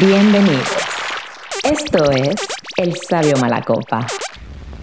[0.00, 0.76] Bienvenidos.
[1.62, 2.34] Esto es
[2.76, 4.06] El Sabio Malacopa.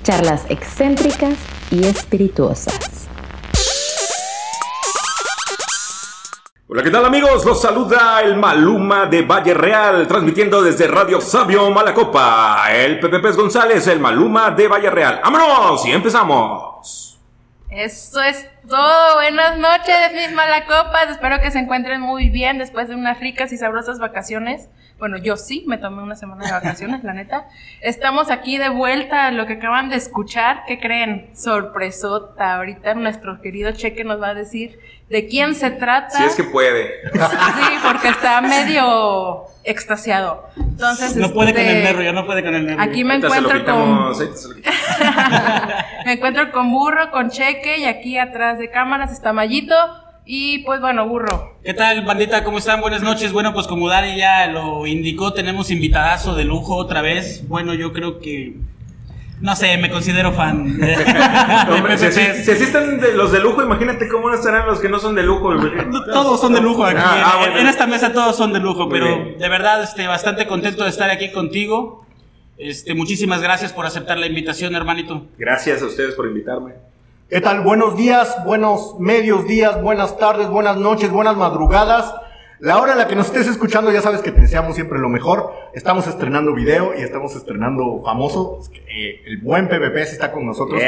[0.01, 1.35] Charlas excéntricas
[1.69, 3.07] y espirituosas.
[6.67, 7.45] Hola, ¿qué tal amigos?
[7.45, 12.73] Los saluda el Maluma de Valle Real, transmitiendo desde Radio Sabio Malacopa.
[12.73, 15.21] El Pepe Pez González, el Maluma de Valle Real.
[15.23, 15.85] ¡Vámonos!
[15.85, 17.19] Y empezamos.
[17.69, 19.15] Eso es todo.
[19.15, 21.09] Buenas noches, mis malacopas.
[21.09, 24.69] Espero que se encuentren muy bien después de unas ricas y sabrosas vacaciones.
[24.99, 27.47] Bueno, yo sí, me tomé una semana de vacaciones, la neta.
[27.81, 30.63] Estamos aquí de vuelta a lo que acaban de escuchar.
[30.67, 31.29] ¿Qué creen?
[31.35, 32.55] Sorpresota.
[32.55, 36.17] Ahorita nuestro querido Cheque nos va a decir de quién se trata.
[36.17, 37.01] Si es que puede.
[37.11, 40.47] Sí, porque está medio extasiado.
[40.57, 42.83] Entonces, No puede con este, el nervio, ya no puede con el nervio.
[42.83, 44.13] Aquí me encuentro con
[46.05, 49.75] me encuentro con Burro, con Cheque y aquí atrás de cámaras está Mayito.
[50.25, 51.57] Y pues bueno, Burro.
[51.63, 52.45] ¿Qué tal, bandita?
[52.45, 52.79] ¿Cómo están?
[52.79, 53.33] Buenas noches.
[53.33, 57.45] Bueno, pues como Dari ya lo indicó, tenemos invitadazo de lujo otra vez.
[57.47, 58.55] Bueno, yo creo que.
[59.41, 60.79] No sé, me considero fan.
[61.69, 65.23] Hombre, si, si de los de lujo, imagínate cómo estarán los que no son de
[65.23, 65.53] lujo.
[66.13, 67.01] Todos son de lujo aquí.
[67.03, 67.59] Ah, ah, en, bueno.
[67.59, 71.09] en esta mesa todos son de lujo, pero de verdad, este, bastante contento de estar
[71.09, 72.05] aquí contigo.
[72.57, 75.27] Este, muchísimas gracias por aceptar la invitación, hermanito.
[75.37, 76.75] Gracias a ustedes por invitarme.
[77.33, 77.61] ¿Qué tal?
[77.61, 82.13] Buenos días, buenos medios días, buenas tardes, buenas noches, buenas madrugadas.
[82.59, 85.09] La hora en la que nos estés escuchando, ya sabes que te deseamos siempre lo
[85.09, 85.51] mejor.
[85.73, 88.59] Estamos estrenando video y estamos estrenando famoso.
[88.87, 90.79] Eh, el buen PPP está con nosotros.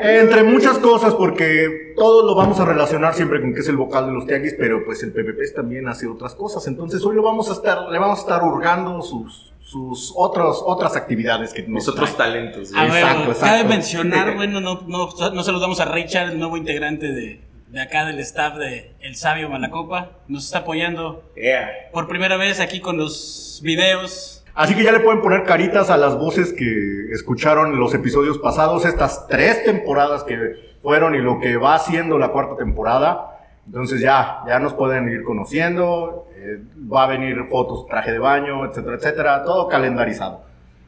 [0.00, 4.06] Entre muchas cosas, porque todos lo vamos a relacionar siempre con que es el vocal
[4.06, 6.66] de los tianguis, pero pues el PPP también hace otras cosas.
[6.66, 10.94] Entonces hoy lo vamos a estar, le vamos a estar hurgando sus, sus otros, otras
[10.96, 12.72] actividades que Mis otros talentos.
[12.72, 12.90] Güey.
[12.90, 13.46] ver, Exacto, exacto.
[13.46, 18.04] cabe mencionar, bueno, no, no, no saludamos a Richard, el nuevo integrante de, de acá
[18.04, 20.10] del staff de El Sabio Malacopa.
[20.28, 21.68] Nos está apoyando Yeah.
[21.92, 24.44] por primera vez aquí con los videos.
[24.54, 28.36] Así que ya le pueden poner caritas a las voces que escucharon en los episodios
[28.38, 33.31] pasados, estas tres temporadas que fueron y lo que va haciendo la cuarta temporada.
[33.66, 36.62] Entonces ya, ya nos pueden ir conociendo, eh,
[36.92, 40.42] va a venir fotos, traje de baño, etcétera, etcétera, todo calendarizado.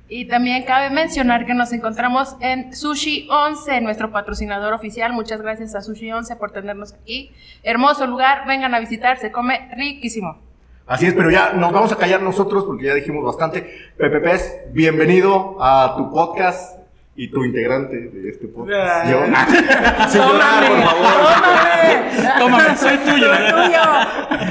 [0.09, 5.13] Y también cabe mencionar que nos encontramos en Sushi 11, nuestro patrocinador oficial.
[5.13, 7.33] Muchas gracias a Sushi 11 por tenernos aquí.
[7.63, 10.39] Hermoso lugar, vengan a visitar, se come riquísimo.
[10.87, 13.93] Así es, pero ya nos vamos a callar nosotros porque ya dijimos bastante.
[13.97, 16.84] Pepe Pez, bienvenido a tu podcast
[17.17, 19.11] y tu integrante de este podcast.
[19.11, 19.19] Yo.
[20.09, 22.39] Sin llorar, por favor.
[22.39, 23.29] Tómame, soy tuyo.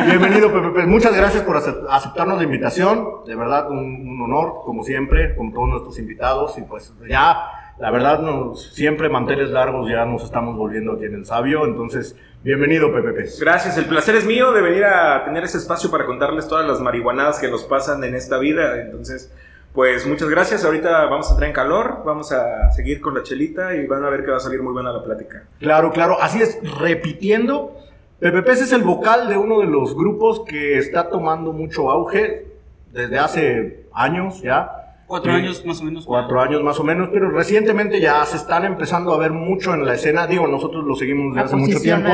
[0.05, 0.85] Bienvenido, Pepe.
[0.87, 3.25] Muchas gracias por acep- aceptarnos la invitación.
[3.25, 6.57] De verdad, un, un honor, como siempre, con todos nuestros invitados.
[6.57, 11.15] Y pues ya, la verdad, nos, siempre manteles largos ya nos estamos volviendo aquí en
[11.15, 11.65] el sabio.
[11.65, 13.25] Entonces, bienvenido, Pepe.
[13.41, 16.79] Gracias, el placer es mío de venir a tener ese espacio para contarles todas las
[16.79, 18.79] marihuanadas que nos pasan en esta vida.
[18.81, 19.33] Entonces,
[19.73, 20.63] pues muchas gracias.
[20.65, 24.09] Ahorita vamos a entrar en calor, vamos a seguir con la chelita y van a
[24.09, 25.43] ver que va a salir muy buena la plática.
[25.59, 26.17] Claro, claro.
[26.21, 27.75] Así es, repitiendo,
[28.19, 32.47] Pepe Pez es el vocal de uno de los grupos que está tomando mucho auge
[32.91, 34.79] desde hace años ya.
[35.07, 35.37] Cuatro Sí.
[35.39, 36.05] años más o menos.
[36.05, 39.85] Cuatro años más o menos, pero recientemente ya se están empezando a ver mucho en
[39.85, 40.25] la escena.
[40.27, 42.09] Digo, nosotros lo seguimos desde hace mucho tiempo,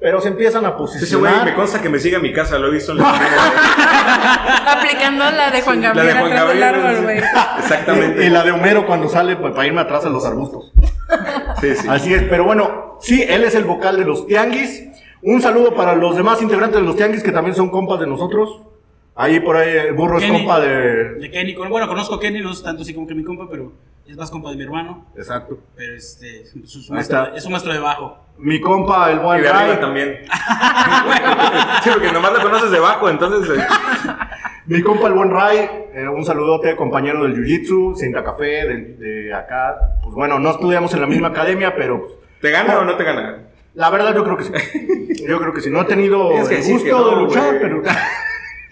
[0.00, 1.44] pero se empiezan a Ese güey posicionar.
[1.44, 3.10] me consta que me sigue a mi casa, lo he visto en la
[4.72, 6.62] Aplicando la de Juan La Gabriel de Juan Gabriel.
[6.62, 7.18] árbol, güey.
[7.58, 8.22] Exactamente.
[8.22, 10.72] Y, y la de Homero cuando sale pues, para irme atrás a los arbustos.
[11.60, 11.86] Sí, sí.
[11.88, 14.84] Así es, pero bueno, sí, él es el vocal de los Tianguis.
[15.22, 18.60] Un saludo para los demás integrantes de los Tianguis que también son compas de nosotros.
[19.14, 21.14] Ahí por ahí el burro es compa de.
[21.14, 21.54] De Kenny.
[21.54, 23.72] Bueno, conozco a Kenny, no es tanto así como que mi compa, pero
[24.08, 25.06] es más compa de mi hermano.
[25.16, 25.58] Exacto.
[25.74, 28.18] Pero este, es un maestro, es un maestro de bajo.
[28.38, 29.80] Mi compa, el Y buen de arriba Ray.
[29.80, 30.18] también.
[31.82, 33.58] sí, porque nomás lo conoces debajo, entonces.
[33.58, 33.66] eh,
[34.66, 35.58] Mi compa, el buen Ray.
[35.94, 39.76] eh, un saludote, compañero del Jiu Jitsu, Cinta Café, de, de acá.
[40.02, 43.04] Pues bueno, no estudiamos en la misma academia, pero pues, ¿Te gana o no te
[43.04, 43.42] gana?
[43.74, 44.52] la verdad yo creo que sí.
[45.28, 45.70] Yo creo que sí.
[45.70, 47.82] No he tenido que el gusto no, de luchar, pero.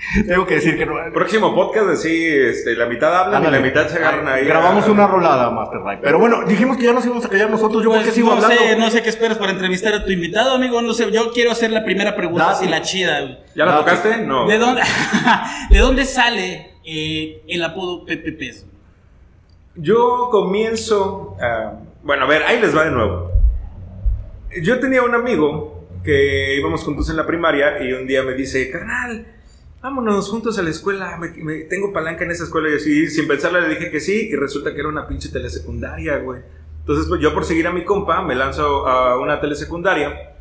[0.28, 0.94] Tengo que decir que no.
[1.12, 4.44] Próximo podcast, así, este, la mitad hablan y la mitad se agarran ahí.
[4.44, 5.98] Grabamos a- una rolada, Master Ray.
[6.02, 7.82] Pero bueno, dijimos que ya nos íbamos a callar nosotros.
[7.82, 8.56] Yo Pues, sigo no hablando.
[8.56, 10.80] sé, no sé qué esperas para entrevistar a tu invitado, amigo.
[10.82, 13.44] No sé, yo quiero hacer la primera pregunta, así la chida.
[13.54, 13.84] ¿Ya la Date.
[13.90, 14.18] tocaste?
[14.26, 14.46] No.
[14.46, 14.82] ¿De dónde,
[15.70, 18.66] ¿De dónde sale eh, el apodo Pepe Pez?
[19.76, 21.36] Yo comienzo.
[21.40, 21.72] a-
[22.02, 23.30] bueno, a ver, ahí les va de nuevo.
[24.62, 28.70] Yo tenía un amigo que íbamos juntos en la primaria y un día me dice,
[28.70, 29.26] carnal,
[29.84, 33.28] vámonos juntos a la escuela, me, me- tengo palanca en esa escuela y así, sin
[33.28, 36.40] pensarla le dije que sí y resulta que era una pinche telesecundaria, güey.
[36.80, 40.32] Entonces, pues yo por seguir a mi compa me lanzo a una telesecundaria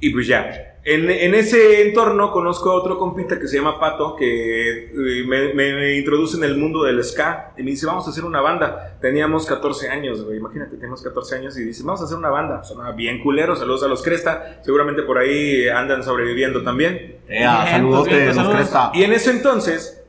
[0.00, 0.66] y pues ya.
[0.82, 5.52] En, en ese entorno conozco a otro compita que se llama Pato, que eh, me,
[5.54, 8.96] me introduce en el mundo del ska y me dice, vamos a hacer una banda.
[9.02, 12.64] Teníamos 14 años, güey, imagínate, teníamos 14 años y dice, vamos a hacer una banda.
[12.64, 17.16] Sonaba bien culero, saludos a los Cresta, seguramente por ahí andan sobreviviendo también.
[17.30, 18.56] Ea, Bien, saludote, bien, los saludos.
[18.56, 18.90] Cresta.
[18.94, 20.02] Y en ese entonces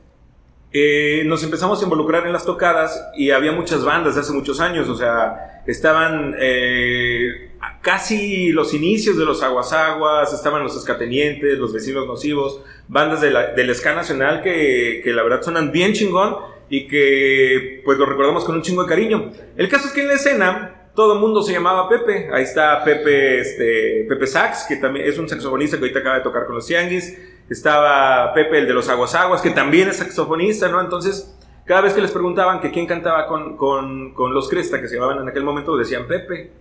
[0.72, 4.58] eh, nos empezamos a involucrar en las tocadas y había muchas bandas de hace muchos
[4.60, 7.50] años, o sea, estaban eh,
[7.82, 13.30] casi los inicios de los Aguas Aguas, estaban los Escatenientes, los Vecinos Nocivos, bandas de
[13.30, 16.36] la- del ska nacional que, que la verdad suenan bien chingón
[16.70, 19.30] y que pues lo recordamos con un chingo de cariño.
[19.56, 22.30] El caso es que en la escena todo el mundo se llamaba Pepe.
[22.32, 26.22] Ahí está Pepe, este, Pepe Sax, que también es un saxofonista que ahorita acaba de
[26.22, 27.18] tocar con los Tianguis.
[27.48, 30.80] Estaba Pepe, el de los Aguas Aguas, que también es saxofonista, ¿no?
[30.80, 34.88] Entonces, cada vez que les preguntaban que quién cantaba con, con, con los Cresta, que
[34.88, 36.52] se llamaban en aquel momento, decían Pepe.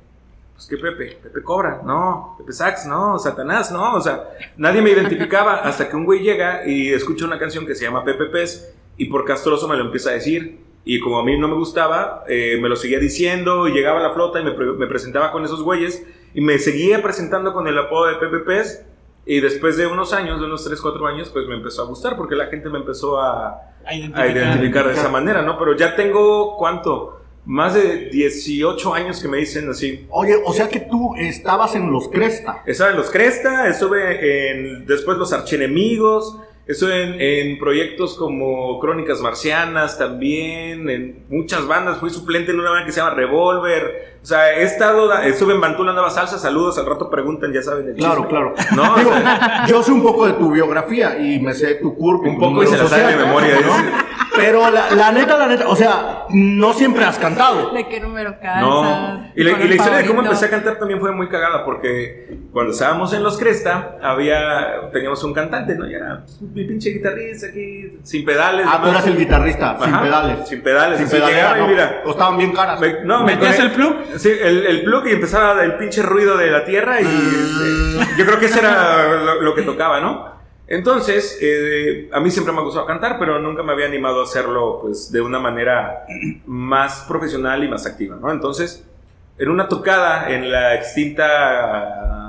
[0.54, 4.92] Pues que Pepe, Pepe Cobra, no, Pepe Sax, no, Satanás, no, o sea, nadie me
[4.92, 8.72] identificaba hasta que un güey llega y escucha una canción que se llama Pepe Pez
[8.96, 10.71] y por castroso me lo empieza a decir.
[10.84, 14.04] Y como a mí no me gustaba, eh, me lo seguía diciendo y llegaba a
[14.04, 17.68] la flota y me, pre- me presentaba con esos güeyes y me seguía presentando con
[17.68, 18.86] el apodo de Pez.
[19.24, 22.18] Y después de unos años, de unos 3, 4 años, pues me empezó a gustar
[22.18, 24.32] porque la gente me empezó a, A a identificar.
[24.36, 25.60] identificar de esa manera, ¿no?
[25.60, 27.20] Pero ya tengo, ¿cuánto?
[27.46, 30.08] Más de 18 años que me dicen así.
[30.10, 32.64] Oye, o sea que tú estabas en los Cresta.
[32.66, 36.38] Estaba en los Cresta, estuve en después los Archenemigos,
[36.68, 42.72] estuve en, en proyectos como Crónicas Marcianas también, en muchas bandas, fui suplente en una
[42.72, 46.78] banda que se llama Revolver, o sea, he estado, estuve en Bantula Nueva Salsa, saludos,
[46.78, 48.54] al rato preguntan, ya saben el Claro, claro.
[48.76, 51.96] No, o Digo, sea, yo sé un poco de tu biografía y me sé tu
[51.96, 52.30] curva.
[52.30, 53.70] Un poco y se la sabe de memoria, dice.
[54.34, 57.72] Pero la, la neta, la neta, o sea, no siempre has cantado.
[57.74, 58.62] ¿De qué número calzas?
[58.62, 61.28] No, y la, ¿Cuál y la historia de cómo empecé a cantar también fue muy
[61.28, 65.86] cagada porque cuando estábamos en los Cresta había teníamos un cantante, ¿no?
[65.86, 68.66] Ya era mi pinche guitarrista aquí sin pedales.
[68.70, 70.48] Ah, tú eras el guitarrista, sin pedales.
[70.48, 71.68] Sin pedales, Sin así pedalera, llegaba y no.
[71.68, 72.02] mira.
[72.06, 72.80] O estaban bien caras.
[72.80, 73.96] Me- no, me ¿Metías el plug?
[74.18, 78.26] Sí, el, el plug y empezaba el pinche ruido de la tierra y este, yo
[78.26, 80.32] creo que ese era lo, lo que tocaba, ¿no?
[80.68, 84.24] Entonces, eh, a mí siempre me ha gustado cantar, pero nunca me había animado a
[84.24, 86.06] hacerlo pues de una manera
[86.46, 88.32] más profesional y más activa, ¿no?
[88.32, 88.88] Entonces,
[89.38, 91.26] en una tocada en la extinta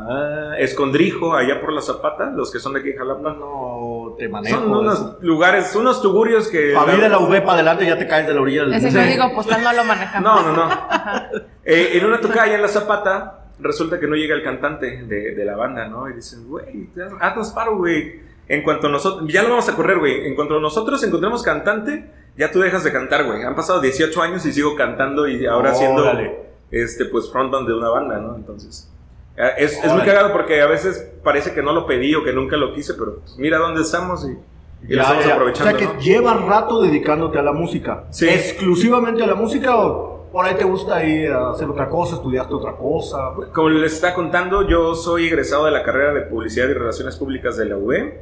[0.08, 4.28] ah, Escondrijo, allá por la Zapata, los que son de aquí de Jalapa, No te
[4.28, 4.60] manejo.
[4.60, 6.72] son unos lugares, unos tugurios que...
[6.74, 8.90] Para mí de la V para adelante ya te caes de la orilla del Ese
[8.90, 8.96] Sí.
[8.98, 10.22] código postal no lo manejamos.
[10.44, 10.72] No, no, no.
[11.64, 15.34] Eh, en una tocada allá en la Zapata, resulta que no llega el cantante de,
[15.34, 16.08] de la banda, ¿no?
[16.10, 16.88] Y dicen, güey,
[17.20, 18.20] haznos paro, güey.
[18.48, 20.26] En cuanto nosotros, ya lo vamos a correr, güey.
[20.26, 23.42] En cuanto nosotros encontremos cantante, ya tú dejas de cantar, güey.
[23.44, 26.51] Han pasado 18 años y sigo cantando y ahora siendo, Órale.
[26.72, 28.34] Este, pues, frontman de una banda, ¿no?
[28.34, 28.90] Entonces,
[29.36, 32.32] eh, es, es muy cagado porque a veces parece que no lo pedí o que
[32.32, 35.78] nunca lo quise, pero pues, mira dónde estamos y, y lo Ya, estamos aprovechando, O
[35.78, 35.98] sea ¿no?
[35.98, 38.04] que llevas rato dedicándote a la música.
[38.10, 38.28] Sí.
[38.28, 42.54] ¿Exclusivamente a la música o por ahí te gusta ir a hacer otra cosa, estudiaste
[42.54, 43.32] otra cosa?
[43.52, 47.56] Como les está contando, yo soy egresado de la carrera de Publicidad y Relaciones Públicas
[47.58, 48.12] de la UB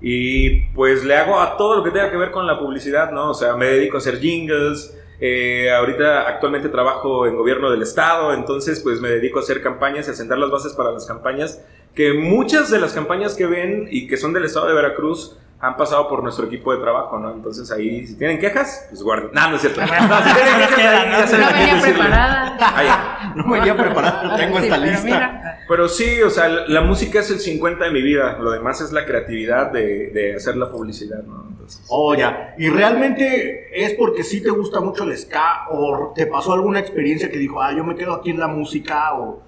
[0.00, 3.30] y pues le hago a todo lo que tenga que ver con la publicidad, ¿no?
[3.30, 8.34] O sea, me dedico a hacer jingles, eh, ahorita actualmente trabajo en gobierno del estado,
[8.34, 11.62] entonces pues me dedico a hacer campañas y a sentar las bases para las campañas,
[11.94, 15.76] que muchas de las campañas que ven y que son del estado de Veracruz han
[15.76, 17.32] pasado por nuestro equipo de trabajo, ¿no?
[17.32, 19.30] Entonces ahí, si tienen quejas, pues guarden.
[19.32, 19.80] No, no es cierto.
[19.80, 22.56] No, si tienen quejas, ahí ya saben No venía preparada.
[22.60, 23.32] Ah.
[23.34, 25.04] No me venía preparado, tengo Sí, esta pero lista.
[25.04, 28.50] mira, Pero sí, o sea, la, la música es el 50 de mi vida, lo
[28.50, 31.46] demás es la creatividad de, de hacer la publicidad, ¿no?
[31.50, 32.54] Entonces, Oh, ya.
[32.58, 37.30] ¿Y realmente es porque sí te gusta mucho el ska o te pasó alguna experiencia
[37.30, 39.42] que dijo, ah, yo me quedo aquí en la música o,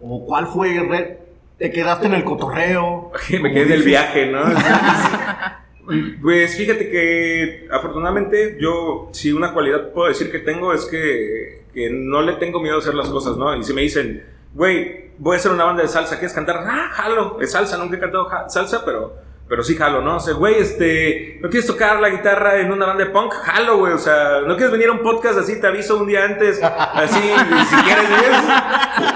[0.00, 1.18] o cuál fue, re-
[1.60, 3.12] te quedaste en el cotorreo?
[3.42, 4.44] me quedé del viaje, ¿no?
[6.22, 11.90] pues fíjate que afortunadamente yo, si una cualidad puedo decir que tengo es que, que
[11.90, 13.54] no le tengo miedo a hacer las cosas, ¿no?
[13.54, 14.24] Y si me dicen,
[14.54, 16.64] güey, voy a hacer una banda de salsa, ¿quieres cantar?
[16.66, 19.16] Ah, jalo, es salsa, nunca he cantado salsa, pero,
[19.50, 20.16] pero sí jalo, ¿no?
[20.16, 23.32] O sea, güey, este, ¿no quieres tocar la guitarra en una banda de punk?
[23.34, 25.60] Jalo, güey, o sea, ¿no quieres venir a un podcast así?
[25.60, 27.18] Te aviso un día antes, así,
[27.68, 28.30] si quieres, güey,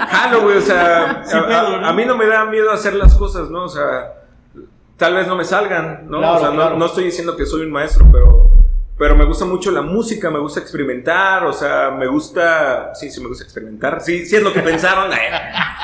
[0.09, 1.87] jalo, güey, o sea, a- a- pedo, ¿no?
[1.87, 3.63] a mí no me da miedo hacer las cosas, ¿no?
[3.63, 4.13] O sea,
[4.97, 6.19] tal vez no me salgan, ¿no?
[6.19, 8.49] Claro, o sea, no- no, estoy diciendo que soy un maestro, pero,
[8.97, 13.19] pero me gusta mucho la música, me gusta experimentar, o sea, me gusta, sí, sí
[13.19, 15.17] me gusta experimentar, sí, sí es lo que pensaron, eh,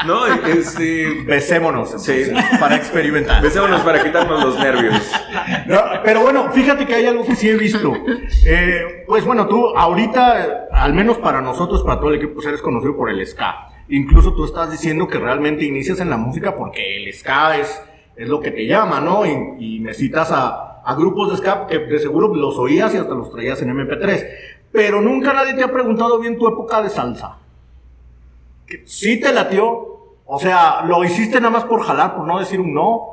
[0.05, 0.27] ¿no?
[0.27, 2.01] Este, Besémonos.
[2.01, 2.31] Sí.
[2.59, 3.41] Para experimentar.
[3.41, 4.95] besémonos para quitarnos los nervios.
[5.65, 7.93] No, pero bueno, fíjate que hay algo que sí he visto.
[8.45, 12.61] Eh, pues bueno, tú ahorita, al menos para nosotros, para todo el equipo, pues eres
[12.61, 13.67] conocido por el ska.
[13.89, 17.81] Incluso tú estás diciendo que realmente inicias en la música porque el ska es,
[18.15, 19.25] es lo que te llama, ¿no?
[19.25, 22.97] Y, y me citas a, a grupos de ska que de seguro los oías y
[22.97, 24.27] hasta los traías en MP3.
[24.71, 27.37] Pero nunca nadie te ha preguntado bien tu época de salsa.
[28.67, 29.87] Que ¿Sí te latió?
[30.25, 33.07] O sea, ¿lo hiciste nada más por jalar, por no decir un no?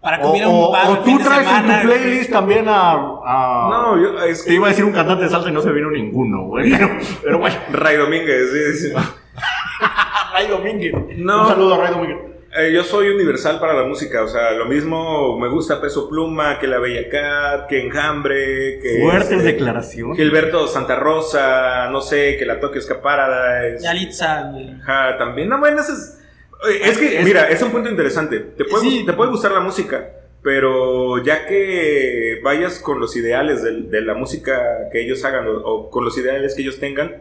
[0.00, 2.92] Para que hubiera un bar o tú traes semana, en tu playlist también a...
[2.92, 5.72] a- No, yo, es Te iba a decir un cantante de salsa y no se
[5.72, 6.70] vino ninguno, güey.
[6.76, 6.88] Pero,
[7.22, 7.56] pero bueno.
[7.72, 8.94] Ray Domínguez, sí, sí.
[10.32, 10.94] Ray Domínguez.
[11.18, 11.42] No.
[11.42, 12.18] Un saludo a Ray Domínguez.
[12.58, 16.58] Eh, yo soy universal para la música, o sea, lo mismo me gusta Peso Pluma
[16.58, 20.16] que La Bella Cat, que Enjambre, que Fuertes este, declaraciones.
[20.16, 23.82] Gilberto Santa Rosa, no sé, que la toque Paradise.
[23.84, 24.70] Yalitza, güey.
[24.82, 25.48] Ajá, también.
[25.48, 26.18] No, bueno, eso es.
[26.64, 28.40] Oye, Es que, Es- mira, es un punto interesante.
[28.40, 29.04] Te puede, Sí.
[29.04, 30.08] te puede gustar la música,
[30.42, 35.52] pero ya que vayas con los ideales de, de la música que ellos hagan o,
[35.58, 37.16] o con los ideales que ellos tengan,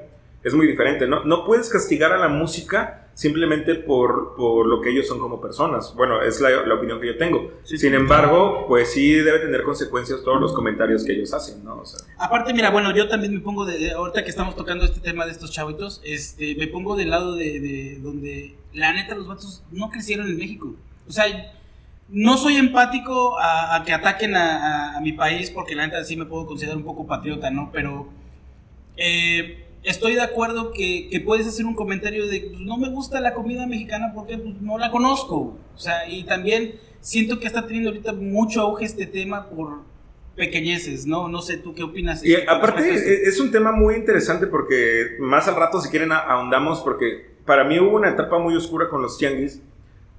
[0.46, 1.08] es muy diferente.
[1.08, 5.40] No, no puedes castigar a la música simplemente por, por lo que ellos son como
[5.42, 5.94] personas.
[5.96, 7.52] Bueno, es la, la opinión que yo tengo.
[7.64, 7.96] Sí, Sin sí.
[7.96, 11.78] embargo, pues sí debe tener consecuencias todos los comentarios que ellos hacen, ¿no?
[11.80, 14.84] O sea, Aparte, mira, bueno, yo también me pongo de, de- ahorita que estamos tocando
[14.86, 19.16] este tema de estos chavitos, este, me pongo del lado de, de donde la neta
[19.16, 20.76] los vatos no crecieron en México.
[21.08, 21.26] O sea,
[22.10, 26.04] no soy empático a, a que ataquen a, a- a mi país porque la neta
[26.04, 27.70] sí me puedo considerar un poco patriota, ¿no?
[27.72, 28.10] Pero
[28.98, 33.20] eh, estoy de acuerdo que, que puedes hacer un comentario de, pues, no me gusta
[33.22, 35.58] la comida mexicana porque pues, no la conozco.
[35.76, 39.80] O sea, y también siento que está teniendo ahorita mucho auge este tema por
[40.36, 41.30] pequeñeces, ¿no?
[41.30, 42.24] No sé, ¿tú qué opinas?
[42.26, 43.10] Y aparte respecto a esto?
[43.10, 47.64] e- es un tema muy interesante porque más al rato si quieren ahondamos porque para
[47.64, 49.62] mí hubo una etapa muy oscura con los tianguis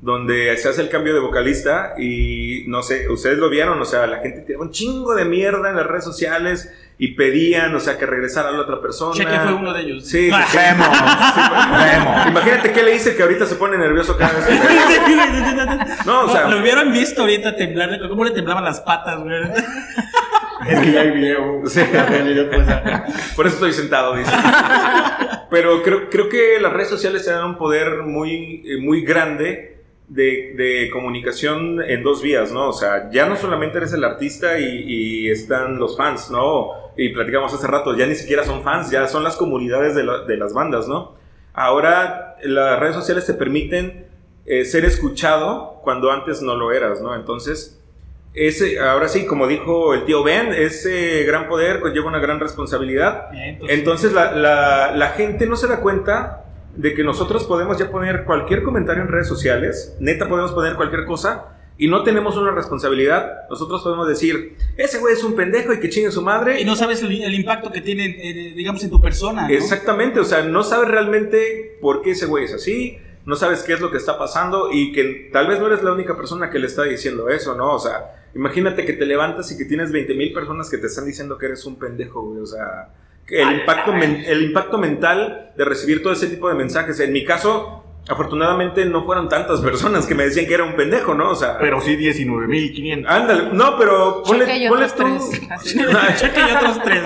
[0.01, 4.07] donde se hace el cambio de vocalista y no sé, ustedes lo vieron, o sea,
[4.07, 7.99] la gente tiraba un chingo de mierda en las redes sociales y pedían, o sea,
[7.99, 9.15] que regresara la otra persona.
[9.15, 10.07] Cheque fue uno de ellos.
[10.07, 10.59] Sí, sí,
[12.29, 14.55] Imagínate qué le hice que ahorita se pone nervioso cada vez que
[16.07, 19.35] No, o sea- lo hubieran visto ahorita temblar, cómo le temblaban las patas, güey.
[20.69, 21.63] Es que ya hay video.
[21.67, 21.81] Sí.
[21.93, 22.67] Pues,
[23.37, 24.33] Por eso estoy sentado, dice.
[25.51, 29.76] Pero creo, creo que las redes sociales te dan un poder muy, eh, muy grande
[30.09, 32.69] de, de comunicación en dos vías, ¿no?
[32.69, 36.69] O sea, ya no solamente eres el artista y, y están los fans, ¿no?
[36.97, 40.23] Y platicamos hace rato, ya ni siquiera son fans, ya son las comunidades de, la-
[40.25, 41.15] de las bandas, ¿no?
[41.53, 44.07] Ahora las redes sociales te permiten
[44.47, 47.15] eh, ser escuchado cuando antes no lo eras, ¿no?
[47.17, 47.81] Entonces,
[48.35, 53.31] ese, ahora sí, como dijo el tío Ben, ese gran poder conlleva una gran responsabilidad.
[53.33, 56.45] Bien, pues, Entonces la, la- la gente no se da cuenta
[56.77, 61.05] de que nosotros podemos ya poner cualquier comentario en redes sociales, neta podemos poner cualquier
[61.05, 63.49] cosa y no tenemos una responsabilidad.
[63.51, 66.61] Nosotros podemos decir, ese güey es un pendejo y que chingue su madre.
[66.61, 69.49] Y no sabes el, el impacto que tiene, eh, digamos, en tu persona.
[69.49, 69.55] ¿no?
[69.55, 73.75] Exactamente, o sea, no sabes realmente por qué ese güey es así, no sabes qué
[73.75, 76.59] es lo que está pasando y que tal vez no eres la única persona que
[76.59, 77.75] le está diciendo eso, ¿no?
[77.75, 81.05] O sea, imagínate que te levantas y que tienes 20 mil personas que te están
[81.05, 82.89] diciendo que eres un pendejo, güey, o sea,
[83.29, 87.01] el impacto, men- el impacto mental de recibir todo ese tipo de mensajes.
[87.01, 91.15] En mi caso, afortunadamente no fueron tantas personas que me decían que era un pendejo,
[91.15, 91.31] ¿no?
[91.31, 93.05] O sea, Pero sí 19.500.
[93.09, 95.31] ándale, no, pero Cheque ponle, y ponle otros tú.
[95.65, 95.75] tres.
[96.21, 97.03] Cheque y otros tres.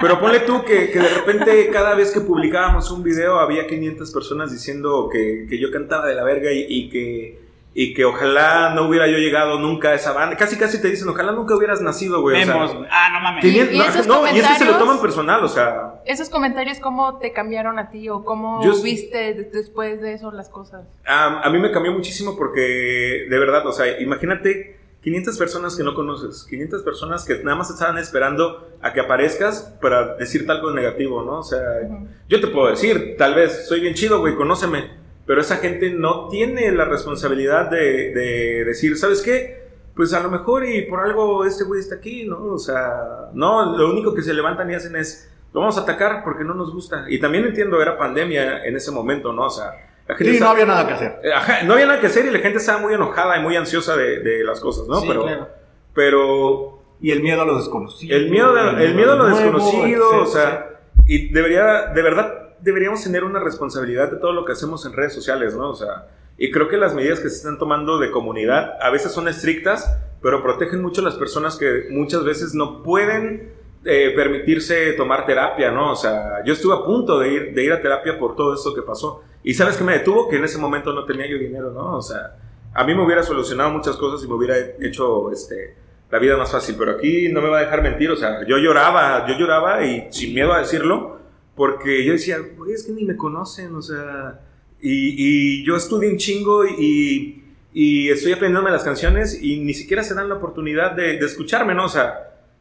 [0.00, 4.10] Pero ponle tú que, que de repente cada vez que publicábamos un video había 500
[4.12, 8.74] personas diciendo que, que yo cantaba de la verga y, y que, y que ojalá
[8.74, 10.36] no hubiera yo llegado nunca a esa banda.
[10.36, 12.42] Casi casi te dicen, ojalá nunca hubieras nacido, güey.
[12.42, 12.54] o sea.
[12.90, 13.42] Ah, no mames.
[13.44, 16.00] 500 Y- y esos no, y es que se lo toman personal, o sea...
[16.04, 20.32] Esos comentarios, ¿cómo te cambiaron a ti o cómo Yo- viste de- después de eso
[20.32, 20.84] las cosas?
[21.06, 25.82] A, a mí me cambió muchísimo porque, de verdad, o sea, imagínate 500 personas que
[25.84, 30.72] no conoces, 500 personas que nada más estaban esperando a que aparezcas para decirte algo
[30.72, 31.38] negativo, ¿no?
[31.38, 32.08] O sea, Ujú.
[32.28, 34.99] yo te puedo decir, tal vez soy bien chido, güey, conóceme,
[35.30, 39.60] pero esa gente no tiene la responsabilidad de, de decir, ¿sabes qué?
[39.94, 42.46] Pues a lo mejor y por algo este güey está aquí, ¿no?
[42.46, 46.24] O sea, no, lo único que se levantan y hacen es, lo vamos a atacar
[46.24, 47.04] porque no nos gusta.
[47.08, 49.44] Y también entiendo, era pandemia en ese momento, ¿no?
[49.44, 49.66] O sea,
[50.08, 51.20] la gente Sí, está- no había nada que hacer.
[51.22, 53.54] eh, Ajá, no había nada que hacer y la gente estaba muy enojada y muy
[53.54, 55.00] ansiosa de, de las cosas, ¿no?
[55.00, 55.48] Sí, pero, claro.
[55.94, 58.16] pero Y el miedo a lo desconocido.
[58.16, 60.26] el miedo, de- el miedo a lo nuevo, desconocido, o etcétera.
[60.26, 64.92] sea, y debería, de verdad, deberíamos tener una responsabilidad de todo lo que hacemos en
[64.92, 65.70] redes sociales, ¿no?
[65.70, 69.12] O sea, y creo que las medidas que se están tomando de comunidad a veces
[69.12, 73.52] son estrictas, pero protegen mucho a las personas que muchas veces no pueden
[73.84, 75.92] eh, permitirse tomar terapia, ¿no?
[75.92, 78.74] O sea, yo estuve a punto de ir, de ir a terapia por todo esto
[78.74, 79.22] que pasó.
[79.42, 81.96] Y sabes que me detuvo que en ese momento no tenía yo dinero, ¿no?
[81.96, 82.36] O sea,
[82.74, 85.76] a mí me hubiera solucionado muchas cosas y me hubiera hecho este,
[86.10, 88.58] la vida más fácil, pero aquí no me va a dejar mentir, o sea, yo
[88.58, 91.19] lloraba, yo lloraba y sin miedo a decirlo,
[91.60, 94.40] porque yo decía, güey, es que ni me conocen, o sea,
[94.80, 100.02] y, y yo estudié un chingo y, y estoy aprendiéndome las canciones y ni siquiera
[100.02, 101.84] se dan la oportunidad de, de escucharme, ¿no?
[101.84, 102.14] O sea,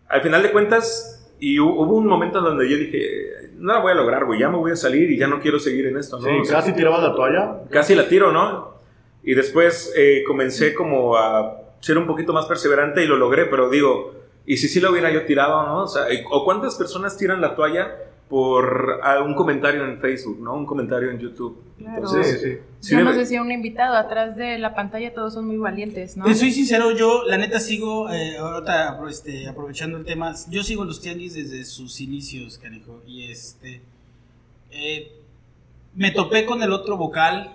[0.10, 3.94] al final de cuentas, y hu- hubo un momento donde yo dije, no la voy
[3.94, 6.18] a lograr, güey, ya me voy a salir y ya no quiero seguir en esto,
[6.20, 6.26] ¿no?
[6.26, 7.62] Sí, O sea, casi tirabas la toalla.
[7.72, 8.74] casi la tiro, ¿no?
[9.24, 13.70] Y después eh, comencé como a ser un poquito más perseverante y lo logré, pero
[13.70, 14.14] digo,
[14.46, 15.84] ¿y si sí lo hubiera yo tirado, no?
[15.84, 17.96] O sea, ¿o cuántas personas tiran la toalla
[18.30, 20.54] por un comentario en Facebook, ¿no?
[20.54, 21.64] Un comentario en YouTube.
[21.80, 22.08] Claro.
[22.08, 22.58] Sí, sí.
[22.80, 26.16] sí Yo nos debe- decía un invitado, atrás de la pantalla todos son muy valientes,
[26.16, 26.26] ¿no?
[26.26, 30.86] Te soy sincero, yo la neta sigo, eh, ahorita este, aprovechando el tema, yo sigo
[30.86, 33.82] los tianguis desde sus inicios, canijo, y este,
[34.70, 35.12] eh,
[35.96, 37.52] me topé con el otro vocal,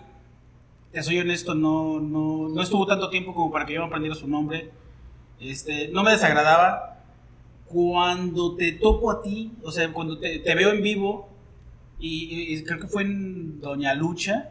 [0.90, 4.16] te soy honesto, no, no, no estuvo tanto tiempo como para que yo me aprendiera
[4.16, 4.70] su nombre,
[5.40, 6.93] este, no me desagradaba,
[7.66, 11.28] cuando te topo a ti, o sea, cuando te, te veo en vivo,
[11.99, 14.50] y, creo que fue en Doña Lucha,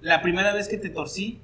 [0.00, 1.38] la primera vez que te torcí,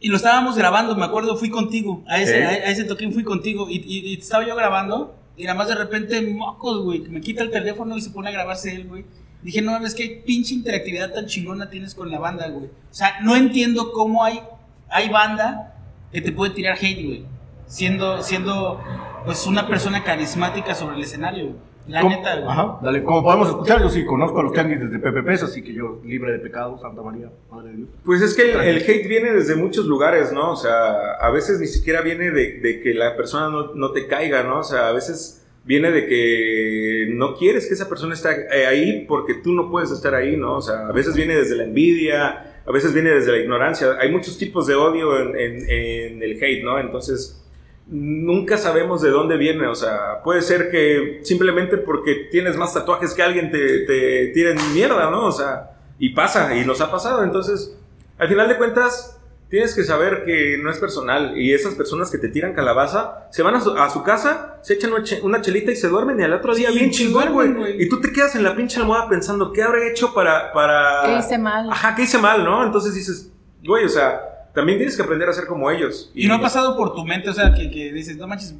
[0.00, 2.04] y lo estábamos grabando, me acuerdo, fui contigo.
[2.06, 3.68] A ese, a, a ese toquín fui contigo.
[3.68, 5.16] Y, y- y estaba yo grabando.
[5.36, 7.02] Y nada más de repente, mocos, güey.
[7.02, 9.04] que Me quita el teléfono y se pone a grabarse él, güey.
[9.42, 12.66] Dije, no mames, qué pinche interactividad tan chingona tienes con la banda, güey.
[12.66, 14.40] O sea, no entiendo cómo hay,
[14.88, 15.74] hay banda
[16.12, 17.24] que te puede tirar hate, güey.
[17.68, 18.80] Siendo, siendo,
[19.24, 21.52] pues, una persona carismática sobre el escenario.
[21.86, 22.48] La ¿Cómo- neta, güey.
[22.50, 25.72] Ajá, dale, como podemos escuchar, yo sí conozco a los tianguis desde PPPs, así que
[25.72, 27.88] yo libre de pecado, Santa María, Madre de Dios.
[28.04, 30.50] Pues es que el, el hate viene desde muchos lugares, ¿no?
[30.52, 34.06] O sea, a veces ni siquiera viene de, de que la persona no, no te
[34.06, 34.58] caiga, ¿no?
[34.58, 38.28] O sea, a veces viene de que no quieres que esa persona esté
[38.66, 40.56] ahí porque tú no puedes estar ahí, ¿no?
[40.56, 43.96] O sea, a veces viene desde la envidia, a veces viene desde la ignorancia.
[43.98, 46.78] Hay muchos tipos de odio en, en- en el hate, ¿no?
[46.78, 47.42] Entonces,
[47.88, 49.66] nunca sabemos de dónde viene.
[49.66, 54.56] O sea, puede ser que simplemente porque tienes más tatuajes que alguien te, te tiren
[54.74, 55.26] mierda, ¿no?
[55.26, 57.24] O sea, y pasa, y nos ha pasado.
[57.24, 57.76] Entonces,
[58.18, 59.14] al final de cuentas,
[59.48, 61.38] tienes que saber que no es personal.
[61.38, 64.74] Y esas personas que te tiran calabaza, se van a su, a su casa, se
[64.74, 66.20] echan una, che- una chelita y se duermen.
[66.20, 67.82] Y al otro día, Sí, bien chingón, güey.
[67.82, 70.52] Y tú te quedas en la pinche almohada pensando, ¿qué habré hecho para.
[70.52, 71.02] para...
[71.06, 71.70] ¿Qué hice mal?
[71.70, 72.62] Ajá, ¿qué hice mal, no?
[72.64, 73.32] Entonces dices,
[73.64, 74.20] güey, o sea,
[74.58, 76.10] también tienes que aprender a ser como ellos.
[76.16, 78.56] Y no ha pasado por tu mente, o sea, que, que dices, no manches,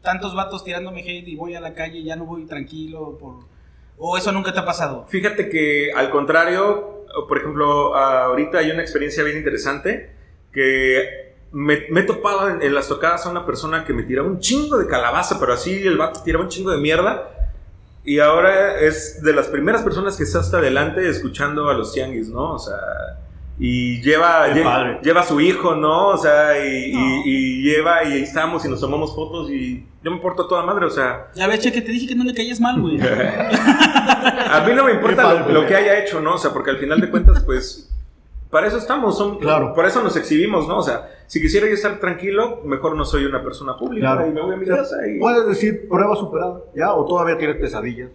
[0.00, 3.34] tantos vatos tirándome hate y voy a la calle y ya no voy tranquilo por...
[3.98, 5.04] O eso nunca te ha pasado.
[5.10, 10.10] Fíjate que al contrario, por ejemplo, ahorita hay una experiencia bien interesante
[10.50, 14.28] que me, me he topado en, en las tocadas a una persona que me tiraba
[14.28, 17.28] un chingo de calabaza, pero así el vato tiraba un chingo de mierda.
[18.06, 22.30] Y ahora es de las primeras personas que está hasta adelante escuchando a los tianguis,
[22.30, 22.54] ¿no?
[22.54, 22.78] O sea,
[23.58, 24.48] y lleva,
[25.02, 26.08] lleva a su hijo, ¿no?
[26.08, 27.22] O sea, y, y- No.
[27.24, 30.64] y lleva y ahí estamos y nos tomamos fotos y yo me porto a toda
[30.64, 32.98] madre, o sea, Ya ves, che, que te dije que no le caías mal, güey.
[33.00, 36.34] a mí no me importa padre, lo, que haya hecho, ¿no?
[36.34, 37.88] O sea, porque al final de cuentas, pues,
[38.50, 39.72] para eso estamos, son, Claro.
[39.74, 40.78] por eso nos exhibimos, ¿no?
[40.78, 44.28] O sea, si quisiera yo estar tranquilo, mejor no soy una persona pública Claro.
[44.28, 46.92] y me voy a mi casa y Puedes decir prueba superada, ¿ya?
[46.94, 48.10] O todavía tienes pesadillas.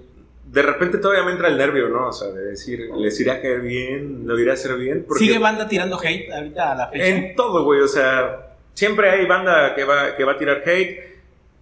[0.52, 2.08] De repente todavía me entra el nervio, ¿no?
[2.08, 5.04] O sea, de decir, les iré a caer bien, lo iré a hacer bien.
[5.08, 7.06] Porque Sigue banda tirando hate ahorita a la fecha.
[7.06, 11.00] en todo, güey, o sea, siempre hay banda que va, que va a tirar hate,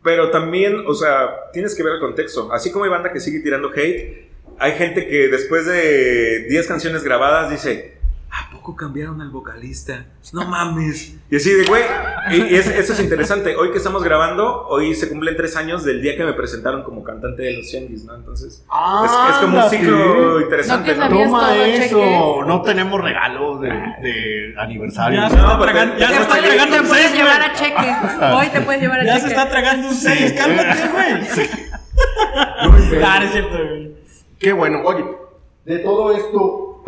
[0.03, 2.51] pero también, o sea, tienes que ver el contexto.
[2.53, 7.03] Así como hay banda que sigue tirando hate, hay gente que después de 10 canciones
[7.03, 7.97] grabadas dice,
[8.37, 10.05] ¿a poco cambiaron al vocalista?
[10.33, 11.15] No mames.
[11.31, 11.83] Y así de, güey,
[12.31, 13.55] y, y es- eso es interesante.
[13.55, 17.03] Hoy que estamos grabando, hoy se cumplen tres años del día que me presentaron como
[17.03, 18.15] cantante de los Tianguis, ¿no?
[18.15, 22.39] Entonces, es, es como un ciclo interesante, No, Toma eso, cheque.
[22.47, 25.21] no tenemos regalo de, de aniversario.
[25.21, 26.87] Ya se No, está pero tragando, te- ya te se está puedes- tragando te un
[26.87, 27.49] puedes seis, llevar güey.
[27.49, 28.35] a cheque.
[28.35, 29.21] Hoy te puedes llevar a Ya cheque.
[29.21, 31.49] se está tragando un 6, cálmate, güey.
[32.37, 32.67] Ah,
[33.19, 33.95] no es cierto, güey.
[34.39, 35.05] Qué bueno, oye,
[35.65, 36.83] de todo esto,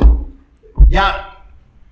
[0.89, 1.26] ya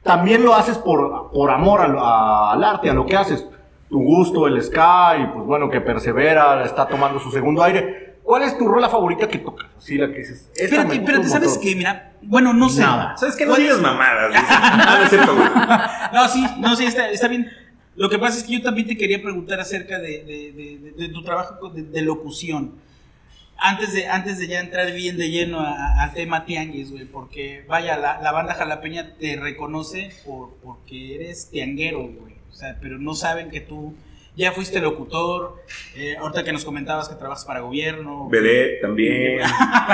[0.06, 3.46] también lo haces por, por amor al, al arte, a lo que haces.
[3.89, 8.15] Tu gusto, el ska, y pues bueno, que persevera, está tomando su segundo aire.
[8.24, 9.68] ¿Cuál es tu rola favorita que tocas?
[9.78, 10.50] Así la que dices.
[10.56, 11.76] Espérate, espérate, ¿sabes qué?
[11.76, 12.82] Mira, bueno, no sé.
[12.82, 13.18] Nada.
[13.18, 13.46] ¿Sabes qué?
[13.46, 14.32] No digas mamadas.
[14.32, 14.48] dices.
[15.28, 17.50] Ah, no sí, no, sí, está, está bien.
[17.96, 21.08] Lo que pasa es que yo también te quería preguntar acerca de, de- de- de-
[21.08, 22.74] de tu trabajo de, de locución.
[23.58, 27.63] Antes de, antes de ya entrar bien de lleno a- al tema tianguis, güey, porque
[27.68, 32.36] vaya, la, la banda jalapeña te reconoce por, porque eres tianguero, güey.
[32.52, 33.96] O sea, pero no saben que tú
[34.36, 35.63] ya fuiste locutor.
[35.96, 38.28] eh, ahorita que nos comentabas que trabajas para gobierno.
[38.30, 39.39] Vedette también.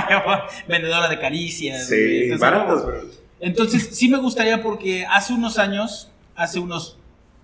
[0.68, 1.88] Vendedora de caricias.
[1.88, 3.02] Sí, Entonces, baratas, pero.
[3.40, 6.98] entonces, sí me gustaría porque hace unos años, hace unos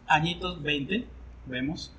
[0.08, 1.06] añitos, 20,
[1.45, 1.93] vemos,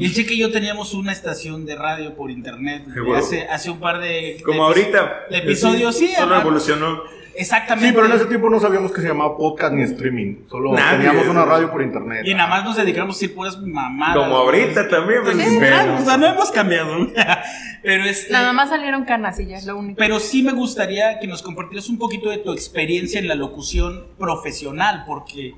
[0.00, 2.84] El Cheque y yo teníamos una estación de radio por internet
[3.16, 4.40] hace, hace un par de.
[4.44, 5.26] Como de- ahorita.
[5.30, 7.02] de episodios, sí, Solo evolucionó.
[7.34, 7.88] Exactamente.
[7.90, 10.38] Sí, pero en ese tiempo no sabíamos que se llamaba podcast ni streaming.
[10.50, 10.98] Solo Nadie.
[11.06, 12.22] teníamos una radio por internet.
[12.24, 14.16] Y nada más nos dedicamos a decir puras mamadas.
[14.16, 15.20] Como ahorita también.
[15.22, 16.96] pues, Sí, claro, o sea, no hemos cambiado.
[17.84, 18.32] pero este.
[18.32, 19.98] Nada más salieron canas y ya es lo único.
[19.98, 24.06] Pero sí me gustaría que nos compartieras un poquito de tu experiencia en la locución
[24.18, 25.54] profesional, porque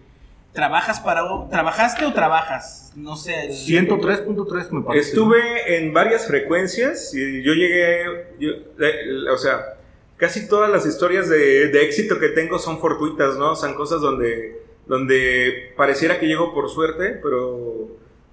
[0.53, 3.51] trabajas para o- trabajaste o trabajas, no sé.
[3.53, 5.09] 103.3 me parece.
[5.11, 8.05] Estuve en varias frecuencias y yo llegué,
[8.39, 9.77] yo- eh, o sea,
[10.17, 13.55] casi todas las historias de, de éxito que tengo son fortuitas, ¿no?
[13.57, 17.89] Son cosas donde, donde pareciera que llego por suerte, pero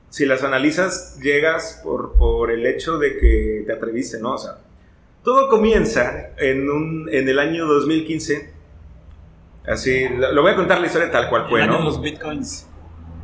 [0.09, 4.33] si las analizas, llegas por, por el hecho de que te atreviste, ¿no?
[4.33, 4.57] O sea,
[5.23, 8.56] todo comienza en, un, en el año 2015.
[9.67, 11.83] Así, lo lo voy a contar la historia tal cual fue, ¿no?
[11.83, 12.67] los bitcoins.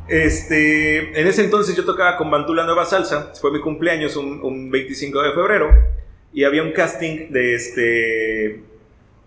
[0.06, 4.70] Este, en ese entonces yo tocaba con Bantula Nueva Salsa, fue mi cumpleaños un, un
[4.70, 5.70] 25 de febrero
[6.34, 8.62] y había un casting de este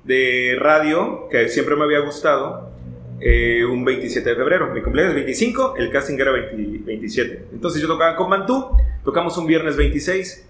[0.03, 2.71] de radio que siempre me había gustado
[3.19, 7.47] eh, un 27 de febrero, mi cumpleaños es 25, el casting era 20 27.
[7.51, 10.47] Entonces yo tocaba con Bantú, tocamos un viernes 26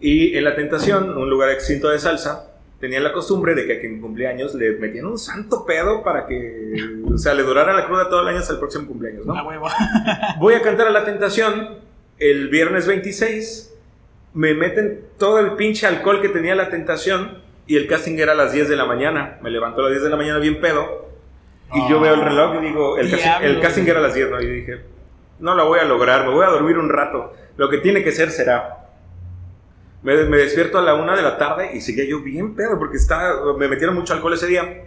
[0.00, 3.80] y en La Tentación, un lugar extinto de salsa, tenían la costumbre de que a
[3.80, 6.74] quien cumpleaños le metían un santo pedo para que,
[7.12, 9.34] o sea, le durara la cruda todo el año hasta el próximo cumpleaños, ¿no?
[10.38, 11.78] Voy a cantar a la tentación
[12.18, 13.74] el viernes 26.
[14.34, 17.44] Me meten todo el pinche alcohol que tenía la tentación.
[17.68, 19.38] Y el casting era a las 10 de la mañana.
[19.42, 21.06] Me levanto a las 10 de la mañana bien pedo.
[21.74, 24.30] Y yo veo el reloj y digo, el, casting, el casting era a las 10,
[24.30, 24.40] ¿no?
[24.40, 24.82] Y dije,
[25.40, 27.32] no la voy a lograr, me voy a dormir un rato.
[27.56, 28.85] Lo que tiene que ser será.
[30.02, 33.56] Me, despierto a la 1 de la tarde y seguía yo bien pedo porque estaba,
[33.56, 34.84] me metieron mucho alcohol ese día.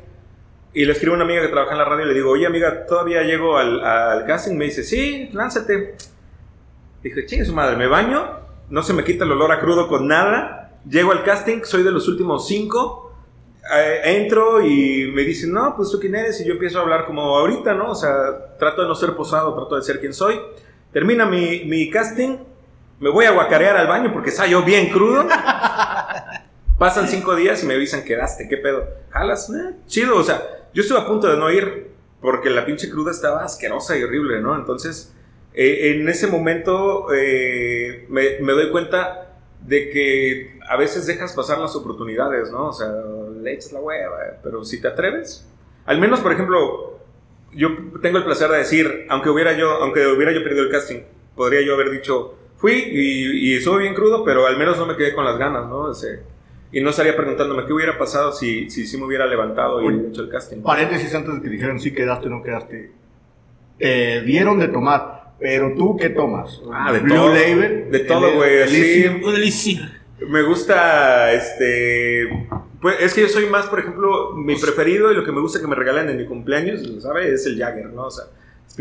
[0.74, 2.46] Y le escribo a una amiga que trabaja en la radio y le digo, oye
[2.46, 4.56] amiga, ¿todavía llego al, casting?
[4.56, 5.96] Me dice, sí, lánzate.
[7.04, 10.08] Dije, chingue su madre, me baño, no se me quita el olor a crudo con
[10.08, 10.80] nada.
[10.88, 13.14] Llego al casting, soy de los últimos cinco.
[13.76, 16.40] Eh, entro y me dicen, no, pues tú quién eres.
[16.42, 17.92] Y yo empiezo a hablar como ahorita, ¿no?
[17.92, 20.40] O sea, trato de no ser posado, trato de ser quien soy.
[20.94, 22.38] Termina mi, mi casting,
[23.00, 25.28] me voy a guacarear al baño porque está yo bien crudo.
[26.78, 28.88] Pasan cinco días y me avisan, quedaste, ¿qué pedo?
[29.10, 29.50] ¿Jalas?
[29.50, 30.42] Eh, chido, o sea,
[30.74, 34.42] yo estuve a punto de no ir porque la pinche cruda estaba asquerosa y horrible,
[34.42, 34.56] ¿no?
[34.56, 35.14] Entonces,
[35.54, 41.60] eh, en ese momento eh, me, me doy cuenta de que a veces dejas pasar
[41.60, 42.68] las oportunidades, ¿no?
[42.68, 42.90] O sea,
[43.42, 45.46] le echas la hueva, pero si te atreves,
[45.86, 47.00] al menos, por ejemplo,
[47.54, 47.70] yo
[48.02, 51.02] tengo el placer de decir, aunque hubiera yo, aunque hubiera yo perdido el casting,
[51.36, 54.96] podría yo haber dicho, fui y, y estuve bien crudo, pero al menos no me
[54.96, 55.92] quedé con las ganas, ¿no?
[56.72, 60.22] Y no estaría preguntándome qué hubiera pasado si, si, si me hubiera levantado y hecho
[60.22, 60.62] el casting.
[60.62, 62.92] Paréntesis antes de que dijeran si quedaste o no quedaste.
[63.80, 66.62] Te dieron de tomar, pero tú qué tomas?
[66.72, 67.34] Ah, de Blue todo.
[67.34, 67.90] Label.
[67.90, 70.02] De todo, güey, delicia.
[70.28, 72.48] Me gusta, este...
[72.82, 75.60] Pues es que yo soy más, por ejemplo, mi preferido y lo que me gusta
[75.60, 78.06] que me regalen en mi cumpleaños, sabe, es el Jagger, ¿no?
[78.06, 78.26] O sea,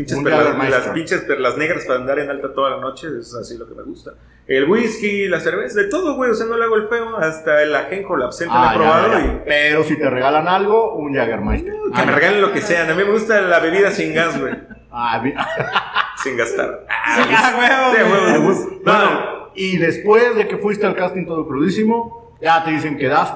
[0.05, 3.57] pinches, perlas, las pinches perlas negras para andar en alta toda la noche, es así
[3.57, 4.13] lo que me gusta.
[4.47, 7.61] El whisky, la cerveza, de todo, güey, o sea, no le hago el feo, hasta
[7.61, 9.23] el ajenjo, la absenta Ah, la he probado ya, y...
[9.27, 9.43] ya.
[9.45, 11.73] Pero si te regalan algo, un Jaggermeister.
[11.73, 14.39] Que Ah, me regalen lo que sea, a mí me gusta la bebida sin gas,
[14.39, 14.53] güey,
[14.91, 15.21] Ah,
[16.23, 16.85] sin gastar.
[16.89, 18.55] Ah, Sí, güey.
[18.85, 23.07] No, no, y después de que fuiste al casting todo crudísimo, ya te dicen que
[23.07, 23.33] das.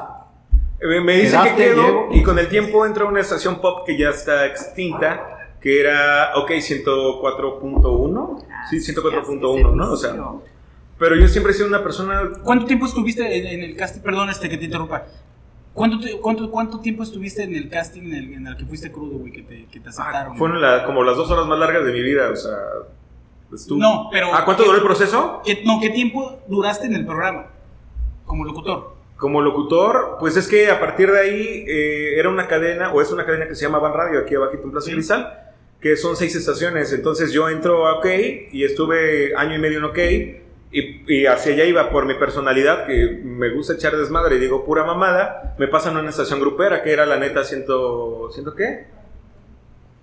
[0.81, 4.09] Me, me dicen que quedo y con el tiempo entra una estación pop que ya
[4.09, 8.43] está extinta, que era, ok, 104.1.
[8.69, 9.91] Sí, 104.1, ¿no?
[9.93, 10.15] O sea,
[10.99, 12.21] pero yo siempre he sido una persona...
[12.43, 14.01] ¿Cuánto tiempo estuviste en, en el casting?
[14.01, 15.05] Perdón, este que te interrumpa.
[15.73, 19.17] ¿Cuánto, cuánto, cuánto tiempo estuviste en el casting en el, en el que fuiste crudo,
[19.17, 20.37] güey, que te, que te aceptaron?
[20.37, 22.55] Fueron la- como las dos horas más largas de mi vida, o sea...
[23.53, 25.41] estuvo- No, pero- ¿Ah, cuánto duró el proceso?
[25.43, 27.47] ¿Qué, no, ¿qué tiempo duraste en el programa?
[28.25, 28.93] Como locutor.
[29.17, 33.11] Como locutor, pues es que a partir de ahí eh, era una cadena, o es
[33.11, 34.91] una cadena que se llama Van Radio, aquí abajito en Plaza Sí.
[35.83, 36.91] Que son seis estaciones.
[36.93, 38.05] Entonces yo entro a OK
[38.51, 39.97] y estuve año y medio en OK,
[40.71, 44.65] y, y hacia allá iba por mi personalidad, que me gusta echar desmadre y digo
[44.65, 45.55] pura mamada.
[45.59, 48.29] Me pasan a una estación grupera, que era la neta ciento...
[48.31, 48.85] ¿Ciento qué?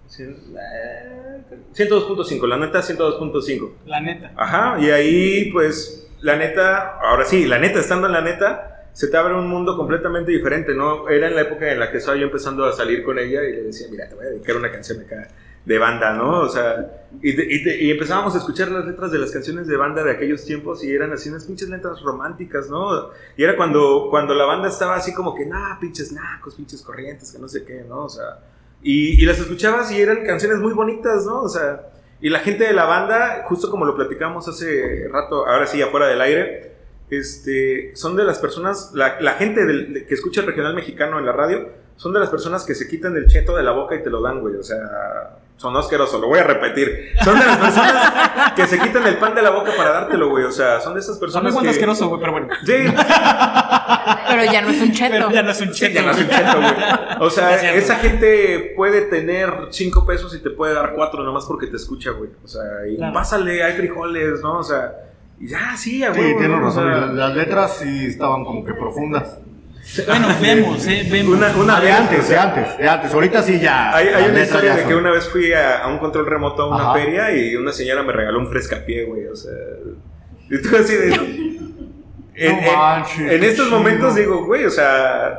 [0.08, 1.40] Cien- eh,
[1.74, 3.70] 102.5, la neta 102.5.
[3.86, 4.32] La neta.
[4.36, 9.08] Ajá, y ahí pues la neta, ahora sí, la neta, estando en la neta, se
[9.08, 11.08] te abre un mundo completamente diferente, ¿no?
[11.08, 13.52] Era en la época en la que estaba yo empezando a salir con ella y
[13.52, 15.28] le decía, mira, te voy a dedicar una canción acá
[15.64, 16.40] de banda, ¿no?
[16.40, 19.66] O sea, y, te- y te- y empezábamos a escuchar las letras de las canciones
[19.66, 23.10] de banda de aquellos tiempos y eran así unas pinches letras románticas, ¿no?
[23.36, 27.30] Y era cuando, cuando la banda estaba así como que, nah, pinches nacos, pinches corrientes,
[27.32, 28.04] que no sé qué, ¿no?
[28.04, 28.38] O sea,
[28.82, 31.42] y, y las escuchabas y eran canciones muy bonitas, ¿no?
[31.42, 31.82] O sea,
[32.22, 36.06] Y la gente de la banda, justo como lo platicamos hace rato, ahora sí, afuera
[36.06, 36.72] del aire,
[37.10, 41.18] este, son de las personas, la, la gente del- de- que escucha el regional mexicano
[41.18, 41.68] en la radio,
[42.00, 44.22] son de las personas que se quitan el cheto de la boca y te lo
[44.22, 44.56] dan, güey.
[44.56, 47.10] O sea, son asquerosos, lo voy a repetir.
[47.22, 50.44] Son de las personas que se quitan el pan de la boca para dártelo, güey.
[50.44, 51.68] O sea, son de esas Son personas muy que...
[51.68, 52.48] asqueroso, güey, pero bueno.
[52.64, 52.72] Sí,
[54.28, 55.10] Pero ya no es un cheto.
[55.12, 55.94] Pero ya no es un Sí, cheto.
[55.94, 56.72] ya no es un cheto, güey.
[57.20, 61.44] O sea, Es esa gente puede tener cinco pesos y te puede dar cuatro nomás
[61.44, 62.30] porque te escucha, güey.
[62.42, 63.12] O sea, y Claro.
[63.12, 64.58] pásale, hay frijoles, ¿no?
[64.58, 64.92] O sea,
[65.38, 66.56] y ya, sí, a Sí, tienes ¿no?
[66.56, 66.84] O razón.
[66.90, 69.38] sea, las letras sí estaban como que profundas.
[70.06, 71.36] Bueno, vemos, eh, vemos.
[71.36, 73.12] Una, una Ah, de vez, antes, de antes, de antes.
[73.12, 73.94] Ahorita sí ya.
[73.96, 76.68] Hay, hay una historia de que una vez fui a, a un control remoto a
[76.74, 76.94] una Ajá.
[76.94, 79.26] feria y una señora me regaló un frescapié, güey.
[79.26, 79.52] O sea,
[80.48, 81.14] y tú así de.
[81.14, 83.78] En, en- manches, en qué estos chido.
[83.78, 85.38] momentos digo, güey, o sea,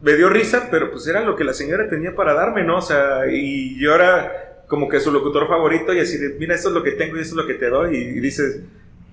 [0.00, 2.76] me dio risa, pero pues era lo que la señora tenía para darme, ¿no?
[2.78, 6.68] O sea, y yo era como que su locutor favorito y así de, mira, esto
[6.68, 7.96] es lo que tengo y esto es lo que te doy.
[7.96, 8.60] Y, y dices,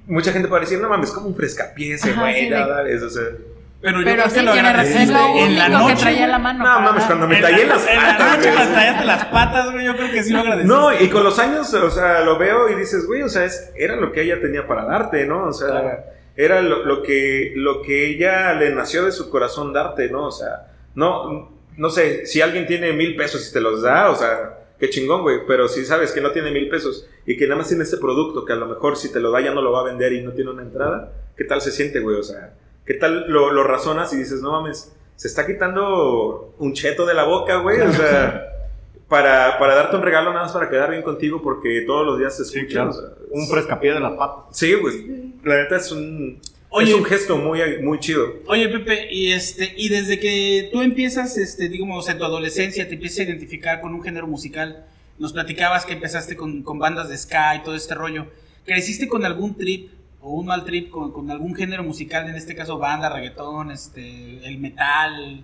[0.06, 3.08] mucha gente para decir, no mames, como un frescapié ese, güey, sí, da, de- eso,
[3.08, 3.24] o sea.
[3.80, 6.02] Pero yo Pero creo sí que lo agradeciste en la único que noche.
[6.02, 6.60] traía en la mano.
[6.60, 8.74] No para mames, cuando me En la- tallé las En la patas, noche güey, cuando
[8.76, 10.74] tallaste las patas, güey, yo creo que sí lo agradeciste.
[10.76, 13.72] No, y con los años, o sea, lo veo y dices, güey, o sea, es,
[13.78, 15.44] era lo que ella tenía para darte, ¿no?
[15.48, 16.00] O sea, Claro.
[16.36, 20.26] era lo, lo que, lo que ella le nació de su corazón darte, ¿no?
[20.26, 24.16] O sea, no, no sé, si alguien tiene mil pesos y te los da, o
[24.16, 27.58] sea, qué chingón, güey, pero si sabes que no tiene mil pesos y que nada
[27.60, 29.72] más tiene este producto que a lo mejor si te lo da ya no lo
[29.72, 32.16] va a vender y no tiene una entrada, ¿qué tal se siente, güey?
[32.18, 32.54] O sea,
[32.88, 37.14] ¿qué tal lo, lo razonas y dices, no mames, se está quitando un cheto de
[37.14, 37.82] la boca, güey?
[37.82, 38.44] O sea...
[39.08, 42.36] Para, para darte un regalo nada más para quedar bien contigo porque todos los días
[42.36, 42.90] te Sí, escuchan.
[42.90, 42.90] claro.
[42.90, 44.44] o sea, Un frescapié de las patas.
[44.52, 45.32] Sí, güey.
[45.46, 46.90] La neta es un, Oye.
[46.92, 48.34] es un gesto muy, muy chido.
[48.48, 52.96] Oye, Pepe, y este, y desde que tú empiezas, este, digamos, en tu adolescencia, te
[52.96, 54.86] empiezas a identificar con un género musical,
[55.20, 58.26] nos platicabas que empezaste con, con bandas de ska y todo este rollo.
[58.66, 59.90] ¿Creciste con algún trip
[60.28, 64.46] o un mal trip con, con algún género musical, en este caso banda, reggaetón, este,
[64.46, 65.44] el metal?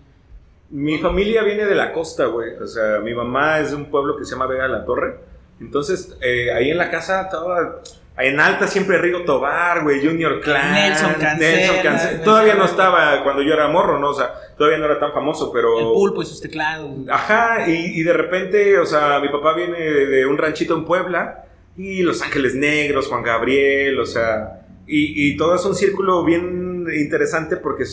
[0.69, 2.55] Mi familia viene de la costa, güey.
[2.55, 5.15] O sea, mi mamá es de un pueblo que se llama Vega de la Torre.
[5.61, 7.81] Entonces, eh, ahí en la casa estaba...
[8.17, 10.73] En alta siempre Rigo Tobar, güey, Junior Clan.
[10.73, 12.23] Nelson Cancela, Nelson Cancela.
[12.23, 14.09] Todavía no estaba cuando yo era morro, ¿no?
[14.09, 15.79] O sea, todavía no era tan famoso, pero...
[15.79, 16.91] El pulpo y sus teclados.
[17.09, 21.45] Ajá, y, y de repente, o sea, mi papá viene de un ranchito en Puebla
[21.75, 26.85] y Los Ángeles Negros, Juan Gabriel, o sea, y, y todo es un círculo bien
[26.93, 27.85] interesante porque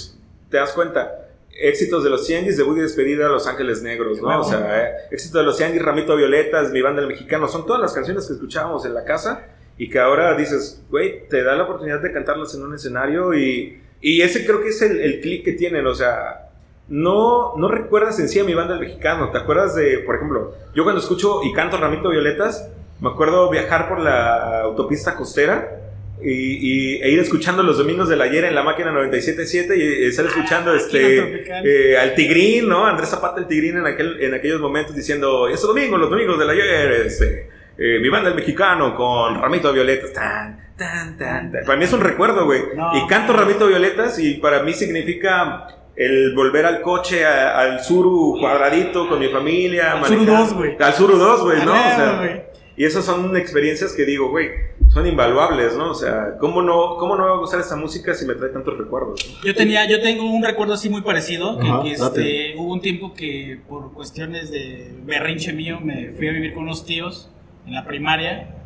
[0.51, 1.29] te das cuenta,
[1.61, 4.41] éxitos de los Tianguis, debut y despedida Los Ángeles Negros, ¿no?
[4.41, 7.81] O sea, eh, éxitos de los Tianguis, Ramito Violetas, Mi Banda del Mexicano, son todas
[7.81, 11.65] las canciones que escuchábamos en la casa y que ahora dices, güey, te da la
[11.65, 15.45] oportunidad de cantarlas en un escenario y, y ese creo que es el, el click
[15.45, 16.51] que tienen, o sea,
[16.89, 19.31] no, no recuerdas en sí a mi banda el mexicano.
[19.31, 22.69] ¿Te acuerdas de, por ejemplo, yo cuando escucho y canto Ramito Violetas,
[23.01, 25.81] me acuerdo viajar por la autopista costera
[26.23, 30.27] y, y- e ir escuchando los domingos del ayer en la máquina 97.7 y estar
[30.27, 32.87] escuchando este, eh, al Tigrín, ¿no?
[32.87, 36.51] Andrés Zapata el Tigrín en, aquel, en aquellos momentos diciendo, este domingo, los domingos del
[36.51, 40.13] ayer, este, eh, mi banda el mexicano con Ramito Violetas.
[40.13, 41.65] Tan, tan, tan, tan.
[41.65, 42.61] Para mí es un recuerdo, güey.
[42.75, 42.93] No.
[42.97, 48.37] Y canto Ramito Violetas y para mí significa el volver al coche, a- al Suru
[48.41, 49.93] cuadradito con mi familia.
[49.93, 50.77] Al Suru manejar- 2, güey.
[50.81, 51.73] Al Suru 2, güey, ¿no?
[51.75, 52.47] Ah, O sea.
[52.77, 54.49] Y esas son experiencias que digo, güey,
[54.93, 55.91] son invaluables, ¿no?
[55.91, 58.77] O sea, ¿cómo no, ¿cómo no va a gustar esta música si me trae tantos
[58.79, 59.21] recuerdos?
[59.29, 59.47] no?
[59.47, 62.81] Yo tenía, yo tengo un recuerdo así muy parecido, que, Ajá, que, este, hubo un
[62.81, 67.31] tiempo que por cuestiones de berrinche mío me fui a vivir con unos tíos
[67.67, 68.57] en la primaria.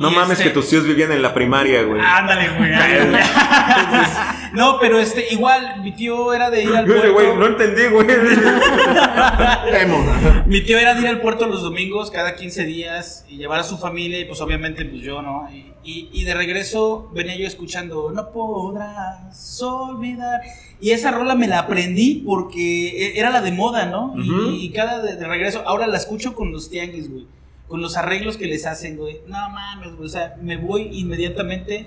[0.00, 2.00] No Y mames este- que tus tíos vivían en la primaria, güey.
[2.02, 2.70] Ándale, güey.
[4.54, 7.34] no, pero este, igual, mi tío era de ir al Yo dije, puerto.
[7.34, 8.06] güey, no entendí, güey.
[10.46, 13.62] Mi tío era de ir al puerto los domingos cada 15 días y llevar a
[13.62, 15.48] su familia y pues obviamente pues yo, ¿no?
[15.52, 20.40] Y, y- y de regreso venía yo escuchando No podrás olvidar.
[20.80, 24.14] Y esa rola me la aprendí porque e- era la de moda, ¿no?
[24.16, 27.26] Y, cada de, de regreso, ahora la escucho con los tianguis, güey.
[27.70, 29.20] Con los arreglos que les hacen, güey.
[29.26, 30.04] No mames, güey.
[30.06, 31.86] O sea, me voy inmediatamente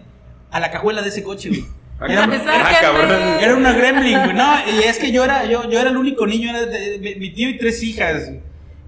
[0.50, 1.66] a la cajuela de ese coche, güey.
[2.00, 2.24] Ah, Era-.
[2.24, 3.12] Ah, cabrón.
[3.40, 4.34] Era una gremlin, güey.
[4.34, 7.16] No, y es que yo era, yo, yo era el único niño, era de- de-
[7.18, 8.32] mi tío y tres hijas.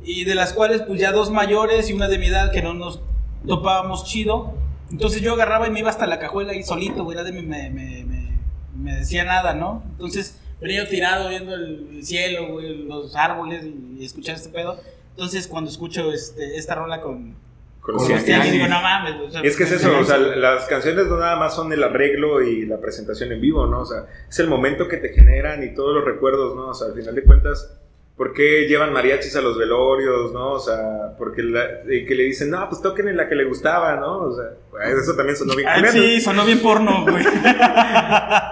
[0.05, 2.73] Y de las cuales, pues ya dos mayores y una de mi edad que no
[2.73, 3.01] nos
[3.45, 4.55] topábamos chido.
[4.91, 7.17] Entonces yo agarraba y me iba hasta la cajuela ahí solito, güey.
[7.17, 8.05] Nadie me, me, me,
[8.75, 9.83] me- decía nada, ¿no?
[9.91, 14.79] Entonces venía tirado viendo el cielo, güey, los árboles y, y escuchar este pedo.
[15.15, 17.35] Entonces cuando escucho este, esta rola con,
[17.79, 19.15] Con los digo, no mames.
[19.21, 21.81] o sea, es que es eso, o sea, las canciones no nada más son el
[21.83, 23.79] arreglo y la presentación en vivo, ¿no?
[23.81, 26.67] O sea, es el momento que te generan y todos los recuerdos, ¿no?
[26.69, 27.71] O sea, al final de cuentas,
[28.17, 30.51] ¿Por qué llevan mariachis a los velorios, no?
[30.53, 33.97] O sea, porque la- que le dicen, no, pues toquen en la que le gustaba,
[33.97, 34.19] ¿no?
[34.19, 34.51] O sea,
[35.01, 35.67] eso también sonó bien.
[35.67, 37.21] Ah, sí, sonó bien porno, güey.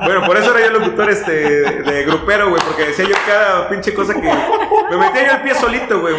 [0.04, 1.32] Bueno, por eso era yo locutor este,
[1.82, 4.30] de grupero, güey, porque decía yo cada pinche cosa que...
[4.98, 6.16] Me metía yo el pie solito, güey.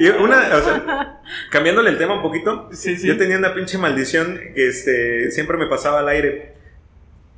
[0.00, 3.06] Y una, o sea, cambiándole el tema un poquito, Sí, sí.
[3.06, 6.54] yo tenía una pinche maldición que este, siempre me pasaba al aire.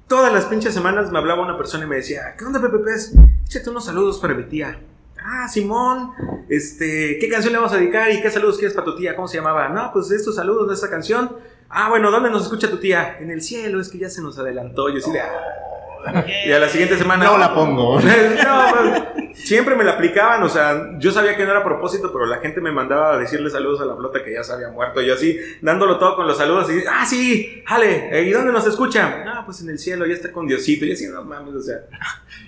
[0.09, 3.13] Todas las pinches semanas me hablaba una persona y me decía, ¿qué onda, Pepe Pez?
[3.47, 4.79] Échate unos saludos para mi tía.
[5.29, 6.13] Ah, Simón,
[6.49, 9.17] este, ¿qué canción le vamos a dedicar y qué saludos quieres para tu tía?
[9.17, 9.69] ¿Cómo se llamaba?
[9.69, 11.37] No, pues estos saludos de esta canción.
[11.69, 13.19] Ah, bueno, ¿dónde nos escucha tu tía?
[13.19, 14.89] En el cielo, es que ya se nos adelantó.
[14.89, 15.21] Yo así de,
[16.15, 16.25] "Ah".
[16.47, 17.25] Y a la siguiente semana.
[17.25, 17.99] No la pongo.
[18.47, 22.11] No, pues, siempre me la aplicaban, o sea, yo sabía que no era a propósito,
[22.13, 24.69] pero la gente me mandaba a decirle saludos a la flota que ya se había
[24.69, 25.01] muerto.
[25.03, 28.53] Y yo así, dándolo todo con los saludos, y ah, sí, jale, eh, ¿y dónde
[28.53, 29.23] nos escucha?
[29.25, 30.85] No, pues en el cielo, ya está con Diosito.
[30.87, 31.77] Y así, no mames, o sea.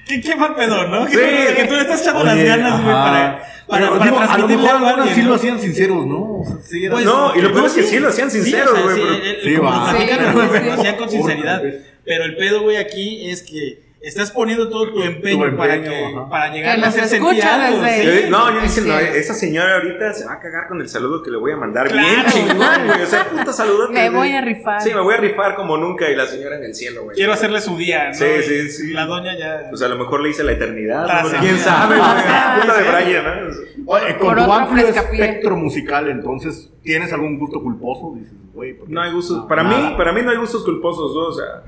[0.06, 1.06] ¿Qué, qué mal pedo, ¿no?
[1.06, 1.16] Sí.
[1.16, 4.38] Que, que tú le estás echando las ganas, güey, para, para, Pero, para digo, a
[4.38, 6.16] lo mejor algunos sí lo hacían sinceros, ¿no?
[6.16, 8.70] O sí era Pues, no, y lo que- peor es que sí lo hacían sinceros,
[8.72, 10.70] o sea, güey, sí, el- Sí, lo sí.
[10.70, 11.62] hacían con sinceridad.
[12.08, 16.04] Pero el pedo, güey, aquí es que estás poniendo todo tu empeño, empeño, para, que,
[16.04, 16.28] ajá.
[16.30, 18.22] para llegar Que a hacer sentir escucha algo, desde- sí.
[18.26, 19.04] Yo- no, yo diciendo, Sí.
[19.16, 21.88] esa señora ahorita se va a cagar con el saludo que le voy a mandar.
[21.88, 23.02] Claro, Bien chingón, güey.
[23.02, 23.92] O sea, puta saludote.
[23.92, 24.80] Me voy a rifar.
[24.80, 27.16] Sí, me voy a rifar como nunca y la señora en el cielo, güey.
[27.16, 28.14] Quiero hacerle su día, ¿no?
[28.14, 28.92] Sí, sí, sí.
[28.92, 29.66] La doña ya...
[29.68, 31.06] Pues a lo mejor le hice la eternidad.
[31.40, 32.08] ¿Quién sabe, güey?
[32.08, 33.04] Ah, Puta de.
[33.04, 33.92] Brian, ¿no?
[33.92, 38.14] Oye, con Por tu amplio espectro musical, entonces, ¿tienes algún gusto culposo?
[38.16, 38.76] Dices, güey.
[38.86, 39.38] No hay gustos.
[39.38, 41.22] No, para mí, para mí no hay gustos culposos, ¿no?
[41.22, 41.62] O sea,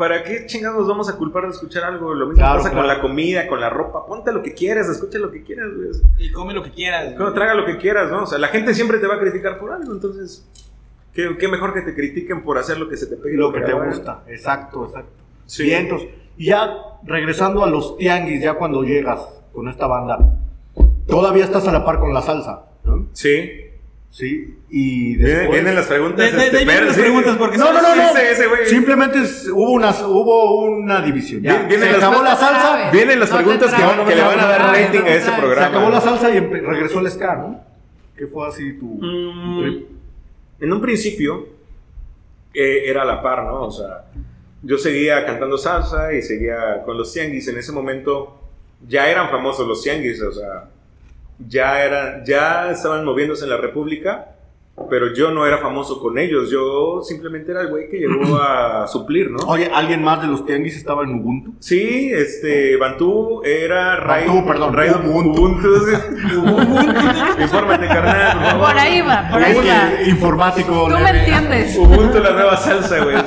[0.00, 2.14] ¿para qué chingados nos vamos a culpar de escuchar algo?
[2.14, 2.88] Lo mismo Claro, pasa claro.
[2.88, 4.06] con la comida, con la ropa.
[4.06, 5.90] Ponte lo que quieras, escucha lo que quieras, güey.
[6.16, 7.12] Y come lo que quieras.
[7.18, 8.22] Como traga lo que quieras, ¿no?
[8.22, 10.48] O sea, la gente siempre te va a criticar por algo, entonces.
[11.12, 13.36] ¿Qué, qué mejor que te critiquen por hacer lo que se te pegue.
[13.36, 14.24] lo que te gusta.
[14.26, 15.12] Exacto, exacto.
[15.44, 15.64] Sí.
[15.64, 16.08] Bien, entonces,
[16.38, 19.20] y ya regresando a los tianguis, ya cuando llegas
[19.52, 20.18] con esta banda,
[21.06, 23.08] todavía estás a la par con la salsa, ¿no?
[23.12, 23.50] Sí.
[24.10, 25.50] Sí, y Vienen, después...
[25.52, 26.32] vienen las preguntas.
[26.32, 27.00] De- pero las sí.
[27.00, 28.02] preguntas, porque No, no, no, no.
[28.10, 28.66] Ese- ese.
[28.66, 31.42] Simplemente es- hubo, una, hubo una división.
[31.42, 32.90] Ya, vienen se las- acabó la salsa.
[32.90, 35.66] Vienen las No preguntas que, le van a dar rating a ese Se se programa.
[35.68, 37.60] acabó la salsa y regresó el ska, ¿no?
[38.16, 38.98] ¿Qué fue así tu...
[39.00, 39.86] Mm, trip?
[40.62, 41.46] en un principio
[42.52, 43.62] eh, era a la par, ¿no?
[43.62, 44.06] O sea,
[44.62, 47.46] yo seguía cantando salsa y seguía con los tianguis.
[47.48, 48.38] En ese momento
[48.86, 50.68] ya eran famosos los tianguis, o sea,
[51.48, 54.36] ya eran, ya estaban moviéndose en la República,
[54.88, 56.50] pero yo no era famoso con ellos.
[56.50, 59.38] Yo simplemente era el güey que llegó a suplir, ¿no?
[59.46, 61.52] Oye, ¿alguien más de los tianguis estaba en Ubuntu?
[61.58, 64.26] Sí, este, Bantú era Ray.
[64.26, 65.40] Bantú, perdón, Ray Ubuntu.
[65.40, 65.68] Ubuntu.
[67.40, 68.38] Infórmate, carnal.
[68.38, 68.68] por favor.
[68.68, 70.02] Por ahí va, por ahí va.
[70.08, 70.88] informático...
[70.88, 71.76] Tú me entiendes.
[71.76, 73.16] Ubuntu, la nueva salsa, güey.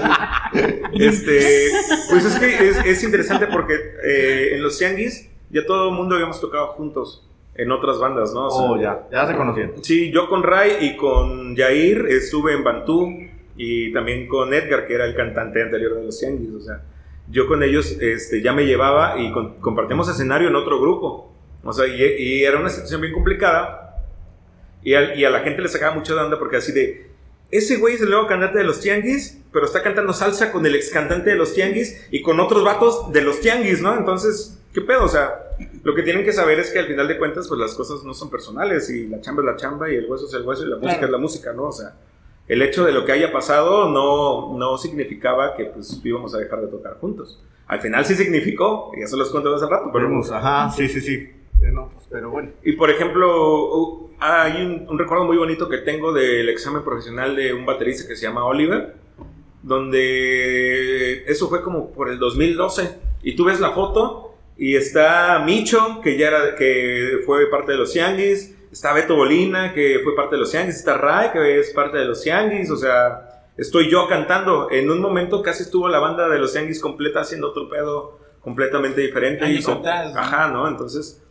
[0.93, 1.71] Este,
[2.11, 3.73] pues es que es, es interesante porque
[4.03, 8.47] eh, en los tianguis ya todo el mundo habíamos tocado juntos en otras bandas, ¿no?
[8.47, 9.71] O sea, Oh, ya, ya se conocían.
[9.81, 13.09] Sí, yo con Ray y con Jair estuve en Bantú
[13.55, 16.53] y también con Edgar, que era el cantante anterior de los Tianguis.
[16.55, 16.81] O sea,
[17.29, 21.31] yo con ellos este, ya me llevaba y con- compartimos escenario en otro grupo.
[21.63, 24.01] O sea, y, y era una situación bien complicada.
[24.83, 27.11] Y, al- y a la gente le sacaba mucho de onda porque así de.
[27.51, 30.73] Ese güey es el nuevo cantante de los Tianguis, pero está cantando salsa con el
[30.73, 33.95] ex cantante de los Tianguis y con otros vatos de los Tianguis, ¿no?
[33.95, 35.03] Entonces, ¿qué pedo?
[35.03, 35.42] O sea,
[35.83, 38.13] lo que tienen que saber es que al final de cuentas, pues las cosas no
[38.13, 40.69] son personales y la chamba es la chamba y el hueso es el hueso y
[40.69, 41.05] la música Claro.
[41.05, 41.63] es la música, ¿no?
[41.65, 41.95] O sea,
[42.47, 46.61] el hecho de lo que haya pasado no, no significaba que pues íbamos a dejar
[46.61, 47.41] de tocar juntos.
[47.67, 50.07] Al final sí significó, y eso los cuento hace rato, pero...
[50.09, 51.13] Vemos, ajá, sí, sí, sí.
[51.61, 52.49] Eh, no, pues, pero bueno.
[52.63, 57.53] Y por ejemplo, hay un, un recuerdo muy bonito que tengo del examen profesional de
[57.53, 58.95] un baterista que se llama Oliver,
[59.63, 62.97] donde eso fue como por el 2012.
[63.23, 67.77] Y tú ves la foto y está Micho, que ya era, que fue parte de
[67.77, 71.69] los Yanguis, está Beto Bolina, que fue parte de los Yanguis, está Ray, que es
[71.71, 74.69] parte de los Yanguis, o sea, estoy yo cantando.
[74.71, 79.01] En un momento casi estuvo la banda de los Yanguis completa haciendo otro pedo completamente
[79.01, 79.45] diferente.
[79.45, 80.19] Años Y con- atrás, ¿no?
[80.19, 80.67] Ajá, ¿no?
[80.67, 81.21] Entonces,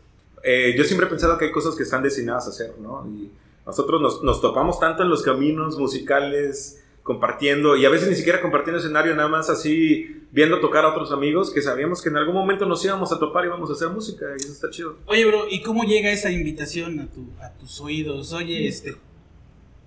[0.43, 3.07] eh, yo siempre he pensado que hay cosas que están destinadas a ser, ¿no?
[3.07, 3.31] Y
[3.67, 8.41] nosotros nos, nos topamos tanto en los caminos musicales, compartiendo, y a veces ni siquiera
[8.41, 12.35] compartiendo escenario, nada más así viendo tocar a otros amigos, que sabíamos que en algún
[12.35, 14.97] momento nos íbamos a topar y íbamos a hacer música, y eso está chido.
[15.07, 18.33] Oye, bro, ¿y cómo llega esa invitación a, tu, a tus oídos?
[18.33, 18.97] Oye, este.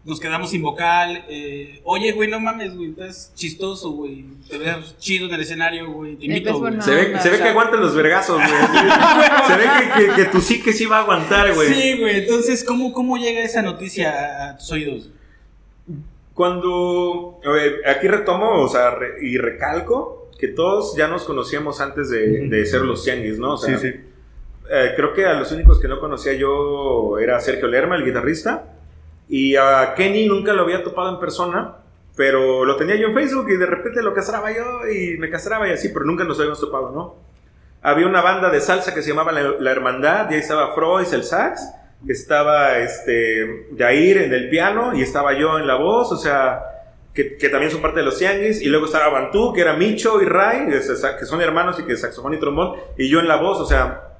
[0.07, 1.25] Nos quedamos sin vocal.
[1.27, 2.91] eh, oye, güey, no mames, güey.
[2.91, 4.23] Estás chistoso, güey.
[4.47, 6.15] Te ves chido en el escenario, güey.
[6.15, 6.79] Te invito, güey.
[6.79, 8.47] Se ve, se ve que aguantan los vergazos, güey.
[9.47, 9.65] se ve
[9.97, 11.73] que, que, que tu sí que sí va a aguantar, güey.
[11.73, 12.17] Sí, güey.
[12.19, 15.09] Entonces, ¿cómo, ¿cómo llega esa noticia a, a tus oídos?
[16.33, 21.79] Cuando, a ver, aquí retomo, o sea, re- y recalco que todos ya nos conocíamos
[21.81, 23.53] antes de, de ser los tianguis, ¿no?
[23.53, 23.99] O sea, Sí, sí.
[24.69, 28.65] eh, creo que a los únicos que no conocía yo era Sergio Lerma, el guitarrista,
[29.29, 31.77] y a Kenny nunca lo había topado en persona,
[32.15, 35.67] pero lo tenía yo en Facebook y de repente lo castraba yo y me castraba
[35.67, 37.15] y así, pero nunca nos habíamos topado, ¿no?
[37.81, 41.05] Había una banda de salsa que se llamaba La, La Hermandad, y ahí estaba Freud,
[41.13, 41.61] el sax,
[42.07, 46.61] estaba este, Jair en el piano y estaba yo en la voz, o sea,
[47.15, 50.25] que, también son parte de los Tianguis, y luego estaba Bantú, que era Micho y
[50.25, 53.65] Ray, que son hermanos y que saxofón y trombón, y yo en la voz, o
[53.65, 54.17] sea,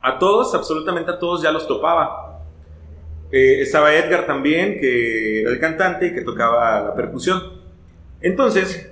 [0.00, 2.40] a todos, absolutamente a todos ya los topaba.
[3.30, 7.60] Eh, estaba Edgar también, que era el cantante y que tocaba la percusión.
[8.22, 8.90] Entonces,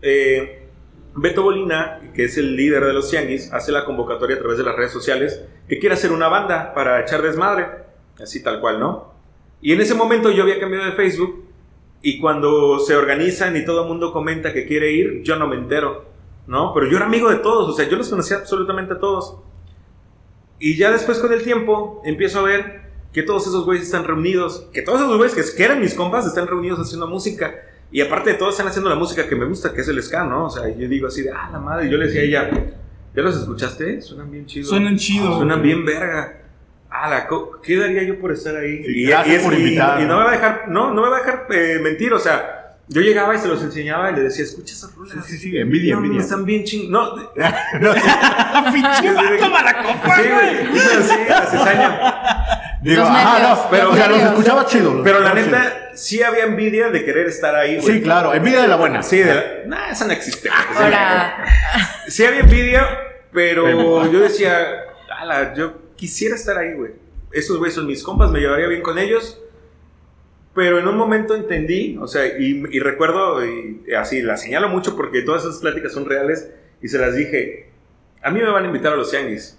[0.00, 0.66] eh,
[1.14, 4.64] Beto Bolina, que es el líder de los Tianguis, hace la convocatoria a través de
[4.64, 7.66] las redes sociales que quiere hacer una banda para echar desmadre,
[8.18, 9.12] así tal cual, ¿no?
[9.60, 11.43] Y en ese momento yo había cambiado de Facebook
[12.06, 15.56] y cuando se organizan y todo el mundo comenta que quiere ir, yo no me
[15.56, 16.04] entero,
[16.46, 16.74] ¿no?
[16.74, 19.38] Pero yo era amigo de todos, o sea, yo los conocía absolutamente a todos.
[20.58, 24.68] Y ya después con el tiempo empiezo a ver que todos esos güeyes están reunidos,
[24.74, 27.54] que todos esos güeyes que, que eran mis compas están reunidos haciendo música.
[27.90, 30.24] Y aparte de todo están haciendo la música que me gusta, que es el ska,
[30.24, 30.44] ¿no?
[30.44, 32.74] O sea, yo digo así de, ah, la madre, yo le decía a ella,
[33.16, 34.02] ¿ya los escuchaste?
[34.02, 34.68] Suenan bien chidos.
[34.68, 35.36] Suenan chidos.
[35.36, 36.43] Suenan bien verga.
[36.96, 38.84] Ah, la co- ¿qué daría yo por estar ahí?
[38.84, 40.00] Sí, gracias por y- invitar.
[40.00, 42.18] y no me va a dejar, no, no me va a dejar eh, mentir, o
[42.20, 45.14] sea, yo llegaba y se los enseñaba y le decía, escucha esas rolas.
[45.26, 46.20] Sí, sí, sí, envidia, no, envidia.
[46.22, 46.90] están bien ching...
[46.92, 47.16] No,
[47.80, 47.94] No,
[48.72, 50.66] ¡Pinche vato, malacopa, sí, güey!
[50.68, 52.78] güey, sí, la cizaña.
[52.82, 55.02] digo, Los no, pero, los o sea, los escuchaba chido.
[55.02, 57.96] Pero la neta, sí había envidia de querer estar ahí, güey.
[57.96, 59.02] Sí, claro, envidia de la buena.
[59.02, 59.42] Sí, de la...
[59.66, 60.48] Nah, esa no existe.
[60.48, 60.84] güey.
[60.84, 61.44] Ahora,
[62.06, 62.86] Sí había envidia,
[63.32, 64.58] pero Pero- yo decía,
[65.08, 66.92] ala, yo quisiera estar ahí, güey.
[67.32, 69.40] Estos güeyes son mis compas, me llevaría bien con ellos.
[70.54, 74.94] Pero en un momento entendí, o sea, y, y recuerdo, y así, la señalo mucho
[74.96, 76.48] porque todas esas pláticas son reales,
[76.80, 77.70] y se las dije,
[78.22, 79.58] a mí me van a invitar a los Tianguis,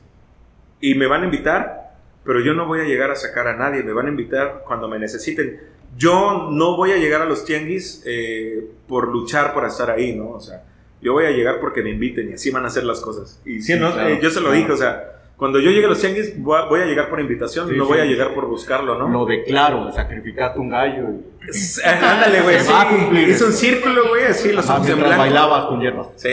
[0.79, 3.83] y me van a invitar, pero yo no voy a llegar a sacar a nadie,
[3.83, 5.59] me van a invitar cuando me necesiten.
[5.97, 10.29] Yo no voy a llegar a los Tianguis eh, por luchar por estar ahí, ¿no?
[10.29, 10.63] O sea,
[11.01, 13.41] yo voy a llegar porque me inviten y así van a hacer las cosas.
[13.45, 13.91] Y sí, Sí, ¿no?
[13.93, 14.57] claro, Eh, yo se lo claro.
[14.59, 17.19] dije, o sea, cuando yo llegue a los Tianguis voy a, voy a llegar por
[17.19, 17.89] invitación, Sí, no sí.
[17.91, 19.09] voy a llegar por buscarlo, ¿no?
[19.09, 21.03] Lo declaro, sacrificaste un gallo.
[21.09, 22.55] y- S- Ándale, güey.
[22.59, 22.71] Se sí.
[22.71, 23.29] va a cumplir.
[23.29, 25.17] Hizo un círculo, güey, así los ojos en blanco.
[25.17, 26.07] bailabas con hierba.
[26.15, 26.29] Sí.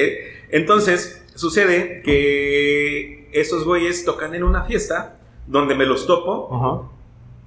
[0.51, 6.89] Entonces, sucede que esos güeyes tocan en una fiesta donde me los topo Ajá.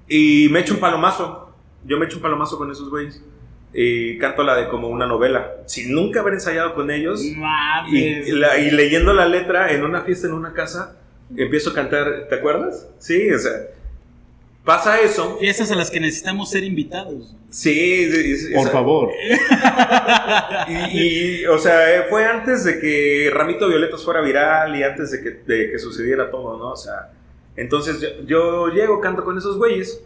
[0.08, 1.54] y me echo un palomazo.
[1.86, 3.24] Yo me echo un palomazo con esos güeyes.
[3.74, 5.52] Y canto la de como una novela.
[5.68, 7.22] Sin nunca haber ensayado con ellos.
[7.24, 7.36] Y,
[8.32, 10.98] la- y leyendo la letra en una fiesta en una casa,
[11.36, 12.28] empiezo a cantar.
[12.30, 12.88] ¿Te acuerdas?
[13.00, 13.52] Sí, o sea.
[14.64, 15.38] Pasa eso.
[15.40, 17.36] Fiestas a las que necesitamos ser invitados.
[17.52, 19.10] Sí, sí, sí, Por esa- favor.
[20.92, 25.12] Y, y, o sea, eh, fue antes de que Ramito Violetas fuera viral y antes
[25.12, 26.72] de que, de que sucediera todo, ¿no?
[26.72, 27.12] O sea,
[27.56, 30.02] entonces yo, yo llego, canto con esos güeyes.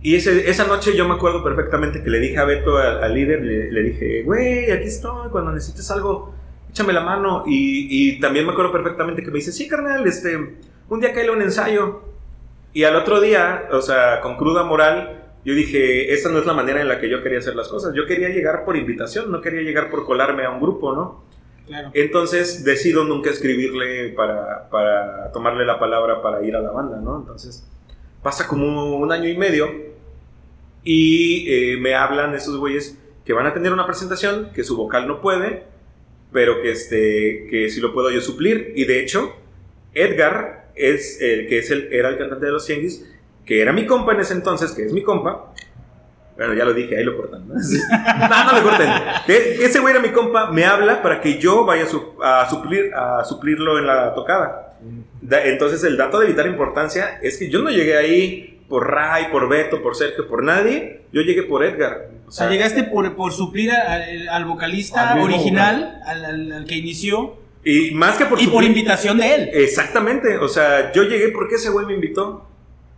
[0.00, 3.14] Y ese, esa noche yo me acuerdo perfectamente que le dije a Beto, al, al
[3.14, 6.34] líder, le, le dije, güey, aquí estoy, cuando necesites algo,
[6.70, 7.44] échame la mano.
[7.46, 10.58] Y, y también me acuerdo perfectamente que me dice, sí, carnal, este,
[10.88, 12.02] un día cae un ensayo.
[12.72, 16.52] Y al otro día, o sea, con cruda moral, yo dije, esta no es la
[16.52, 17.94] manera en la que yo quería hacer las cosas.
[17.94, 21.24] Yo quería llegar por invitación, no quería llegar por colarme a un grupo, ¿no?
[21.66, 21.90] Claro.
[21.94, 27.18] Entonces decido nunca escribirle para, para tomarle la palabra para ir a la banda, ¿no?
[27.18, 27.66] Entonces
[28.22, 29.68] pasa como un año y medio
[30.82, 35.06] y eh, me hablan esos güeyes que van a tener una presentación, que su vocal
[35.06, 35.64] no puede,
[36.32, 38.72] pero que, este, que sí lo puedo yo suplir.
[38.76, 39.34] Y de hecho,
[39.94, 43.04] Edgar es el que es el, era el cantante de los Tianguis,
[43.44, 45.52] que era mi compa en ese entonces, que es mi compa.
[46.36, 47.48] Bueno, ya lo dije, ahí lo cortan.
[47.48, 47.54] ¿no?
[48.28, 48.88] no, no lo corten.
[49.26, 52.48] E- Ese güey era mi compa, me habla para que yo vaya a, su- a
[52.48, 54.76] suplir, a suplirlo en la tocada.
[55.20, 59.32] Da- Entonces, el dato de vital importancia es que yo no llegué ahí por Ray,
[59.32, 61.00] por Beto, por Sergio, por nadie.
[61.12, 62.08] Yo llegué por Edgar.
[62.28, 66.64] O sea, llegaste por, por suplir a- al, al vocalista Al original, al, al- al
[66.66, 69.50] que inició, Y más que por y por suplir- invitación de él.
[69.52, 70.38] Exactamente.
[70.38, 72.44] O sea, yo llegué porque ese güey me invitó.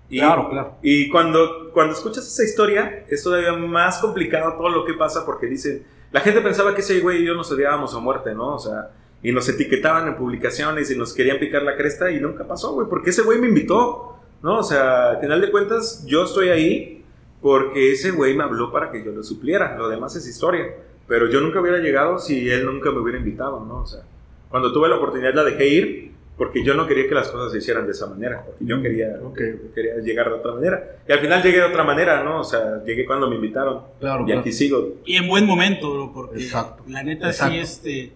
[0.09, 0.77] Y, Claro, claro.
[0.83, 5.47] Y cuando, cuando escuchas esa historia, es todavía más complicado todo lo que pasa porque
[5.47, 8.57] dicen, la gente pensaba que ese güey y yo nos odiábamos a muerte, ¿no?
[8.57, 8.91] O sea,
[9.23, 12.89] y nos etiquetaban en publicaciones y nos querían picar la cresta y nunca pasó, güey,
[12.89, 14.59] porque ese güey me invitó, ¿no?
[14.59, 17.00] O sea, al final de cuentas, yo estoy ahí
[17.41, 20.67] porque ese güey me habló para que yo lo supliera, lo demás es historia.
[21.09, 23.79] Pero yo nunca hubiera llegado si él nunca me hubiera invitado, ¿no?
[23.83, 24.01] O sea,
[24.49, 27.59] cuando tuve la oportunidad la dejé ir porque yo no quería que las cosas se
[27.59, 29.39] hicieran de esa manera, porque yo quería, Ok,
[29.75, 30.97] quería llegar de otra manera.
[31.07, 32.41] Y al final llegué de otra manera, ¿no?
[32.41, 33.83] O sea, llegué cuando me invitaron.
[33.99, 34.23] claro.
[34.23, 34.41] Y claro.
[34.41, 34.95] aquí sigo.
[35.05, 36.83] Y en buen momento, bro, porque Exacto.
[36.89, 37.53] la neta Exacto.
[37.55, 38.13] sí, este...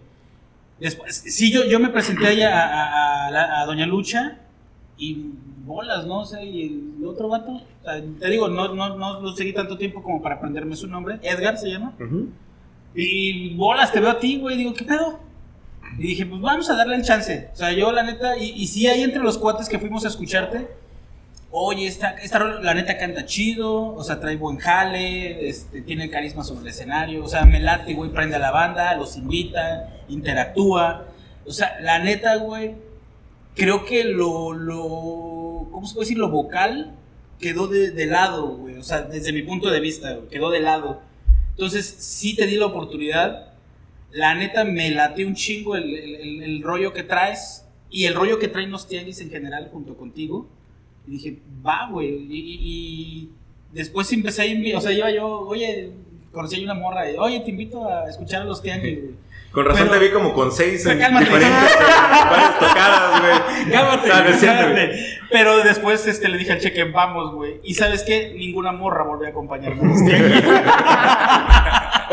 [0.79, 4.39] Después, sí, yo, yo me presenté allá a, a- a a Doña Lucha
[4.97, 5.29] Y
[5.65, 6.21] bolas, ¿no?
[6.21, 9.53] O sea, y el otro vato, o sea, te digo, no, no, no lo seguí
[9.53, 11.19] tanto tiempo como para aprenderme su nombre.
[11.21, 11.93] Edgar se llama.
[11.99, 12.29] Ujú.
[12.93, 14.57] Y bolas, te veo a ti, güey.
[14.57, 15.19] Digo, ¿qué pedo?
[15.97, 17.49] Y dije, pues vamos a darle el chance.
[17.53, 20.09] O sea, yo la neta, y, y sí hay entre los cuates que fuimos a
[20.09, 20.67] escucharte.
[21.51, 26.43] Oye, esta, esta la neta canta chido, o sea, trae buen jale, este, tiene carisma
[26.43, 31.05] sobre el escenario, o sea, me late, güey, prende a la banda, los invita, interactúa.
[31.45, 32.75] O sea, la neta, güey,
[33.55, 36.17] creo que lo, lo, ¿cómo se puede decir?
[36.17, 36.95] Lo vocal
[37.39, 38.75] quedó de, de lado, güey.
[38.77, 41.01] O sea, desde mi punto de vista, quedó de lado.
[41.51, 43.53] Entonces, sí te di la oportunidad.
[44.11, 48.47] La neta, me late un chingo el, el- rollo que traes y el rollo que
[48.47, 50.47] traen los tianguis en general junto contigo.
[51.07, 52.27] Y dije, va, güey.
[52.31, 53.29] Y,
[53.73, 55.91] después empecé a invitar, o sea, iba yo, oye,
[56.31, 59.15] conocí a una morra, oye, te invito a escuchar a los tianguis, güey.
[59.55, 61.25] Con razón Pero- te vi como con seis en Cálmate.
[61.25, 61.77] diferentes
[62.29, 63.71] varias tocadas, güey.
[63.71, 64.71] Cálmate, cálmate.
[64.71, 64.89] güey.
[65.31, 67.59] Pero después este, le dije al cheque, vamos, güey.
[67.63, 68.33] Y sabes qué?
[68.37, 69.81] Ninguna morra volvió a acompañarme.
[69.81, 70.43] a los tianguis.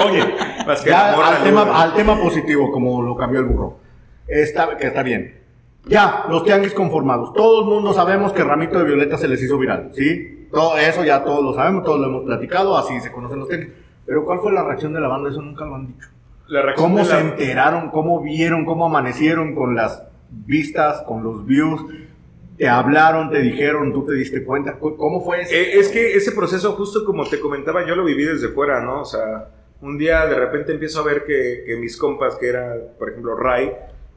[0.06, 0.34] Oye,
[0.66, 3.78] Más que ya la morra, al, tema, al tema positivo, como lo cambió el burro.
[4.26, 5.40] Está, que está bien.
[5.86, 7.32] Ya, los tianguis conformados.
[7.34, 10.46] Todo el mundo sabemos que Ramito de Violeta se les hizo viral, ¿sí?
[10.52, 13.70] Todo eso ya todos lo sabemos, todos lo hemos platicado, así se conocen los tianguis.
[14.06, 15.30] Pero ¿cuál fue la reacción de la banda?
[15.30, 16.08] Eso nunca lo han dicho.
[16.52, 17.90] La ¿Cómo de se la- enteraron?
[17.90, 18.64] ¿Cómo vieron?
[18.64, 21.80] ¿Cómo amanecieron con las vistas, con los views?
[22.58, 23.30] ¿Te hablaron?
[23.30, 23.92] ¿Te dijeron?
[23.92, 24.78] ¿Tú te diste cuenta?
[24.78, 25.54] ¿Cómo- ¿Cómo fue eso?
[25.54, 29.00] Eh, es que ese proceso, justo como te comentaba, yo lo viví desde fuera, ¿no?
[29.00, 29.48] O sea,
[29.80, 33.34] un día de repente empiezo a ver que, que mis compas, que era, por ejemplo,
[33.34, 33.72] Ray,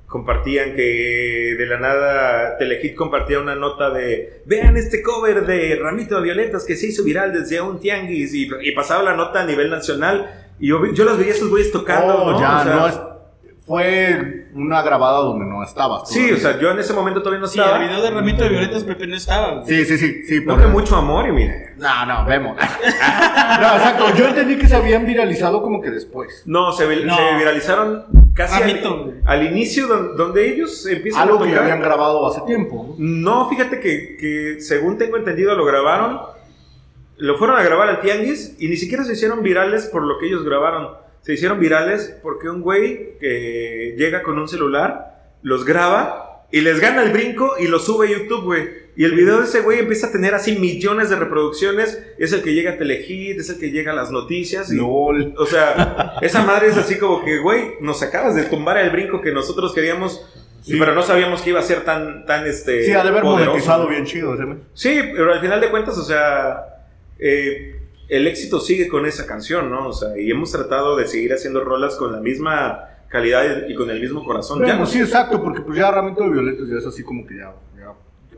[0.06, 6.18] compartían que de la nada Telehit compartía una nota de vean este cover de Ramito
[6.18, 9.46] de Violetas que se hizo viral desde un tianguis y, y pasaba la nota a
[9.46, 12.40] nivel nacional y yo, vi- yo los veía a esos güeyes tocando, Oh, ¿no?
[12.40, 13.00] ya, O sea, no es-
[13.66, 16.08] fue una grabada donde no estabas.
[16.10, 17.78] Sí, o sea, yo en ese momento todavía no Sí, estaba.
[17.82, 19.66] el video de Ramito de Violetas Pepe no estaba.
[19.66, 20.24] Sí, sí, sí.
[20.28, 21.54] sí No que mucho amor y mira.
[21.78, 22.56] No, no, vemos.
[22.60, 24.14] no, exacto.
[24.16, 26.44] Yo entendí que se habían viralizado como que después.
[26.46, 27.16] No, se, vi- No.
[27.18, 31.64] se viralizaron casi Ramito, al, al inicio don- donde ellos empiezan Algo a que tocar.
[31.64, 32.96] habían grabado hace tiempo.
[33.00, 33.32] ¿no?
[33.44, 36.20] No, fíjate que, que según tengo entendido lo grabaron,
[37.18, 40.28] lo fueron a grabar al Tianguis y ni siquiera se hicieron virales por lo que
[40.28, 40.90] ellos grabaron.
[41.22, 46.80] Se hicieron virales porque un güey que llega con un celular, los graba y les
[46.80, 48.86] gana el brinco y lo sube a YouTube, güey.
[48.98, 52.02] Y el video de ese güey empieza a tener así millones de reproducciones.
[52.18, 54.72] Es el que llega a Telehit, es el que llega a las noticias.
[54.72, 55.34] Y, LOL.
[55.38, 59.22] o sea, esa madre es así como que, güey, nos acabas de tumbar el brinco
[59.22, 60.26] que nosotros queríamos,
[60.62, 60.78] Sí.
[60.80, 62.86] pero no sabíamos que iba a ser tan, tan, este...
[62.86, 64.36] Sí, ha de haber monetizado bien chido.
[64.74, 66.75] Sí, pero al final de cuentas, o sea,
[67.20, 69.88] eh, el éxito sigue con esa canción, ¿no?
[69.88, 73.90] O sea, y hemos tratado de seguir haciendo rolas con la misma calidad y con
[73.90, 74.60] el mismo corazón.
[74.60, 77.26] Bueno, ya no sí, exacto, porque pues ya Ramito de Violetas ya es así como
[77.26, 77.54] que ya.
[77.78, 77.94] ya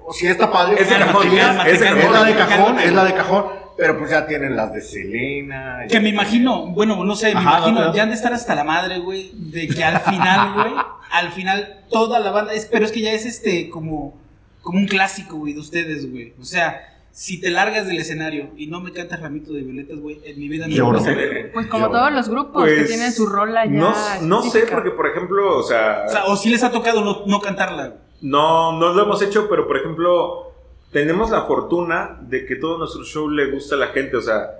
[0.06, 0.82] o sí está padre.
[0.82, 3.46] Es de cajón, la de cajón, es la de cajón.
[3.78, 5.86] Pero pues ya tienen las de Selena.
[5.88, 7.94] Que me imagino, bueno, no sé, me Ajá, imagino, no, no.
[7.94, 10.74] ya han de estar hasta la madre, güey, de que al final, güey,
[11.12, 14.18] al final toda la banda, es, pero es que ya es este, como,
[14.64, 16.34] como un clásico, güey, de ustedes, güey.
[16.42, 20.22] O sea, si te largas del escenario y no me cantas Ramito de Violetas, güey,
[20.24, 21.52] en mi vida no lo vas a ver.
[21.52, 23.72] Pues como todos los grupos que Pues, tienen su rola ya.
[23.72, 23.92] No,
[24.22, 27.24] no sé, porque por ejemplo, o sea, O sea, o si les ha tocado no,
[27.26, 27.96] no cantarla.
[28.22, 30.52] no, no lo hemos hecho, pero por ejemplo,
[30.92, 34.16] tenemos la fortuna de que todo nuestro show le gusta a la gente.
[34.16, 34.52] O sea,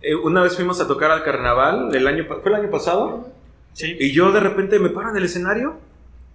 [0.00, 3.30] eh, una vez fuimos a tocar al carnaval, el año, ¿fue el año pasado?
[3.72, 3.96] Sí.
[3.98, 5.74] Y yo de repente me paro en el escenario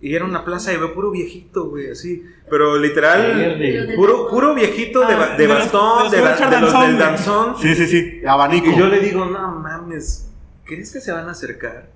[0.01, 2.25] y era una plaza y veo puro viejito, güey, así.
[2.49, 3.61] Pero literal,
[3.95, 7.55] puro, puro viejito de, Ah, de bastón, de los de los del danzón.
[7.59, 8.21] Sí, sí, sí.
[8.27, 8.71] Abanico.
[8.71, 10.31] Y yo le digo, no mames,
[10.65, 11.89] ¿crees que se van a acercar?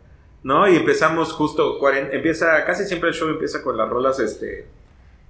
[0.44, 0.68] ¿No?
[0.70, 1.80] Y empezamos justo,
[2.12, 4.68] empieza, casi siempre el show empieza con las rolas, este,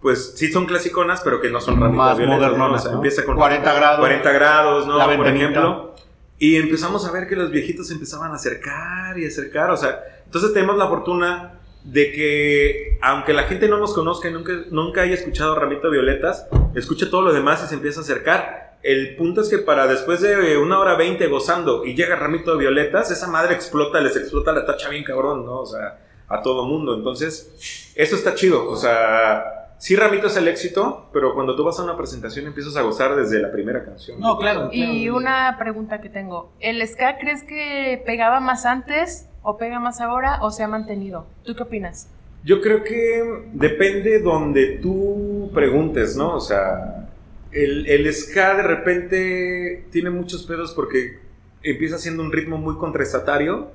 [0.01, 2.57] pues sí son clasiconas, pero que no son más Violetas, ¿no?
[2.57, 2.81] modernonas.
[2.81, 2.97] O sea, ¿no?
[2.97, 3.99] empieza con 40 grados.
[3.99, 5.17] 40 grados, ¿no?
[5.17, 5.95] Por ejemplo.
[6.37, 10.01] Y empezamos a ver que los viejitos se empezaban a acercar y acercar, o sea,
[10.25, 11.54] entonces tenemos la fortuna
[11.85, 16.47] de que aunque la gente no nos conozca y nunca, nunca haya escuchado Ramito Violetas,
[16.73, 18.77] escucha todo lo demás y se empieza a acercar.
[18.81, 22.57] El punto es que para después de una hora veinte gozando y llega Ramito de
[22.57, 25.61] Violetas, esa madre explota, les explota la tacha bien cabrón, ¿no?
[25.61, 26.95] O sea, a todo mundo.
[26.95, 28.67] Entonces, eso está chido.
[28.69, 32.75] O sea, sí Ramito es el éxito, pero cuando tú vas a una presentación empiezas
[32.77, 34.19] a gozar desde la primera canción.
[34.19, 34.69] No, claro.
[34.71, 35.17] Y claro.
[35.17, 36.53] una pregunta que tengo.
[36.59, 41.27] ¿El ska crees que pegaba más antes o pega más ahora o se ha mantenido?
[41.43, 42.09] ¿Tú qué opinas?
[42.43, 46.35] Yo creo que depende donde tú preguntes, ¿no?
[46.35, 47.09] O sea,
[47.51, 51.19] el, el ska de repente tiene muchos pedos porque
[51.63, 53.71] empieza siendo un ritmo muy contrastatario,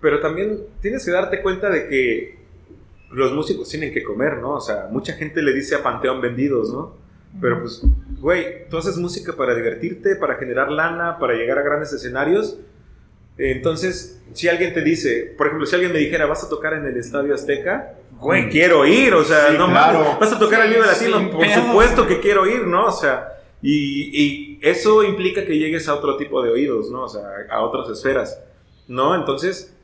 [0.00, 2.38] pero también tienes que darte cuenta de que
[3.10, 4.54] los músicos tienen que comer, ¿no?
[4.54, 6.94] O sea, mucha gente le dice a Panteón vendidos, ¿no?
[7.40, 7.82] Pero pues,
[8.20, 12.58] güey, tú haces música para divertirte, para generar lana, para llegar a grandes escenarios.
[13.50, 16.86] Entonces, si alguien te dice, por ejemplo, si alguien me dijera, vas a tocar en
[16.86, 19.98] el Estadio Azteca, güey, quiero ir, o sea, Sí, no claro.
[20.00, 21.54] mames, vas a tocar al Vive Latino, por pedo.
[21.66, 22.86] supuesto que quiero ir, ¿no?
[22.86, 23.28] O sea,
[23.60, 27.04] y, y eso implica que llegues a otro tipo de oídos, ¿no?
[27.04, 28.40] O sea, a otras esferas,
[28.88, 29.14] ¿no?
[29.16, 29.74] Entonces,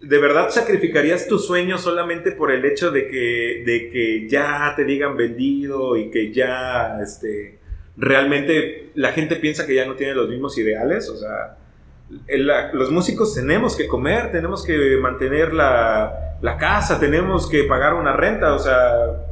[0.00, 4.84] ¿de verdad sacrificarías tu sueño solamente por el hecho de que, de que ya te
[4.84, 7.58] digan vendido y que ya, este,
[7.96, 11.08] realmente la gente piensa que ya no tiene los mismos ideales?
[11.08, 11.57] O sea,
[12.28, 17.94] la- los músicos tenemos que comer, tenemos que mantener la, la casa, tenemos que pagar
[17.94, 19.24] una renta, o sea,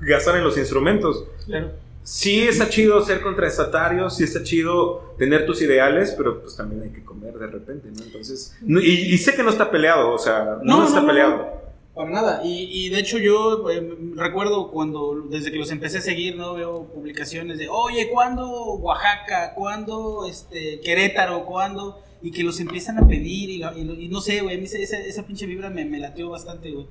[0.00, 1.24] gastar en los instrumentos.
[1.46, 1.70] Claro.
[2.02, 6.90] Sí está chido ser contraestatario, sí está chido tener tus ideales, pero pues también hay
[6.90, 8.02] que comer de repente, ¿no?
[8.02, 11.06] Entonces, no- y, y sé que no está peleado, o sea, no, No, está no,
[11.06, 11.60] peleado.
[11.94, 12.40] Para nada.
[12.42, 16.54] Y, y de hecho yo eh, recuerdo cuando, desde que los empecé a seguir, ¿no?
[16.54, 19.52] Veo publicaciones de, oye, ¿cuándo Oaxaca?
[19.54, 21.44] ¿Cuándo este, Querétaro?
[21.44, 22.00] ¿Cuándo?
[22.22, 24.98] Y que los empiezan a pedir y, lo- y no sé, güey, a mí esa,
[24.98, 26.86] esa, pinche vibra me, me lateó bastante, güey.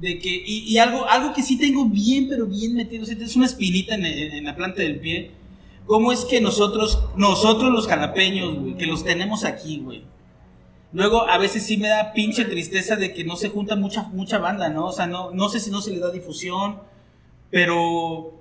[0.00, 3.34] De que, y, algo, algo que sí tengo bien, pero bien metido, o sea, es
[3.34, 5.32] una espinita en la planta del pie.
[5.86, 10.04] ¿Cómo es que nosotros, nosotros los jalapeños, güey, que los tenemos aquí, güey?
[10.92, 14.38] Luego, a veces sí me da pinche tristeza de que no se junta mucha, mucha
[14.38, 14.86] banda, ¿no?
[14.86, 16.78] O sea, no, no sé si no se le da difusión,
[17.50, 18.37] pero,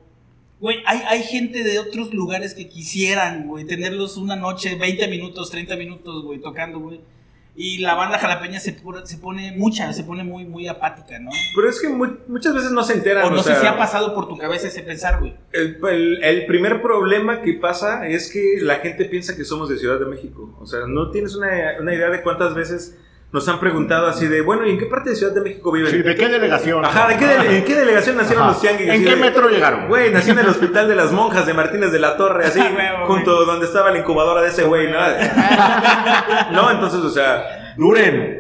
[0.60, 5.50] güey, hay, hay gente de otros lugares que quisieran, güey, tenerlos una noche, 20 minutos,
[5.52, 7.02] 30 minutos, güey, tocando, güey.
[7.60, 11.32] Y la banda jalapeña se, se pone mucha, se pone muy, muy apática, ¿no?
[11.56, 13.26] Pero es que mu- muchas veces no se enteran.
[13.26, 15.34] O no o sé sea, si ha pasado por tu cabeza ese pensar, güey.
[15.54, 19.78] El, el- el primer problema que pasa es que la gente piensa que somos de
[19.78, 20.56] Ciudad de México.
[20.62, 21.48] O sea, no tienes una,
[21.82, 22.96] una idea de cuántas veces
[23.32, 25.92] nos han preguntado así de, bueno, ¿y en qué parte de Ciudad de México viven?
[25.92, 26.86] Sí, ¿De qué delegación?
[26.86, 28.54] Ajá, ¿de qué, ¿en qué delegación nacieron Ajá.
[28.54, 28.88] los tianguis?
[28.90, 29.88] ¿En qué de, metro llegaron?
[29.90, 32.62] Güey, nací en el hospital de las monjas de Martínez de la Torre, así,
[33.08, 35.00] junto donde estaba la incubadora de ese güey, ¿no?
[36.52, 37.64] no, entonces, o sea...
[37.78, 38.40] Duren.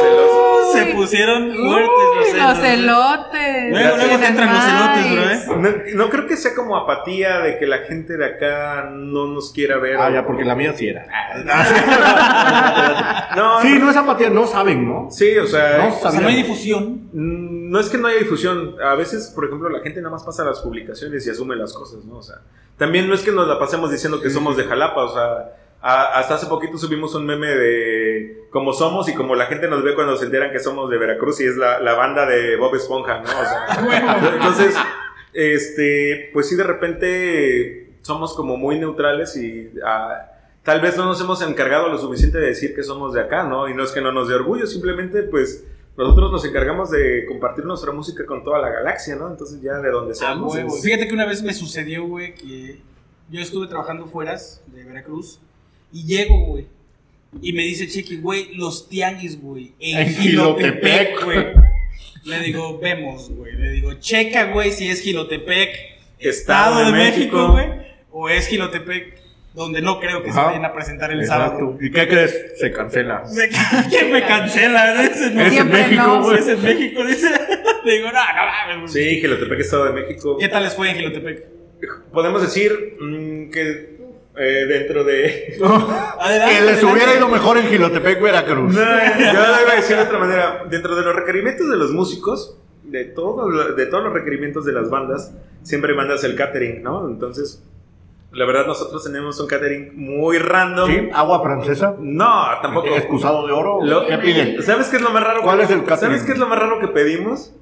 [0.00, 0.37] Se
[0.94, 2.58] pusieron Uy, fuertes los celos.
[2.58, 3.70] los elotes.
[3.70, 5.40] Luego, luego te entran los elotes, bro, ¿eh?
[5.94, 9.52] No, no creo que sea como apatía de que la gente de acá no nos
[9.52, 9.96] quiera ver.
[9.98, 11.06] Ah, ya, porque la mía sí era.
[13.36, 15.08] No, Sí, no, no es apatía, no saben, ¿no?
[15.10, 17.08] sí, o sea, No O sea, no hay difusión.
[17.12, 18.74] mm, no es que no haya difusión.
[18.82, 22.04] A veces, por ejemplo, la gente nada más pasa las publicaciones y asume las cosas,
[22.04, 22.16] ¿no?
[22.18, 22.36] O sea,
[22.78, 26.18] también no es que nos la pasemos diciendo que somos de Jalapa, o sea, a-
[26.18, 29.94] hasta hace poquito subimos un meme de cómo somos y como la gente nos ve
[29.94, 33.18] cuando se enteran que somos de Veracruz y es la, la banda de Bob Esponja,
[33.18, 33.24] ¿no?
[33.24, 34.74] O sea, entonces,
[35.32, 41.20] este, pues sí, de repente somos como muy neutrales y ah, tal vez no nos
[41.20, 43.68] hemos encargado lo suficiente de decir que somos de acá, ¿no?
[43.68, 45.64] Y no es que no nos dé orgullo, simplemente pues
[45.96, 49.28] nosotros nos encargamos de compartir nuestra música con toda la galaxia, ¿no?
[49.30, 50.56] Entonces ya de donde Ah, seamos.
[50.56, 52.80] es- Fíjate que una vez me sucedió, güey, que
[53.30, 55.40] yo estuve trabajando fueras de Veracruz
[55.92, 56.66] y llego, güey.
[57.42, 61.46] Y me dice Chequi, güey, los tianguis, güey, en, En Gilotepec, güey.
[62.24, 63.54] Le digo, vemos, güey.
[63.54, 65.70] Le digo, checa, güey, si es Gilotepec,
[66.18, 67.66] Estado de México, güey,
[68.10, 69.18] o es Gilotepec,
[69.54, 71.76] donde no creo que se vayan a presentar el sábado.
[71.80, 72.52] ¿Y qué crees?
[72.58, 73.24] Se cancela.
[73.90, 75.04] ¿Quién me cancela?
[75.04, 76.22] Ese no Es en México, no.
[76.22, 76.38] güey.
[76.38, 77.28] es en México, dice.
[77.84, 79.04] Le digo, no, no mames, güey.
[79.14, 80.36] Sí, Gilotepec, Estado de México.
[80.38, 81.46] ¿Qué tal les fue en Gilotepec?
[82.12, 83.97] Podemos decir mm, que
[84.38, 85.56] eh, dentro de...
[86.20, 86.86] Adelante, Que les adelante.
[86.86, 88.74] hubiera ido mejor en Gilotepec, Veracruz.
[88.74, 90.64] No, yo lo iba a decir de otra manera.
[90.70, 94.88] Dentro de los requerimientos de los músicos, de, todo, de todos los requerimientos de las
[94.90, 95.32] bandas,
[95.62, 97.08] siempre mandas el catering, ¿no?
[97.08, 97.62] Entonces,
[98.32, 100.90] la verdad, nosotros tenemos un catering muy random.
[100.90, 101.08] ¿Sí?
[101.14, 101.94] ¿Agua francesa?
[101.98, 102.88] No, tampoco.
[102.88, 103.78] ¿Excusado de oro?
[103.82, 104.62] Lo- ¿Qué piden?
[104.62, 105.42] ¿Sabes qué es lo más raro?
[105.42, 105.98] ¿Cuál que- es el catering?
[106.12, 107.52] ¿Sabes qué es lo más raro que pedimos?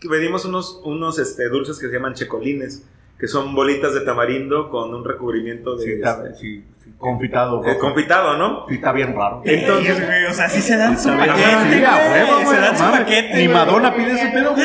[0.00, 2.84] Que pedimos unos, unos este, dulces que se llaman checolines,
[3.20, 7.62] que son bolitas de tamarindo con un recubrimiento de Sí, está, este, sí, sí, confitado.
[7.66, 8.64] eh, confitado, ¿no?
[8.66, 9.42] Sí, está bien raro.
[9.44, 11.80] Entonces, güey, o sea, sí se dan su paquete, se
[12.60, 13.48] dan su paquete, Ni.
[13.48, 14.54] Madonna pide ese pedo.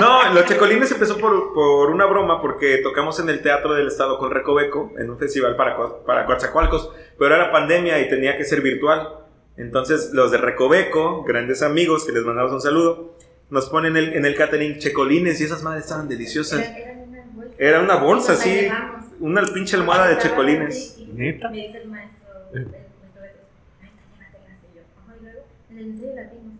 [0.00, 4.18] No, los checolines empezó por, por una broma porque tocamos en el Teatro del Estado
[4.18, 8.60] con Recoveco en un festival para, para Coatzacoalcos, pero era pandemia y tenía que ser
[8.60, 9.08] virtual.
[9.56, 13.16] Entonces los de Recoveco, grandes amigos que les mandamos un saludo,
[13.50, 16.60] nos ponen el- en el catering checolines y esas madres estaban deliciosas.
[17.64, 18.68] Era una bolsa así,
[19.20, 20.98] una pinche almohada de checolines.
[21.14, 21.48] ¿Neta?
[21.48, 24.58] Me dice el maestro, el maestro ahí está, llévatelas.
[24.70, 25.46] Y yo, ajá, y luego,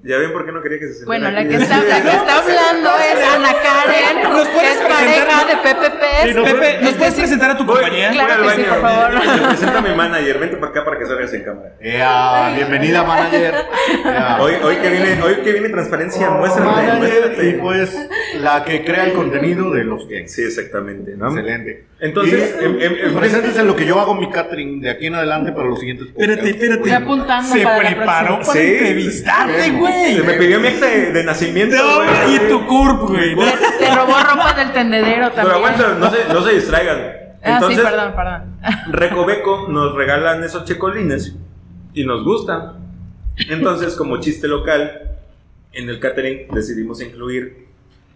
[0.07, 2.09] Ya ven por qué no quería que se sentara Bueno, la que está, la que
[2.11, 6.45] está hablando es Ana Karen, ¿Nos que es pareja de Pepe.
[6.45, 8.09] Pepe, ¿nos puedes presentar a tu Voy, compañía?
[8.09, 9.13] voy Claro al que sí, por favor.
[9.15, 10.39] Me presenta mi manager.
[10.39, 11.73] Vente para acá para que salgas en cámara.
[11.81, 13.55] Ea, bienvenida, manager.
[14.41, 17.49] Hoy, hoy que viene, hoy que viene transparencia, muéstrate, Manager, muéstrate.
[17.49, 18.09] y pues
[18.41, 20.35] la que crea el contenido de los games.
[20.35, 21.29] Sí, exactamente, ¿no?
[21.29, 21.87] Excelente.
[22.05, 25.15] Entonces, em- em- em- preséntese en lo que yo hago mi catering de aquí en
[25.15, 26.81] adelante para los siguientes Espérate, espérate.
[26.81, 28.47] Voy apuntando Se para la preparó próxima.
[28.55, 28.73] para Sí.
[28.75, 30.15] entrevistarte, güey.
[30.17, 32.37] Se me pidió mi acta de, de nacimiento, No, güey.
[32.37, 33.35] y tu curp, güey.
[33.35, 35.57] Te, te robó ropa del tendedero Pero también.
[35.57, 36.99] aguanta, no se, no se distraigan.
[37.43, 38.43] Ah, Entonces, sí, perdón, perdón.
[38.93, 41.35] Recoveco nos regalan esos checolines
[41.95, 42.73] y nos gustan.
[43.49, 45.17] Entonces, como chiste local,
[45.73, 47.64] en el catering decidimos incluir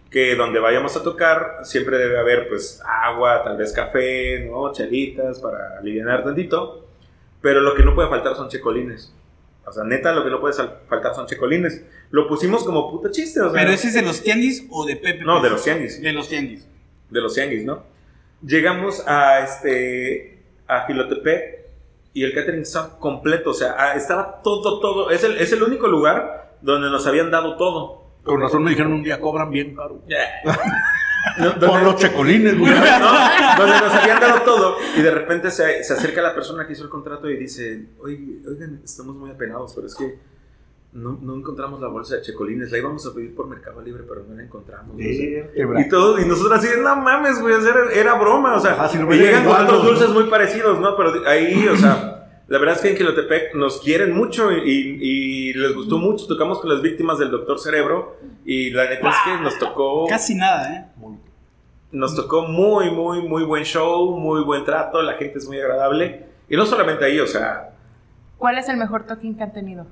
[0.09, 4.71] que donde vayamos a tocar siempre debe haber pues agua, tal vez café, ¿no?
[4.73, 6.87] chelitas para aliviar tantito.
[7.41, 9.13] Pero lo que no puede faltar son checolines.
[9.65, 10.55] O sea, neta, lo que no puede
[10.87, 11.85] faltar son checolines.
[12.09, 13.61] Lo pusimos como puta chiste, o sea.
[13.61, 15.23] ¿Pero ese es de los tianguis o de Pepe?
[15.23, 16.67] No, de los tianguis De los tianguis.
[17.09, 17.83] de los tianguis, ¿no?
[18.41, 21.59] Llegamos a este a Gilotepec
[22.13, 25.11] y el catering estaba completo, o sea, ah, estaba todo, todo.
[25.11, 27.98] Es el, es el único lugar donde nos habían dado todo.
[28.29, 30.01] Con razón me dijeron un día cobran bien caro.
[31.37, 32.71] No, Por los checolines, güey.
[32.73, 36.73] no, donde nos habían dado todo y de repente se, se acerca la persona que
[36.73, 40.17] hizo el contrato y dice, Oye, oigan, estamos muy apenados, pero es que
[40.93, 44.23] no, no encontramos la bolsa de checolines, la íbamos a pedir por Mercado Libre, pero
[44.27, 44.95] no la encontramos.
[44.95, 45.51] no sé".
[45.77, 48.97] Y todo, y nosotros así, no mames, güey, era, era broma, o sea, Ajá, si
[48.97, 49.89] veían llegan con otros ¿no?
[49.89, 50.95] dulces muy parecidos, ¿no?
[50.95, 52.18] Pero ahí, o sea,
[52.49, 56.59] la verdad es que en Quilotepec nos quieren mucho y, y les gustó mucho, tocamos
[56.59, 60.73] con las víctimas del Doctor Cerebro y la neta es que nos tocó, Casi nada,
[60.73, 60.85] ¿eh?
[61.91, 66.25] nos tocó muy, muy, muy buen show, muy buen trato, la gente es muy agradable
[66.49, 67.69] y no solamente ahí, o sea,
[68.37, 69.85] ¿Cuál es el mejor toquín que han tenido?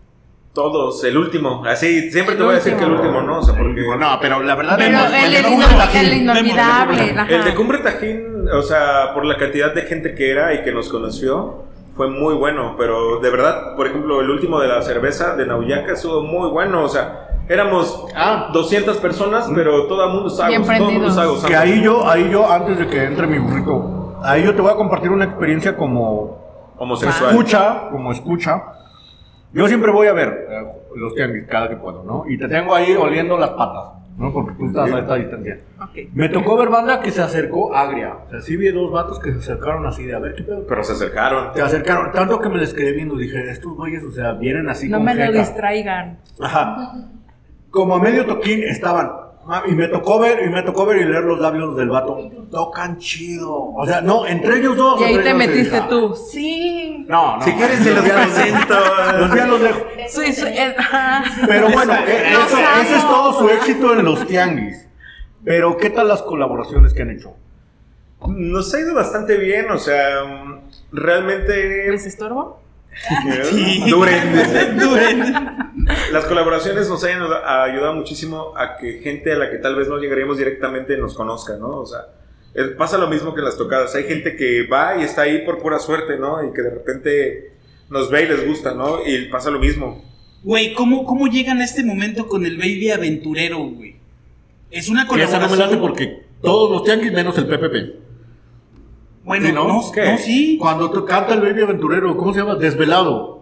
[0.53, 3.09] todos, el último, así, siempre te El voy a decir que el último.
[3.19, 3.39] último, ¿no?
[3.39, 3.79] O sea, porque...
[3.99, 5.43] No, pero la verdad Pero vemos- el, el,
[5.77, 6.01] Tajín.
[6.05, 7.15] el inolvidable.
[7.29, 10.71] El de Cumbre Tajín, o sea, por la cantidad de gente que era y que
[10.71, 11.65] nos conoció,
[11.97, 12.75] fue muy bueno.
[12.77, 16.83] Pero de verdad, por ejemplo, el último de la cerveza de Nauyaca estuvo muy bueno.
[16.83, 18.49] O sea, éramos Ah.
[18.53, 22.29] 200 personas, pero todo el mundo gozando, todo el mundo estaba Que ahí yo, ahí
[22.29, 25.75] yo, antes de que entre mi burrito, ahí yo te voy a compartir una experiencia
[25.75, 27.31] como Homosexual.
[27.31, 28.63] escucha, como escucha.
[29.53, 32.23] Yo siempre voy a ver eh, los tianguis cada que puedo, ¿no?
[32.27, 34.33] Y te tengo ahí oliendo las patas, ¿no?
[34.33, 35.59] Porque tú estás a esta distancia.
[36.13, 38.15] Me tocó ver banda que se acercó agria.
[38.27, 40.65] O sea, sí vi dos vatos que se acercaron así de a ver qué pedo.
[40.67, 41.53] Pero se acercaron.
[41.53, 44.89] Se acercaron, tanto que me les quedé viendo, dije, estos güeyes, o sea, vienen así
[44.89, 46.17] No con me lo distraigan.
[46.39, 46.93] Ajá.
[47.69, 49.26] Como a medio toquín estaban.
[49.67, 52.17] Y me tocó ver, y me tocó ver y leer los labios del vato.
[52.51, 53.53] Tocan chido.
[53.73, 54.99] O sea, no, entre ellos dos.
[55.01, 55.83] Y ahí te metiste sí.
[55.89, 56.15] tú.
[56.15, 57.05] Sí.
[57.07, 57.43] No, no.
[57.43, 58.75] Si quieren, se los presento.
[59.19, 59.79] Los días los dejo.
[60.07, 60.75] Sí, sí, eh.
[61.47, 63.13] Pero bueno, eh, eso- ese es amo.
[63.13, 64.87] todo su éxito en los tianguis.
[65.45, 67.33] Pero, ¿qué tal las colaboraciones que han hecho?
[68.27, 70.23] Nos ha ido bastante bien, o sea,
[70.91, 71.89] realmente...
[71.91, 72.59] ¿Les estorbo?
[73.89, 74.77] Duren.
[74.79, 75.35] Duren.
[76.11, 79.97] Las colaboraciones nos ayuda- ayudado muchísimo a que gente a la que tal vez no
[79.97, 81.81] llegaríamos directamente nos conozca, ¿no?
[81.81, 82.07] O sea,
[82.77, 83.93] pasa lo mismo que en las tocadas.
[83.95, 86.43] Hay gente que va y está ahí por pura suerte, ¿no?
[86.47, 87.51] Y que de repente
[87.89, 88.99] nos ve y les gusta, ¿no?
[89.05, 90.03] Y pasa lo mismo.
[90.43, 93.97] Güey, ¿cómo, ¿cómo llegan a este momento con el Baby Aventurero, güey?
[94.71, 95.59] Es una esa no me colaboración.
[95.59, 97.95] late porque todos los tianguis menos el PPP.
[99.23, 99.67] Bueno, Sí, ¿no?
[99.67, 100.11] no, ¿Qué?
[100.11, 100.57] no, sí.
[100.59, 102.55] Cuando te canta el baby aventurero, ¿cómo se llama?
[102.55, 103.36] Desvelado.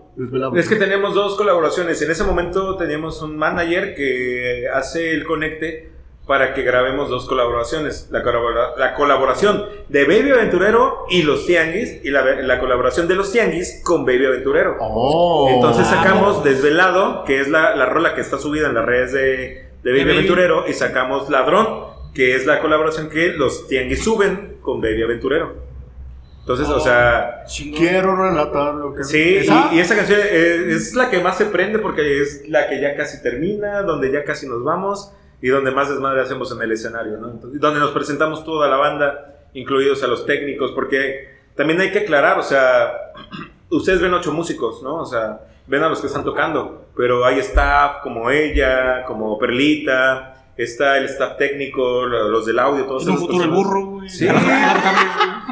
[0.60, 2.02] Es que tenemos dos colaboraciones.
[2.02, 5.92] En ese momento teníamos un manager que hace el conecte
[6.26, 8.08] para que grabemos dos colaboraciones.
[8.12, 13.16] La, colabora- la colaboración de Baby Aventurero y los Tianguis y la, la colaboración de
[13.16, 14.78] los Tianguis con Baby Aventurero.
[14.80, 15.50] Oh.
[15.54, 19.66] Entonces sacamos Desvelado, que es la, la rola que está subida en las redes de,
[19.84, 20.12] de Baby Baby.
[20.18, 25.75] Aventurero, y sacamos Ladrón, que es la colaboración que los Tianguis suben con Baby Aventurero.
[26.46, 27.80] Entonces, o sea, Chingón.
[27.80, 29.04] Quiero relatar lo que.
[29.04, 29.70] Sí, ¿Esa?
[29.72, 32.80] y, y esa canción eh, es la que más se prende porque es la que
[32.80, 36.72] ya casi termina, donde ya casi nos vamos y donde más desmadre hacemos en el
[36.72, 37.32] escenario, ¿no?
[37.32, 42.00] Entonces, donde nos presentamos toda la banda, incluidos a los técnicos, porque también hay que
[42.00, 42.94] aclarar, o sea,
[43.72, 44.98] ustedes ven ocho músicos, ¿no?
[44.98, 50.35] O sea, ven a los que están tocando, pero hay staff como ella, como Perlita,
[50.58, 54.10] está el staff técnico, lo- los del audio, todos En un futuro el burro, güey.
[54.10, 54.26] Sí.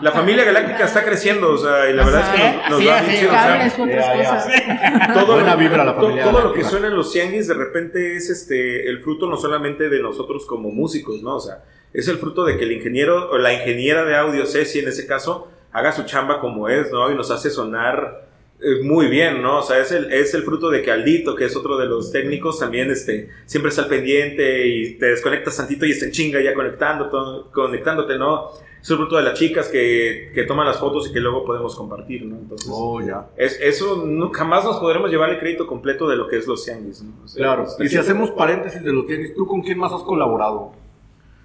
[0.01, 3.01] La familia galáctica está creciendo, o sea, y la verdad es que nos, nos va
[3.01, 3.31] bien chido,
[5.13, 8.15] todo, Buena lo- vibra la familia todo lo que suena en los tianguis de repente
[8.15, 11.35] es este el fruto no solamente de nosotros como músicos, ¿no?
[11.35, 14.79] O sea, es el fruto de que el ingeniero o la ingeniera de audio, Ceci
[14.79, 17.11] en ese caso, haga su chamba como es, ¿no?
[17.11, 18.25] Y nos hace sonar
[18.83, 19.59] muy bien, ¿no?
[19.59, 22.11] O sea, es el, es el fruto de que Aldito, que es otro de los
[22.11, 26.41] técnicos, también este, siempre está al pendiente y te desconectas tantito y está en chinga
[26.41, 27.17] ya conectándote,
[27.51, 28.51] conectándote, ¿no?
[28.81, 31.73] Es el fruto de las chicas que, que toman las fotos y que luego podemos
[31.75, 32.35] compartir, ¿no?
[32.37, 33.27] Entonces, Oh, ya.
[33.37, 36.65] es, eso no- jamás nos podremos llevar el crédito completo de lo que es los
[36.65, 37.13] Yankees, ¿no?
[37.23, 37.65] O sea, Claro.
[37.79, 40.73] Y si hacemos paréntesis de los tenis, ¿tú con quién más has colaborado?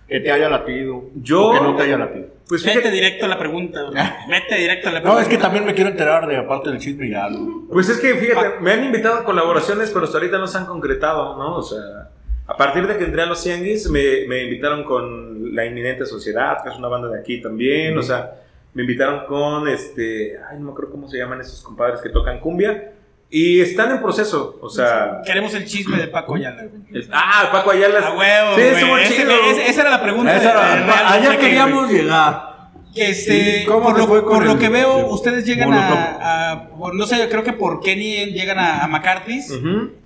[0.08, 1.10] Que te haya latido.
[1.16, 2.26] Yo- o que no te haya latido.
[2.48, 3.80] Pues fíjate, directo a la pregunta.
[4.28, 5.14] Vete directo a la pregunta.
[5.14, 7.28] No, es que también me quiero enterar de aparte del chisme ya.
[7.28, 7.66] ¿no?
[7.70, 10.64] Pues es que, fíjate, me han invitado a colaboraciones, pero hasta ahorita no se han
[10.66, 11.56] concretado, ¿no?
[11.56, 12.08] O sea,
[12.46, 16.62] a partir de que entré a los Cianguis, me, me invitaron con La Inminente Sociedad,
[16.62, 18.32] que es una banda de aquí también, o sea,
[18.72, 22.40] me invitaron con, este, ay, no me acuerdo cómo se llaman esos compadres que tocan
[22.40, 22.92] cumbia,
[23.30, 25.20] y están en proceso, o sea...
[25.24, 26.62] Queremos el chisme de Paco Ayala.
[26.62, 27.98] el- ah, Paco Ayala.
[28.06, 29.32] A huevo, Sí, estuvo Ese- chido.
[29.50, 30.34] ese- esa era la pregunta.
[30.36, 32.48] Esa era- de- de- real, allá de- queríamos llegar.
[32.94, 35.72] Que este, ¿Y cómo por lo, fue con por lo que veo, el ustedes llegan
[35.74, 39.52] a, a- no sé, creo que por Kenny llegan a, a McCarthy's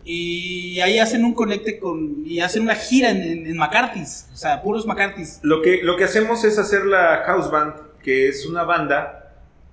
[0.05, 4.37] y ahí hacen un conecte con y hacen una gira en, en, en McCarthy's, o
[4.37, 5.39] sea, puros McCarthy's.
[5.43, 9.22] Lo que, lo que hacemos es hacer la house band, que es una banda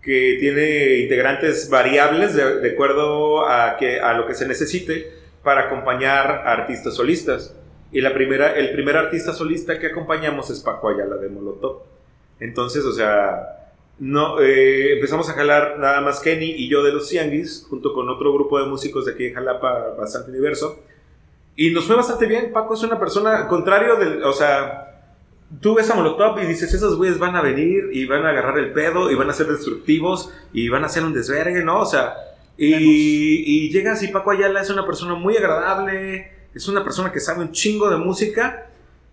[0.02, 5.12] que tiene integrantes variables de, de acuerdo a, que, a lo que se necesite
[5.44, 7.56] para acompañar a artistas solistas.
[7.92, 11.82] Y la primera, el primer artista solista que acompañamos es Paco Ayala de Molotov.
[12.40, 17.10] Entonces, o sea, no, eh, empezamos a jalar nada más Kenny y yo de los
[17.10, 20.84] Cianguis, junto con otro grupo de músicos de aquí de Jalapa, bastante diverso.
[21.56, 22.54] Y nos fue bastante bien.
[22.54, 24.89] Paco es una persona, contrario del, o sea,
[25.62, 28.60] tú ves a Molotov y dices, esos güeyes van a venir y van a agarrar
[28.60, 31.80] el pedo y van a ser destructivos y van a hacer un desvergue, ¿no?
[31.82, 32.14] O sea,
[32.58, 37.20] y, y llegas y Paco Ayala es una persona muy agradable, es una persona que
[37.20, 38.68] sabe un chingo de música,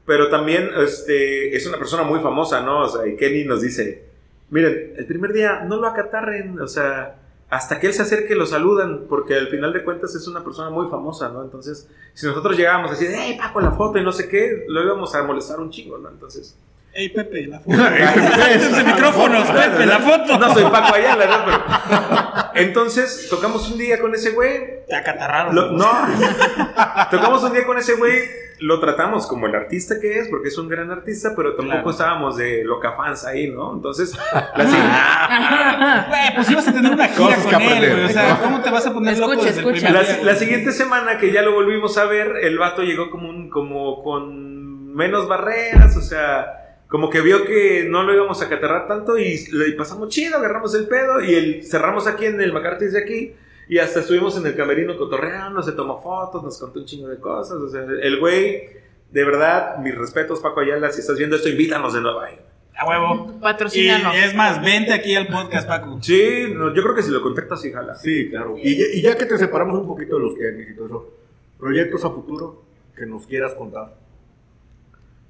[0.05, 2.83] pero también este, es una persona muy famosa, ¿no?
[2.83, 4.05] O sea, y Kenny nos dice,
[4.51, 7.17] miren, el primer día no lo acatarren, o sea,
[7.49, 10.71] hasta que él se acerque lo saludan, porque al final de cuentas es una persona
[10.71, 11.43] muy famosa, ¿no?
[11.43, 14.83] Entonces, si nosotros llegábamos a decir, hey, Paco, la foto y no sé qué, lo
[14.83, 16.09] íbamos a molestar un chingo, ¿no?
[16.09, 16.57] Entonces...
[16.93, 17.77] Ey, Pepe, la foto.
[17.77, 20.39] Desde micrófonos, Pepe, la foto.
[20.39, 21.45] No soy Paco Ayala, ¿no?
[21.45, 22.51] Pero...
[22.55, 24.85] Entonces, tocamos un día con ese güey.
[24.89, 25.55] Te acatarraron.
[25.55, 25.87] Lo- no.
[27.11, 28.19] tocamos un día con ese güey.
[28.61, 31.91] Lo tratamos como el artista que es, porque es un gran artista, pero tampoco Claro.
[31.91, 33.75] estábamos de loca fans ahí, ¿no?
[33.75, 34.17] Entonces,
[34.57, 37.93] la si- Güey, pues ibas a tener una gira Cosas que con él, aprender.
[37.93, 38.05] güey.
[38.05, 39.87] O sea, ¿cómo te vas a poner loco Escucha, desde el escucha.
[39.89, 43.11] primer la, día, la siguiente semana que ya lo volvimos a ver, el vato llegó
[43.11, 48.41] como, un, como con menos barreras, o sea, como que vio que no lo íbamos
[48.43, 52.41] a catarrar tanto y le pasamos chido, agarramos el pedo y el, cerramos aquí en
[52.41, 53.35] el McCarthy's de aquí
[53.69, 57.19] y hasta estuvimos en el camerino cotorreando, se tomó fotos, nos contó un chingo de
[57.19, 58.69] cosas, o sea, el güey,
[59.11, 62.35] de verdad, mis respetos Paco Ayala, si estás viendo esto, invítanos de nuevo ahí.
[62.79, 63.33] A huevo.
[63.37, 64.15] Y Patrocínanos.
[64.17, 65.99] es más, vente aquí al podcast, Paco.
[66.03, 67.95] Sí, no, yo creo que si lo contactas, sí, jala.
[67.95, 68.55] Sí, claro.
[68.63, 71.11] Y, ya- y ya que te separamos un poquito de los tenis y todo eso,
[71.59, 72.63] proyectos a futuro
[72.95, 73.95] que nos quieras contar.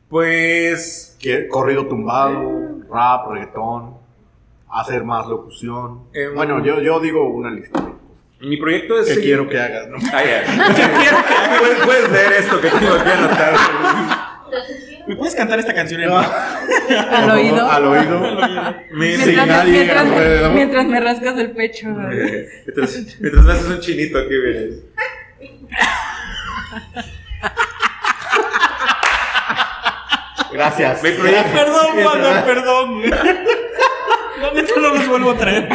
[0.09, 3.95] Pues ¿Qué- Corrido tumbado, rap, reggaetón,
[4.69, 6.03] hacer más locución.
[6.13, 7.93] Em, bueno, yo, yo digo una lista
[8.41, 9.07] mi proyecto es...
[9.07, 9.97] que seguir- quiero que hagas, ¿no?
[10.13, 10.45] Ah, ya.
[11.59, 13.57] puedes, puedes leer esto que tengo aquí anotado.
[15.07, 17.71] ¿Me puedes cantar esta canción en Al oído.
[17.71, 18.21] Al oído.
[18.93, 20.53] Mi- Sí, Mientras, nadie mientras- alrededor.
[20.53, 21.89] mientras me rascas el pecho.
[22.13, 24.75] Eh, Mientras, mientras me haces un chinito aquí, vienes.
[30.53, 31.03] Gracias.
[31.03, 33.01] Mi proyecto- Perdón, Pablo, perdón.
[34.55, 35.69] neta no los vuelvo a traer.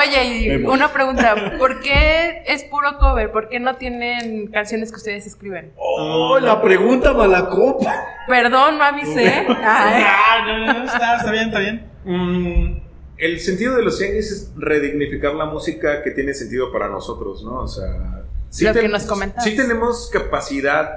[0.00, 1.56] Oye, y una pregunta.
[1.58, 3.30] ¿Por qué es puro cover?
[3.32, 5.72] ¿Por qué no tienen canciones que ustedes escriben?
[5.76, 7.94] Oh, la pregunta malacopa.
[8.26, 9.28] Perdón, no avisé.
[9.48, 10.04] Ay.
[10.06, 11.90] Ah, no, no, no, está, está bien, está bien.
[12.04, 12.80] Mm,
[13.18, 17.60] el sentido de los Yankees es redignificar la música que tiene sentido para nosotros, ¿no?
[17.60, 19.06] O sea, Lo ten- que nos
[19.44, 20.88] sí tenemos capacidad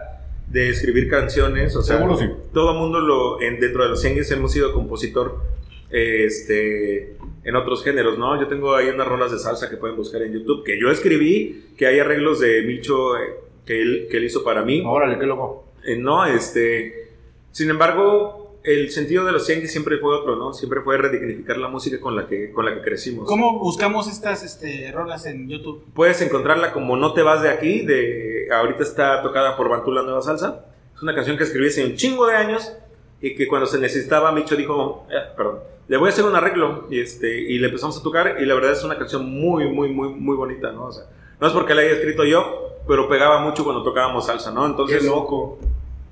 [0.47, 2.29] de escribir canciones, o sea, Seguro sí.
[2.53, 5.41] todo mundo lo, en, dentro de los Yankees hemos sido compositor
[5.89, 8.39] este, en otros géneros, ¿no?
[8.39, 11.73] Yo tengo ahí unas rolas de salsa que pueden buscar en YouTube, que yo escribí,
[11.77, 13.35] que hay arreglos de Micho eh,
[13.65, 14.81] que, él, que él hizo para mí.
[14.85, 15.73] Órale, qué loco.
[15.85, 17.09] Eh, no, este.
[17.51, 20.53] Sin embargo, el sentido de los Yankees siempre fue otro, ¿no?
[20.53, 23.27] Siempre fue redignificar la música con la que, con la que crecimos.
[23.27, 25.83] ¿Cómo buscamos estas este, rolas en YouTube?
[25.93, 30.03] Puedes encontrarla como No te vas de aquí, de ahorita está tocada por Bantú la
[30.03, 30.65] Nueva Salsa.
[30.95, 32.73] Es una canción que escribí hace un chingo de años
[33.21, 36.87] y que cuando se necesitaba, Micho dijo, eh, perdón, le voy a hacer un arreglo
[36.89, 39.89] y, este, y le empezamos a tocar y la verdad es una canción muy, muy,
[39.89, 40.85] muy, muy bonita, ¿no?
[40.85, 41.03] O sea,
[41.39, 44.65] no es porque la haya escrito yo, pero pegaba mucho cuando tocábamos salsa, ¿no?
[44.65, 45.59] Entonces, Qué loco.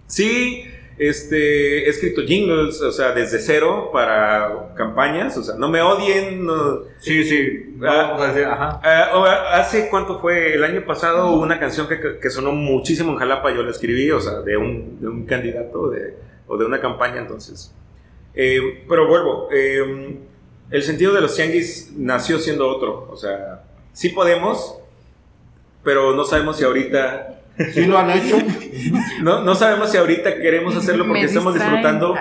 [0.07, 0.65] Sí,
[0.97, 6.45] Este, he escrito jingles, o sea, desde cero para campañas, o sea, no me odien.
[6.45, 7.75] no- Sí, sí.
[7.81, 8.09] Ah.
[8.11, 8.79] vamos a decir, ajá.
[8.83, 10.53] Ah, ¿Hace cuánto fue?
[10.53, 14.11] El año pasado hubo una canción que, que sonó muchísimo en Jalapa, yo la escribí,
[14.11, 16.13] o sea, de un, de un candidato de,
[16.45, 17.73] o de una campaña, entonces.
[18.33, 20.17] Eh, pero vuelvo, eh,
[20.69, 23.63] el sentido de los tianguis nació siendo otro, o sea,
[23.93, 24.77] sí podemos,
[25.83, 27.41] pero no sabemos si ahorita
[27.73, 28.37] Sí lo han hecho.
[29.21, 32.15] no, no sabemos si ahorita queremos hacerlo porque estamos disfrutando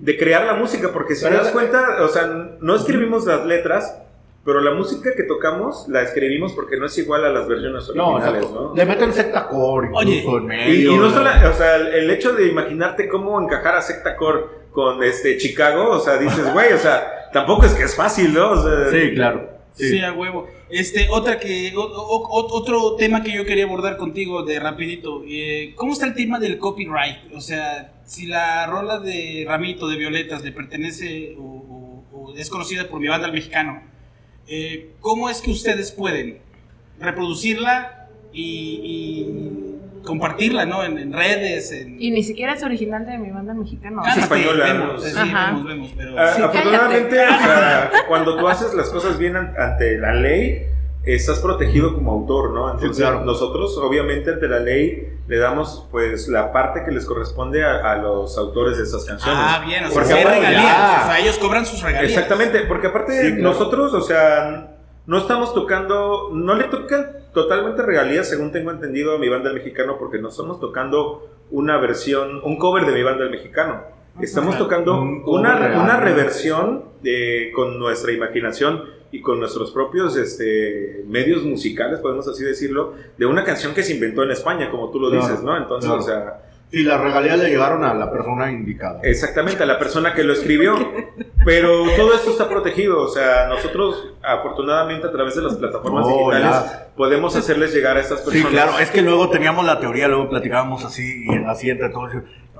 [0.00, 2.26] de crear la música, porque si te das cuenta, o sea,
[2.60, 3.98] no escribimos las letras,
[4.44, 8.08] pero la música que tocamos la escribimos porque no es igual a las versiones No,
[8.10, 8.68] originales, exacto.
[8.70, 8.74] ¿no?
[8.74, 10.92] Le meten secta core Oye, incluso en Y, medio.
[10.92, 14.40] y no solo, o sea, el, hecho de imaginarte cómo encajar a Secta Core
[14.70, 18.50] con este Chicago, o sea, dices, güey, o sea, tampoco es que es fácil, ¿no?
[18.50, 19.50] O sea, Sí, claro.
[19.72, 19.88] Sí.
[19.90, 20.00] Sí.
[20.00, 20.46] a huevo.
[20.70, 25.22] Este, otra que, o- o- o- otro tema que yo quería abordar contigo de rapidito.
[25.26, 27.32] eh, ¿Cómo está el tema del copyright?
[27.34, 32.50] O sea, si la rola de Ramito de Violetas le pertenece o, o- o es
[32.50, 33.82] conocida por mi banda el mexicano,
[34.48, 36.38] eh, ¿cómo es que ustedes pueden
[37.00, 40.84] reproducirla y, y compartirla, ¿no?
[40.84, 42.00] En, en redes, en...
[42.00, 44.02] Y ni siquiera es original de mi banda mexicana.
[44.10, 45.08] Es española, Vemos, ¿no?
[45.10, 45.46] sí, Ajá.
[45.52, 46.18] vemos, vemos, pero...
[46.18, 50.66] Ah, Sí, afortunadamente, o sea, cuando tú haces las cosas bien an- ante la ley,
[51.06, 52.66] estás protegido como autor, ¿no?
[52.70, 53.24] Entonces, Sí, claro.
[53.24, 57.96] nosotros, obviamente, ante la ley, le damos, pues, la parte que les corresponde a, a
[57.96, 59.38] los autores de esas canciones.
[59.42, 61.00] Ah, bien, o sea, Porque hay regalías, ya.
[61.02, 62.12] o sea, ellos cobran sus regalías.
[62.12, 63.42] Exactamente, porque aparte Sí, claro.
[63.42, 64.76] nosotros, o sea,
[65.06, 69.56] no estamos tocando, no le tocan totalmente regalías, según tengo entendido, a mi banda el
[69.56, 73.82] mexicano, porque no estamos tocando una versión, un cover de mi banda el mexicano.
[74.20, 74.64] Estamos Ajá.
[74.64, 78.84] tocando una, una reversión de, con nuestra imaginación
[79.14, 83.94] y con nuestros propios este, medios musicales, podemos así decirlo, de una canción que se
[83.94, 85.56] inventó en España, como tú lo dices, ¿no?
[85.56, 86.40] Entonces, o sea,
[86.72, 88.98] Y las regalías le llegaron a la persona indicada.
[89.04, 90.74] Exactamente, a la persona que lo escribió.
[91.44, 93.02] Pero todo esto está protegido.
[93.02, 96.88] O sea, nosotros, afortunadamente, a través de las plataformas Oh, digitales, ya.
[96.96, 98.50] podemos hacerles llegar a estas Sí, personas.
[98.50, 102.10] claro, es que luego teníamos la teoría, luego platicábamos así, y así entre todos.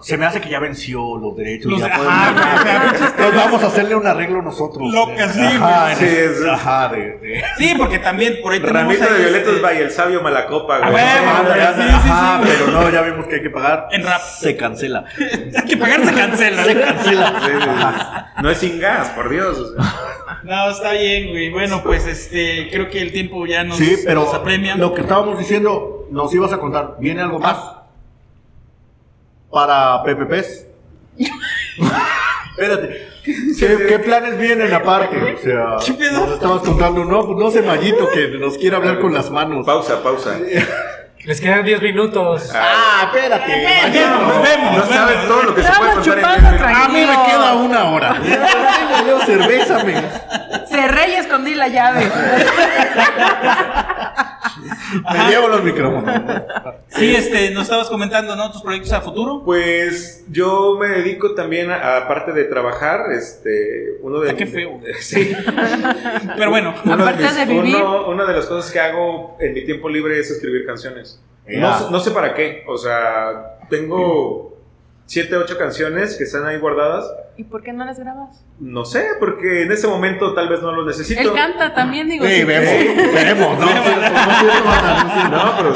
[0.04, 1.72] Se me hace que ya venció los derechos.
[1.72, 4.92] Los- ya ajá, podemos- o sea, Entonces vamos a hacerle un arreglo nosotros.
[4.92, 5.92] Loca, sí, Ajá, güey.
[5.92, 9.48] en- Sí, es- ajá, de, de- Sí, porque también por ahí tenemos Ramito de Violetas
[9.48, 11.02] este, by el sabio Malacopa, Ah, güey.
[11.02, 13.88] Ajá, sí, sí, ajá, sí, pero no, ya vimos que hay que pagar.
[13.92, 14.20] En rap.
[14.20, 15.04] Se cancela.
[15.56, 16.64] Hay que pagar, se cancela.
[16.64, 17.40] Se cancela.
[17.40, 18.42] Sí, sí, sí.
[18.42, 19.58] No es sin gas, por Dios.
[19.58, 19.94] o sea.
[20.42, 21.50] No, está bien, güey.
[21.50, 24.76] Bueno, pues este, creo que el tiempo ya nos, Sí, pero nos apremia.
[24.76, 27.56] lo que estábamos diciendo, nos ibas a contar, ¿viene algo más?
[29.54, 30.66] Para PPPs.
[32.50, 33.08] Espérate.
[33.24, 35.16] ¿Qué, qué planes vienen aparte?
[35.34, 36.26] O sea, ¿Qué pedo?
[36.26, 39.64] nos estabas contando, no, pues no sé, Mayito, que nos quiere hablar con las manos.
[39.64, 40.36] Pausa, pausa.
[41.24, 42.50] Les quedan 10 minutos.
[42.54, 43.66] Ah, espérate.
[43.82, 44.10] Mayito.
[44.10, 45.28] Nos vemos, No sabes vemos.
[45.28, 46.38] todo lo que se puede contar
[46.70, 46.76] en.
[46.76, 48.16] A mí me queda una hora.
[49.08, 49.94] Yo, cervézame.
[50.68, 52.10] Cerré y escondí la llave.
[55.12, 56.14] Me llevo los micrófonos.
[56.88, 58.50] Sí, este, nos estabas comentando, ¿no?
[58.52, 59.42] Tus proyectos a futuro.
[59.44, 64.30] Pues yo me dedico también, a- aparte de trabajar, este, uno de...
[64.30, 64.80] Ah, qué feo.
[65.00, 65.32] Sí.
[66.36, 67.76] Pero bueno, Uno Aparte mis- de vivir.
[67.76, 71.20] uno- una de las cosas que hago en mi tiempo libre es escribir canciones.
[71.46, 72.64] No, no sé para qué.
[72.66, 74.53] O sea, tengo
[75.06, 77.10] siete, ocho canciones que están ahí guardadas.
[77.36, 78.44] ¿Y por qué no las grabas?
[78.58, 81.20] No sé, porque en ese momento tal vez no lo necesito.
[81.20, 82.24] Él canta también, digo.
[82.24, 82.44] Sí, sí.
[82.44, 82.78] vemos,
[83.14, 83.66] vemos, ¿no?
[85.30, 85.74] No, pero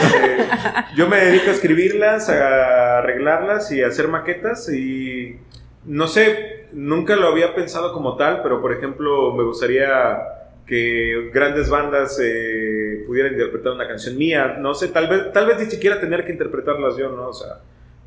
[0.96, 5.36] yo me dedico a escribirlas, a arreglarlas y a hacer maquetas y
[5.84, 10.18] no sé, nunca lo había pensado como tal, pero por ejemplo me gustaría
[10.66, 15.58] que grandes bandas eh, pudieran interpretar una canción mía, no sé, tal vez, tal vez
[15.58, 17.28] ni siquiera tener que interpretarlas yo, ¿no?
[17.28, 17.60] O sea,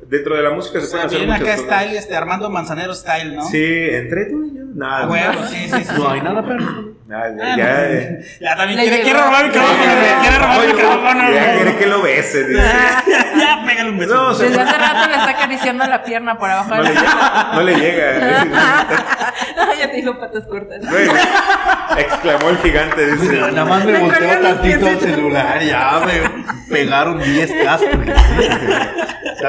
[0.06, 1.80] dentro de la música o se sea, pueden hacer viene acá muchas cosas.
[1.82, 3.44] style, este, Armando Manzanero style, ¿no?
[3.48, 5.04] Sí, entre tú y yo, nada.
[5.04, 5.92] Ah, bueno, sí, sí, sí.
[5.96, 6.42] No hay nada.
[6.42, 6.84] Nada,
[7.14, 7.62] Ah, ya, no.
[7.84, 8.24] eh.
[8.40, 9.64] Ya también quiere, quiere robar el güey,
[10.22, 11.30] quiere robar el micrófono.
[11.32, 12.62] Ya quiere que lo bese, dice.
[13.38, 14.14] Ya, pégale un beso.
[14.14, 17.50] No, Desde hace rato le está acariciando la pierna por abajo no le llega.
[17.54, 18.48] No le llega.
[19.56, 20.80] No, ya te dijo patas cortas.
[20.88, 21.08] Güey,
[21.98, 23.12] exclamó el gigante.
[23.16, 23.32] Dice.
[23.40, 25.02] Nada más me los tantito piecitos.
[25.02, 27.90] celular, ya me pegaron 10 cascos.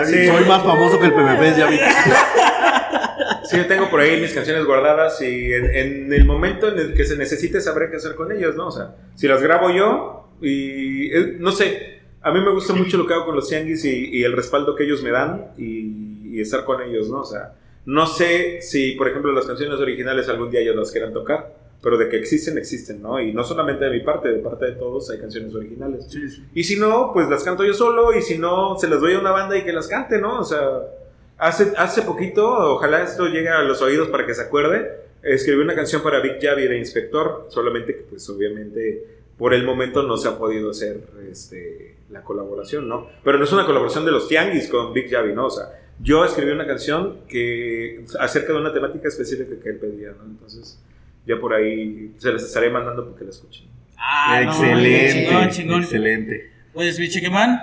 [0.05, 0.27] Sí.
[0.27, 1.79] Soy más famoso que el PPP, ya vi.
[3.45, 6.93] Sí, yo tengo por ahí mis canciones guardadas y en, en el momento en el
[6.93, 8.67] que se necesite sabré qué hacer con ellas, ¿no?
[8.67, 12.97] O sea, si las grabo yo y eh, no sé, a mí me gusta mucho
[12.97, 16.31] lo que hago con los tianguis y, y el respaldo que ellos me dan y,
[16.35, 17.19] y estar con ellos, ¿no?
[17.19, 17.53] O sea,
[17.85, 21.97] no sé si, por ejemplo, las canciones originales algún día ellos las quieran tocar, pero
[21.97, 23.19] de que existen, existen, ¿no?
[23.19, 26.07] Y no solamente de mi parte, de parte de todos hay canciones originales.
[26.53, 29.19] Y si no, pues las canto yo solo y si no, se las doy a
[29.19, 30.39] una banda y que las cante, ¿no?
[30.39, 30.81] O sea,
[31.37, 34.91] Hace, hace poquito, ojalá esto llegue a los oídos para que se acuerde,
[35.23, 39.05] escribí una canción para Big Javi de Inspector, solamente que pues obviamente
[39.37, 43.09] por el momento no se ha podido hacer este, la colaboración, ¿no?
[43.23, 45.47] Pero no es una colaboración de los Tianguis con Big Javi, ¿no?
[45.47, 45.65] O sea,
[45.99, 50.25] yo escribí una canción que acerca de una temática específica que él pedía, ¿no?
[50.25, 50.79] Entonces,
[51.25, 53.67] ya por ahí se les estaré mandando porque la escuchen.
[53.97, 55.83] Ah, no, excelente, chingón, chingón.
[55.83, 56.51] excelente.
[56.73, 57.59] Oye, mi chequemán.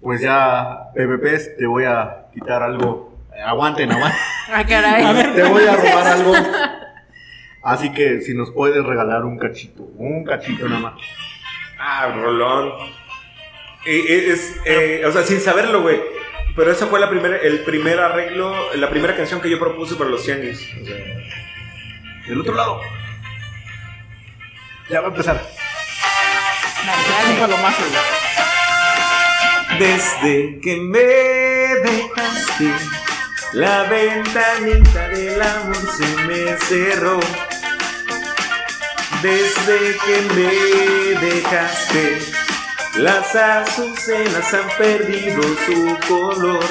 [0.00, 3.18] Pues ya, PPPs, te voy a quitar algo.
[3.36, 4.18] Eh, Aguanten, aguanten.
[4.48, 5.34] Ah, caray.
[5.34, 6.32] Te voy a robar algo.
[7.62, 10.94] Así que si nos puedes regalar un cachito, un cachito nada más.
[11.80, 12.68] Ah, Rolón.
[13.84, 16.00] Eh, eh, es, eh, o sea, sin saberlo, güey.
[16.56, 20.08] Pero esa fue la primera, el primer arreglo, la primera canción que yo propuse para
[20.08, 20.58] los Tianguis.
[20.80, 20.96] O sea,
[22.26, 22.80] Del otro lado.
[24.88, 25.46] Ya va a empezar.
[29.78, 32.72] Desde que me dejaste,
[33.52, 37.20] la ventanita del amor se me cerró.
[39.20, 42.45] Desde que me dejaste,
[42.98, 46.64] las azucenas han perdido su color.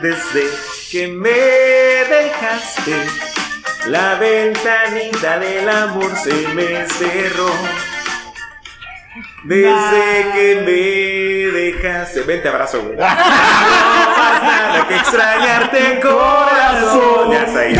[0.00, 0.48] Desde
[0.90, 2.94] que me dejaste,
[3.86, 7.50] la ventanita del amor se me cerró.
[9.44, 12.22] Desde que me dejaste.
[12.22, 12.96] Ven, te abrazo, güey.
[12.96, 17.30] No más nada que extrañarte, corazón.
[17.32, 17.74] Ya está ahí.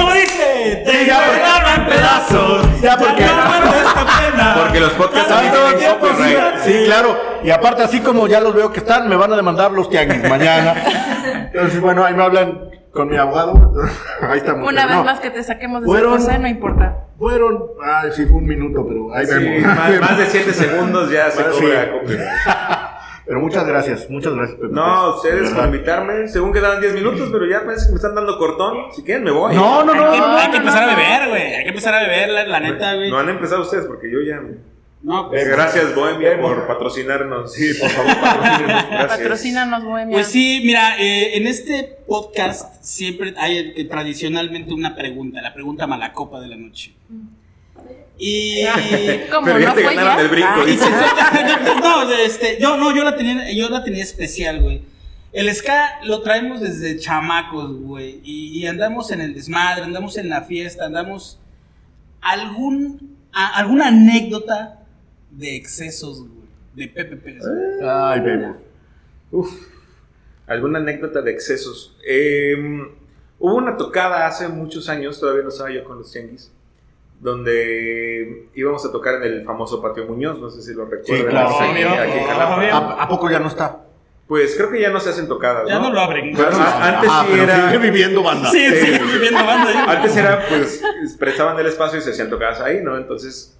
[0.84, 2.80] Te ya, llamaron en pedazos.
[2.80, 4.54] Ya, porque- no aguanto esta pena.
[4.58, 6.58] Porque los podcasts también tienen tiempo, sí, copyright.
[6.64, 7.20] sí, claro.
[7.44, 10.28] Y aparte, así como ya los veo que están, me van a demandar los tianguis
[10.28, 10.74] mañana.
[11.52, 13.72] Entonces, bueno, ahí me hablan con mi abogado.
[14.28, 14.68] Ahí estamos.
[14.68, 15.04] Una vez no.
[15.04, 16.96] más que te saquemos de Fueron- ese cosa, no importa.
[17.18, 19.76] Fueron, ay, sí, fue un minuto, pero ahí Sí, vemos.
[19.76, 21.48] más, más de 7 segundos ya se Sí.
[21.60, 22.28] cobra copyright.
[23.24, 24.72] Pero muchas gracias, muchas gracias, Pepe.
[24.72, 26.28] No, ustedes De por invitarme.
[26.28, 28.92] Según quedaban 10 minutos, pero ya parece que me están dando cortón.
[28.94, 29.54] Si quieren, me voy.
[29.54, 30.90] No, no, no, Hay que, no, hay que no, empezar no.
[30.92, 31.42] a beber, güey.
[31.54, 33.10] Hay que empezar a beber, la, la neta, güey.
[33.10, 34.40] No han empezado ustedes porque yo ya.
[35.02, 37.52] No, pues, Gracias, Bohemia, por patrocinarnos.
[37.52, 38.86] Sí, por favor, patrocínenos.
[38.90, 39.18] Gracias.
[39.18, 40.14] Patrocínanos, Bohemia.
[40.14, 45.88] Pues sí, mira, eh, en este podcast siempre hay eh, tradicionalmente una pregunta, la pregunta
[45.88, 46.94] malacopa de la noche.
[48.24, 48.62] Y.
[49.32, 50.22] ¿Cómo Pero ya no te fue ganaron ya?
[50.22, 50.48] el brinco.
[50.54, 50.90] Ah, dice.
[51.80, 54.82] no, este, yo no, yo la tenía, yo la tenía especial, güey.
[55.32, 60.28] El ska lo traemos desde chamacos, güey, y, y andamos en el desmadre, andamos en
[60.28, 61.40] la fiesta, andamos
[62.20, 64.78] algún a- alguna anécdota
[65.30, 67.38] de excesos, güey, de PPP.
[67.84, 68.58] Ay, vemos.
[69.30, 69.50] Uf,
[70.46, 71.96] alguna anécdota de excesos.
[72.06, 72.54] Eh,
[73.38, 76.52] hubo una tocada hace muchos años, todavía no estaba yo con los tianguis,
[77.22, 81.30] donde íbamos a tocar en el famoso Patio Muñoz, no sé si lo recuerdan.
[81.30, 81.48] claro.
[81.60, 82.56] aquí, Obvio, aquí en Jalapa.
[82.56, 82.74] obvio.
[82.74, 83.78] ¿A, a poco ya no está?
[84.26, 85.68] Pues creo que ya no se hacen tocadas.
[85.68, 86.32] Ya no lo abren.
[86.34, 87.66] Pero a- antes Ah, sí pero era.
[87.66, 88.50] sigue viviendo banda.
[88.50, 88.98] Sí, sí, Sí.
[89.12, 89.84] viviendo banda.
[89.92, 90.82] Antes era, pues,
[91.18, 92.96] prestaban el espacio y se hacían tocadas ahí, ¿no?
[92.96, 93.56] Entonces,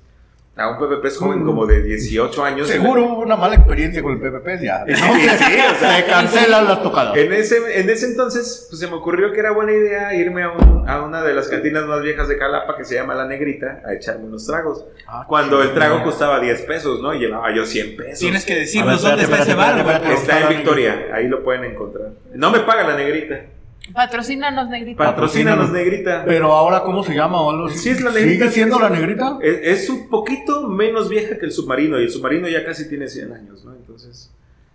[0.55, 2.69] a un PPP es joven como de 18 años.
[2.69, 4.85] Seguro hubo una mala experiencia con el PPP ya.
[4.87, 7.17] Sí, sí, o sea, se cancelan las tocadas.
[7.17, 10.51] En ese, en ese entonces, pues se me ocurrió que era buena idea irme a,
[10.51, 13.81] un- a una de las cantinas más viejas de Jalapa que se llama La Negrita
[13.87, 14.85] a echarme unos tragos.
[15.07, 17.15] Ah, Cuando el trago costaba 10 pesos, ¿no?
[17.15, 18.19] Y llevaba yo 100 pesos.
[18.19, 20.03] Tienes que decirnos dónde está ese bar.
[20.13, 22.09] Está en Victoria, ahí lo pueden encontrar.
[22.35, 23.41] No me paga La Negrita.
[23.93, 25.05] Patrocínanos, negrita.
[25.05, 26.25] Patrocínanos, Negrita.
[26.25, 27.69] Pero ahora, ¿cómo se llama o?
[27.69, 28.45] Sí, es la negrita.
[28.45, 29.39] ¿Sigue siendo la negrita?
[29.43, 33.09] Es, es un poquito menos vieja que el submarino y el submarino ya casi tiene
[33.09, 33.73] 100 años, ¿no?
[33.75, 34.31] Entonces,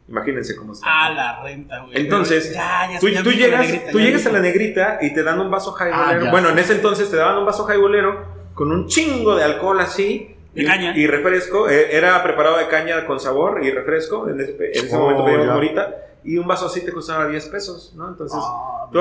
[0.10, 1.05] imagínense cómo está.
[1.05, 1.97] A la renta, güey.
[1.97, 5.24] Entonces, Ya, ya, tú, ya llegas, negrita, tú ya llegas a la negrita y te
[5.24, 6.28] dan un vaso jaibolero.
[6.28, 9.80] Ah, bueno, en ese entonces te daban un vaso jaibolero con un chingo de alcohol
[9.80, 10.36] así.
[10.53, 10.97] De y, caña.
[10.97, 11.70] Y refresco.
[11.70, 14.28] eh, era preparado de caña con sabor y refresco.
[14.30, 15.95] En ese, en ese Oh, momento pedíamos morita.
[16.24, 18.09] Y un vaso así te costaba 10 pesos, ¿no?
[18.09, 18.99] Entonces, Ah, tú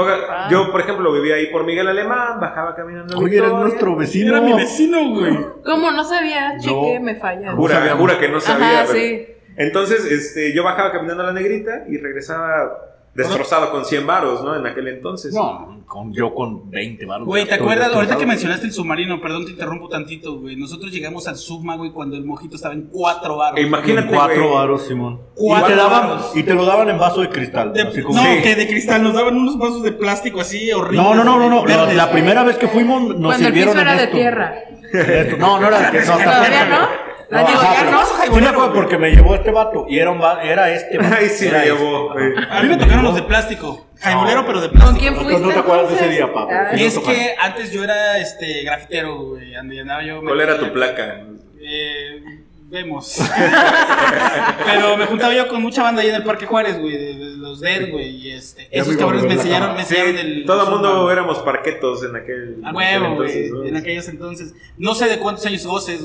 [0.50, 3.14] yo, por ejemplo, vivía ahí por Miguel Alemán, bajaba caminando.
[3.16, 3.64] a Oye, eres Victoria.
[3.66, 4.36] nuestro vecino.
[4.36, 5.36] Era mi vecino, güey.
[5.64, 6.56] ¿Cómo no sabía?
[6.58, 7.04] Chique, No.
[7.04, 7.52] me falla.
[7.52, 8.82] Jura, que no sabía.
[8.82, 9.26] Ajá, pero- sí.
[9.56, 12.72] Entonces, este, yo bajaba caminando a la negrita y regresaba
[13.16, 14.54] destrozado con 100 varos, ¿no?
[14.56, 15.32] En aquel entonces.
[15.34, 17.26] No, con, yo con 20 baros.
[17.26, 17.92] Güey, ¿te acuerdas?
[17.94, 20.56] Ahorita que mencionaste el submarino, perdón, te interrumpo tantito, güey.
[20.56, 23.58] Nosotros llegamos al subma, güey, cuando el mojito estaba en cuatro baros.
[23.58, 24.54] E imagínate, Cuatro güey.
[24.54, 25.20] varos, Simón.
[25.34, 26.32] Cuatro y, te daban, varos.
[26.36, 27.72] y te lo daban en vaso de cristal.
[27.72, 28.42] De- así como- no, Sí.
[28.42, 31.02] que de cristal nos daban unos vasos de plástico así horribles.
[31.02, 31.66] no, no, no, no, no.
[31.66, 34.54] La, primera vez que fuimos nos Cuando el sirvieron piso en era de tierra.
[34.92, 35.36] En esto.
[35.38, 37.36] No, no era de que no, ¿Todavía no?
[37.42, 38.06] La digo, ajá, ya pero- no.
[38.06, 40.98] Sí me acuerdo porque me llevó este vato y era, un va- era este.
[40.98, 41.14] vato.
[41.18, 41.76] Ay, sí, Era me este.
[41.78, 42.12] llevó.
[42.12, 42.32] güey.
[42.50, 43.86] A mí me tocaron los de plástico.
[43.98, 44.46] Jaibolero, No.
[44.46, 45.00] pero de ¿Con plástico.
[45.00, 45.42] quién No, fuiste?
[45.42, 46.68] no te acuerdas de ese día, papá.
[46.72, 46.84] Ay, Sí.
[46.84, 49.50] Es que antes yo era este grafitero, güey.
[49.52, 50.20] Y andaba yo.
[50.22, 51.22] ¿Cuál era tu placa?
[51.60, 52.22] Eh,
[52.68, 53.18] vemos.
[54.66, 57.36] Pero me juntaba yo con mucha banda ahí en el Parque Juárez, güey, de, de
[57.36, 60.44] los Dead, güey, y este, esos cabrones me enseñaron, me Sí, enseñaron el...
[60.46, 63.64] todo el mundo éramos parquetos en aquel, A huevo, güey, entonces, ¿no?
[63.64, 64.54] en aquellos entonces.
[64.78, 66.00] No sé de cuántos años goces.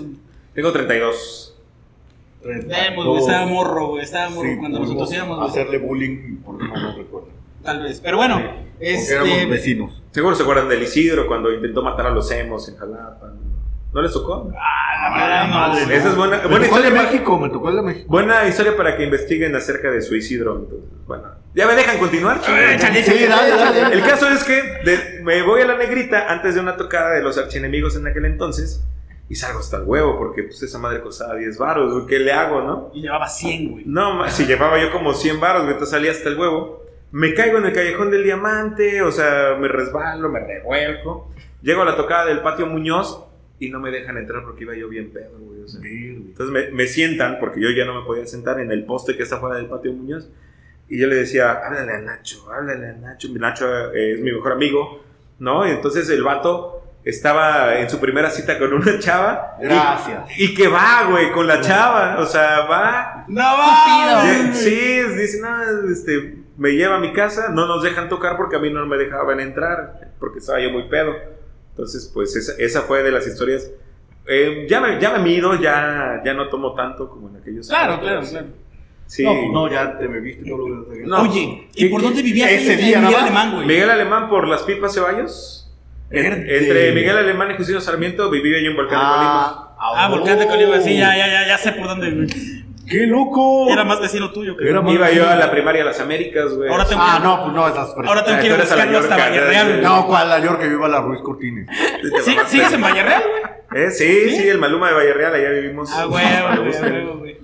[0.53, 1.47] Tengo 32.
[2.43, 6.63] Vemos, güey, estaba morro, güey, estaba morro Sí, cuando nosotros íbamos, güey, hacerle bullying porque
[6.67, 7.29] no nos recuerdo.
[7.63, 7.99] tal vez.
[7.99, 8.39] Pero bueno,
[8.79, 9.45] éramos este...
[9.45, 10.01] vecinos.
[10.11, 13.31] Seguro se acuerdan del Isidro cuando intentó matar a los emos en Jalapa.
[13.93, 14.49] ¿No les tocó?
[14.57, 16.89] Ah, madre, Esa es buena, Me buena tocó el de historia.
[17.01, 18.05] para- México, me tocó el de México.
[18.09, 20.59] Buena historia para que investiguen acerca de su Isidro.
[20.59, 21.23] Entonces, bueno,
[21.53, 22.41] ya me dejan continuar.
[22.43, 22.51] Sí.
[22.51, 24.53] El caso es que
[24.85, 28.25] de- me voy a la negrita antes de una tocada de los archienemigos en aquel
[28.25, 28.81] entonces
[29.31, 32.33] y salgo hasta el huevo porque pues esa madre costaba 10 varos, güey, ¿qué le
[32.33, 32.91] hago, no?
[32.93, 33.85] Y llevaba 100, güey.
[33.85, 36.85] No, si llevaba yo como 100 varos, güey, entonces salí hasta el huevo.
[37.11, 41.31] Me caigo en el callejón del diamante, o sea, me resbalo, me revuelco.
[41.61, 43.23] Llego a la tocada del patio Muñoz
[43.57, 45.61] y no me dejan entrar porque iba yo bien pedo, güey.
[45.61, 45.79] o sea.
[45.81, 49.23] Entonces me, me sientan, porque yo ya no me podía sentar en el poste que
[49.23, 50.29] está fuera del patio Muñoz.
[50.89, 53.29] Y yo le decía, háblale a Nacho, háblale a Nacho.
[53.29, 55.01] Nacho eh, es mi mejor amigo,
[55.39, 55.65] ¿no?
[55.65, 59.55] Y entonces el vato estaba en su primera cita con una chava.
[59.59, 60.19] y- Gracias.
[60.37, 62.17] Y, que va, güey, con la chava.
[62.19, 63.25] O sea, va.
[63.27, 64.23] ¡No va!
[64.53, 68.59] Sí, dice, no, este, me lleva a mi casa, no nos dejan tocar porque a
[68.59, 71.15] mí no me dejaban entrar, porque estaba yo muy pedo.
[71.71, 73.69] Entonces, pues esa, esa fue de las historias.
[74.27, 77.93] Eh, ya, me, ya me mido, ya, ya no tomo tanto como en aquellos Claro,
[77.93, 78.47] años, claro, claro.
[79.07, 79.23] Sí.
[79.25, 81.23] No, no, ya te bebiste todo lo que No.
[81.23, 83.15] Oye, ¿y ¿Qué- por dónde vivías ese día Miguel?
[83.15, 83.65] Alemán, güey?
[83.67, 85.60] Miguel Alemán por las pipas ceballos.
[86.11, 86.57] Verde.
[86.59, 89.75] entre Miguel Alemán y Justino Sarmiento vivía yo en Volcán de Colima.
[89.79, 92.27] Ah, Volcán de Colima, sí, ya, ya, ya, ya sé por dónde, güey.
[92.87, 93.69] ¡Qué loco!
[93.71, 96.69] Era más vecino tuyo que Era Iba yo a la primaria a las Américas, güey.
[96.69, 97.89] Ahora tengo Ah, que- no, pues no, esas.
[98.05, 99.71] Ahora tengo que ir Ah, a buscarlo hasta Yorca, Valle ya, Real, ya.
[99.75, 99.81] güey.
[99.85, 100.29] No, ¿cuál?
[100.29, 101.67] La York que viva la Ruiz Cortines.
[102.25, 103.23] ¿Sí, ¿Sigues en Valle Real,
[103.69, 103.83] güey?
[103.85, 105.89] Eh, sí, sí, el Maluma de Valle Real, allá vivimos.
[105.93, 106.25] Ah, güey,
[107.19, 107.37] güey.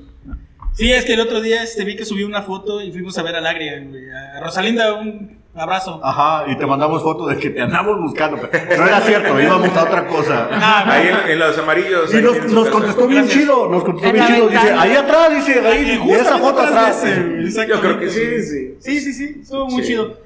[0.74, 3.24] Sí, es que el otro día este, vi que subí una foto y fuimos a
[3.24, 4.10] ver a Lagria, güey.
[4.10, 6.00] A Rosalinda, un abrazo.
[6.04, 8.38] Ajá, y te mandamos fotos de que te andamos buscando.
[8.52, 10.50] pero No era cierto, íbamos a otra cosa.
[10.52, 12.14] Ah, Ahí en, en los amarillos.
[12.14, 13.44] Y nos, contestó bien Gracias.
[13.44, 14.50] chido, nos contestó En bien chido.
[14.50, 17.04] Dice, ahí atrás, dice, Ahí, y justo esa foto atrás.
[17.04, 18.76] ese, Yo creo que sí, sí.
[18.80, 19.90] Sí, sí, sí, estuvo muy Sí.
[19.90, 20.18] chido.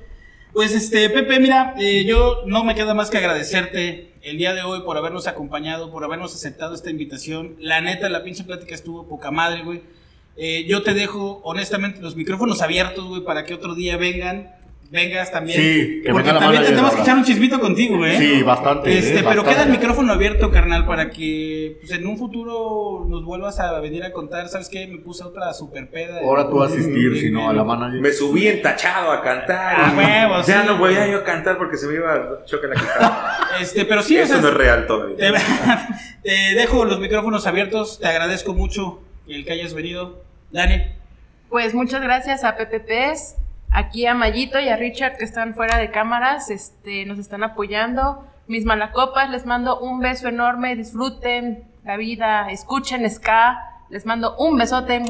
[0.53, 4.61] Pues este, Pepe, mira, eh, yo no me queda más que agradecerte el día de
[4.63, 7.55] hoy por habernos acompañado, por habernos aceptado esta invitación.
[7.59, 9.81] La neta, la pinche plática estuvo poca madre, güey.
[10.37, 14.53] Eh, yo te dejo, honestamente, los micrófonos abiertos, güey, para que otro día vengan.
[14.91, 15.57] Vengas también.
[15.57, 18.18] Sí, que Porque venga la también tenemos que echar un chismito contigo, ¿eh?
[18.18, 18.91] Sí, bastante.
[18.97, 19.51] Este, eh, pero bastante.
[19.51, 24.03] queda el micrófono abierto, carnal, para que pues, en un futuro nos vuelvas a venir
[24.03, 24.49] a contar.
[24.49, 24.88] ¿Sabes qué?
[24.88, 26.19] Me puse otra super peda.
[26.19, 28.01] Ahora tú vas a asistir, si no, a la manager.
[28.01, 29.76] Me subí entachado a cantar.
[29.77, 30.68] Ah, huevo, ya sí.
[30.68, 33.38] no voy a yo a cantar porque se me iba a choque la guitarra.
[33.61, 35.15] Este, pero sí, o Eso sea, no es real todavía.
[35.15, 35.31] te,
[36.23, 37.99] te dejo los micrófonos abiertos.
[37.99, 40.22] Te agradezco mucho el que hayas venido.
[40.51, 40.81] Dani.
[41.49, 43.35] Pues muchas gracias a Pez,
[43.72, 48.27] aquí a Mayito y a Richard que están fuera de cámaras, este, nos están apoyando.
[48.48, 53.57] Mis malacopas, les mando un beso enorme, disfruten la vida, escuchen ska,
[53.89, 55.02] les mando un besote.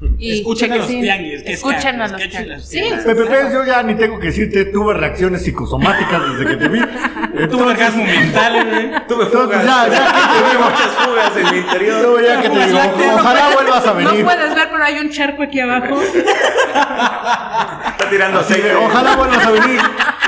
[0.18, 1.02] Y Escuchen a los chequecín.
[1.02, 2.64] tianguis, Escuchen a los tianguis.
[2.68, 2.80] Sí.
[3.04, 6.80] Pepe Pérez, yo ya ni tengo que decirte, tuve reacciones psicosomáticas desde que te vi.
[7.50, 8.90] Tuve orgasmo mental, güey.
[9.06, 9.64] Tuve fugas.
[9.64, 10.64] ya, ya que te digo.
[10.64, 12.02] muchas fugas en mi interior.
[12.02, 14.14] yo ya que te digo, No ojalá vuelvas a venir.
[14.20, 16.00] No puedes ver, pero hay un charco aquí abajo.
[16.02, 18.74] Está tirando Así aceite.
[18.74, 19.80] ojalá vuelvas a venir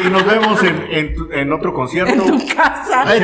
[0.05, 2.13] y nos vemos en, en, tu- en otro concierto.
[2.13, 3.03] En tu casa.
[3.07, 3.21] Ay,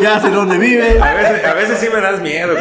[0.00, 1.00] ya sé dónde vive.
[1.00, 2.54] A veces, a veces sí me das miedo.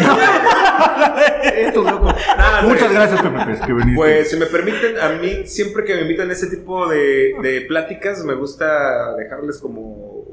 [1.55, 2.13] Esto, loco.
[2.37, 2.93] Nada, Muchas sí.
[2.93, 3.95] gracias, Pepe Pérez, que viniste.
[3.95, 7.61] Pues si me permiten, a mí siempre que me invitan a este tipo de, de
[7.67, 10.23] pláticas me gusta dejarles como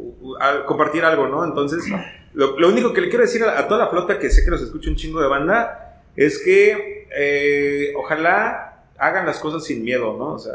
[0.67, 1.45] compartir algo, ¿no?
[1.45, 1.85] Entonces,
[2.35, 4.51] lo, lo único que le quiero decir a, a toda la flota que sé que
[4.51, 10.17] los escucha un chingo de banda es que eh, ojalá hagan las cosas sin miedo,
[10.19, 10.35] ¿no?
[10.35, 10.53] O sea,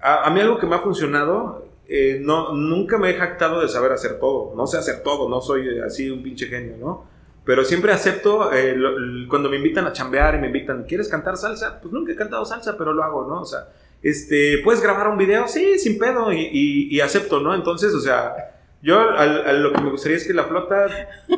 [0.00, 3.68] a, a mí algo que me ha funcionado, eh, no, nunca me he jactado de
[3.68, 7.04] saber hacer todo, no sé hacer todo, no soy así un pinche genio, ¿no?
[7.44, 11.36] Pero siempre acepto, eh, lo- cuando me invitan a chambear y me invitan, ¿quieres cantar
[11.36, 11.80] salsa?
[11.80, 13.42] Pues nunca he cantado salsa, pero lo hago, ¿no?
[13.42, 13.68] O sea,
[14.02, 15.46] este, ¿puedes grabar un video?
[15.46, 17.54] Sí, sin pedo, y, y- y acepto, ¿no?
[17.54, 18.34] Entonces, o sea,
[18.82, 20.86] yo a lo que me gustaría es que la flota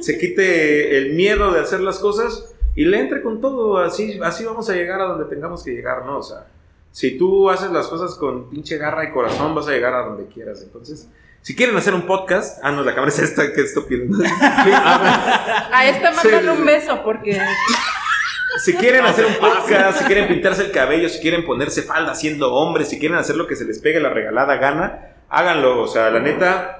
[0.01, 4.45] se quite el miedo de hacer las cosas y le entre con todo, así, así
[4.45, 6.19] vamos a llegar a donde tengamos que llegar, ¿no?
[6.19, 6.47] O sea,
[6.93, 10.27] si tú haces las cosas con pinche garra y corazón, vas a llegar a donde
[10.27, 10.63] quieras.
[10.63, 11.09] Entonces,
[11.43, 14.05] si quieren hacer un podcast, ah, no, la cámara es esta, que estúpido.
[14.17, 17.41] Sí, a A esta mándale un beso porque
[18.65, 22.53] si quieren hacer un podcast, si quieren pintarse el cabello, si quieren ponerse falda siendo
[22.53, 25.81] hombres, si quieren hacer lo que se les pegue la regalada gana, háganlo.
[25.83, 26.79] O sea, la neta,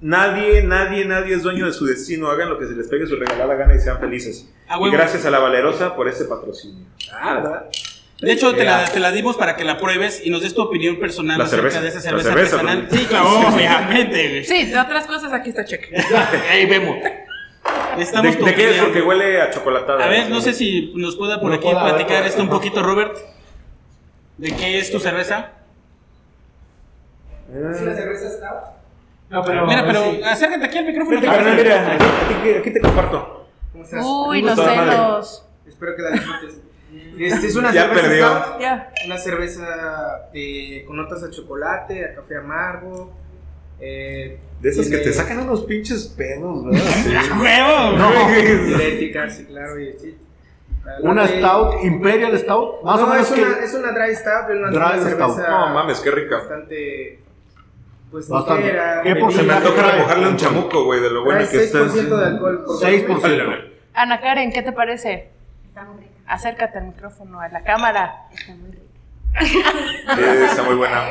[0.00, 2.28] Nadie, nadie, nadie es dueño de su destino.
[2.28, 4.48] Hagan lo que se les pegue su regalada gana y sean felices.
[4.66, 6.86] A y gracias a la Valerosa por ese patrocinio.
[7.12, 7.66] Ah, ¿verdad?
[8.20, 8.92] De hecho, te la, Ya.
[8.92, 11.70] te la dimos para que la pruebes y nos des tu opinión personal La acerca
[11.70, 11.80] cerveza.
[11.80, 12.86] de esa La cerveza, cerveza, artesanal.
[12.86, 14.44] porque- Sí, claro, obviamente, güey.
[14.44, 15.88] Sí, de otras cosas aquí está cheque.
[16.50, 16.96] Ahí vemos.
[17.02, 18.76] ¿De, Estamos de qué es?
[18.82, 20.04] Porque huele a chocolatada.
[20.04, 22.48] A ver, no sé si nos pueda por No aquí a ver, platicar esto un
[22.50, 23.16] poquito, Robert.
[24.38, 25.52] ¿De qué es tu cerveza?
[29.30, 29.66] No, pero.
[29.66, 30.20] Mira, pero sí.
[30.24, 31.20] acércate aquí al micrófono.
[31.20, 32.04] Vente, carnal, mira, aquí,
[32.40, 33.46] aquí- aquí te comparto.
[34.02, 35.44] Uy, los celos.
[35.66, 36.60] Espero que la disfrutes.
[37.18, 38.26] Este es una Ya cerveza perdió.
[38.28, 38.92] stout, Ya.
[39.06, 43.12] una cerveza eh, con notas a chocolate, a café amargo.
[43.80, 46.80] eh, De esas que te sacan unos pinches pedos, ¿verdad?
[47.04, 47.10] Sí.
[47.40, 48.66] ¡Huevo!
[48.66, 49.80] Diurética, sí, claro.
[49.80, 50.16] Y, sí.
[51.02, 51.38] Una Adelante.
[51.38, 52.82] Stout, Imperial Stout.
[52.82, 53.42] Más no, o menos es, que.
[53.42, 55.38] una, es una dry stout, una, Dry stout.
[55.48, 56.36] No mames, qué rica.
[56.38, 57.20] bastante.
[58.10, 58.62] Pues Bastante.
[58.64, 59.14] ligera, ¿Qué.
[59.30, 61.80] Se me antoja remojarle un chamuco, güey, de lo bueno que está.
[61.80, 62.64] 6% de alcohol.
[62.66, 63.64] por 6%.
[63.94, 65.28] Ana Karen, ¿qué te parece?
[65.68, 66.09] Está muy rica.
[66.30, 68.26] Acércate al micrófono, a la cámara.
[69.40, 69.62] Sí,
[70.44, 71.02] está muy buena.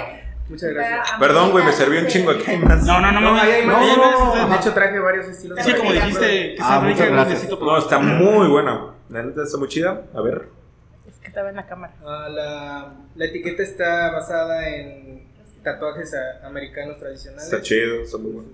[0.49, 1.11] Muchas gracias.
[1.19, 2.83] Perdón, güey, me serví un chingo aquí hay más.
[2.83, 3.31] No, no, no, no.
[3.35, 4.37] No, hay no, más.
[4.37, 4.49] más.
[4.49, 5.59] De hecho, traje varios estilos.
[5.59, 7.49] Es que como dijiste que Ah, está muchas rica, gracias.
[7.59, 8.93] No, está muy buena.
[9.09, 10.03] La neta está muy chida.
[10.15, 10.47] A ver.
[11.07, 11.93] Es que estaba en la cámara.
[12.05, 15.27] Ah, la, la etiqueta está basada en
[15.63, 17.43] tatuajes a- americanos tradicionales.
[17.45, 18.49] Está chido, está muy bueno.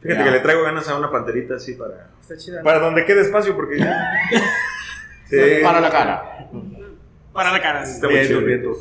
[0.00, 0.24] Fíjate Ya.
[0.24, 2.08] que le traigo ganas a una panterita así para.
[2.24, 2.62] Está chida.
[2.62, 4.10] Para donde quede espacio, porque ya.
[5.28, 5.36] Sí.
[5.62, 6.48] Para la cara.
[7.32, 7.82] Para la cara.
[7.82, 8.46] Está muy Vientos, chido.
[8.46, 8.76] vientos.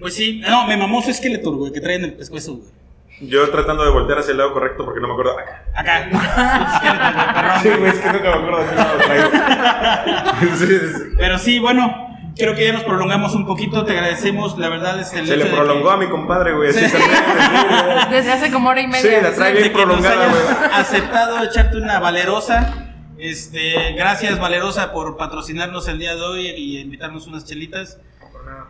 [0.00, 2.68] Pues sí, no, me mamó su esqueleto, güey, que trae en el pescuezo, güey.
[3.22, 5.36] Yo tratando de voltear hacia el lado correcto porque no me acuerdo.
[5.38, 5.64] Acá.
[5.74, 7.60] Acá.
[7.62, 9.30] Sí, güey, es que nunca me acuerdo de qué lado lo traigo.
[11.18, 15.10] Pero sí, bueno, creo que ya nos prolongamos un poquito, te agradecemos, la verdad es
[15.10, 16.70] que el Se le prolongó que- a mi compadre, güey.
[16.70, 16.92] Así Sí.
[16.92, 18.08] también.
[18.10, 19.00] Desde hace como hora y media.
[19.18, 20.42] Sí, la trae bien prolongada, güey.
[20.72, 22.74] aceptado echarte una valerosa.
[23.18, 27.98] Este, gracias Valerosa por patrocinarnos el día de hoy y invitarnos unas chelitas.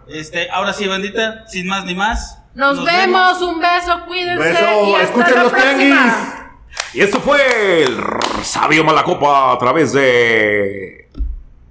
[0.08, 2.38] Este, ahora sí, bandita, sin más ni más.
[2.54, 4.42] Nos, vemos, un beso, cuídense.
[4.42, 6.52] Beso, y hasta escuchen la los próxima.
[6.92, 7.96] Y esto fue el
[8.42, 11.01] sabio Malacopa a través de.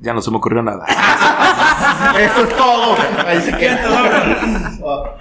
[0.02, 0.84] Ya no se me ocurrió nada.
[2.18, 2.98] Eso es todo.
[3.26, 4.72] Ahí se queda.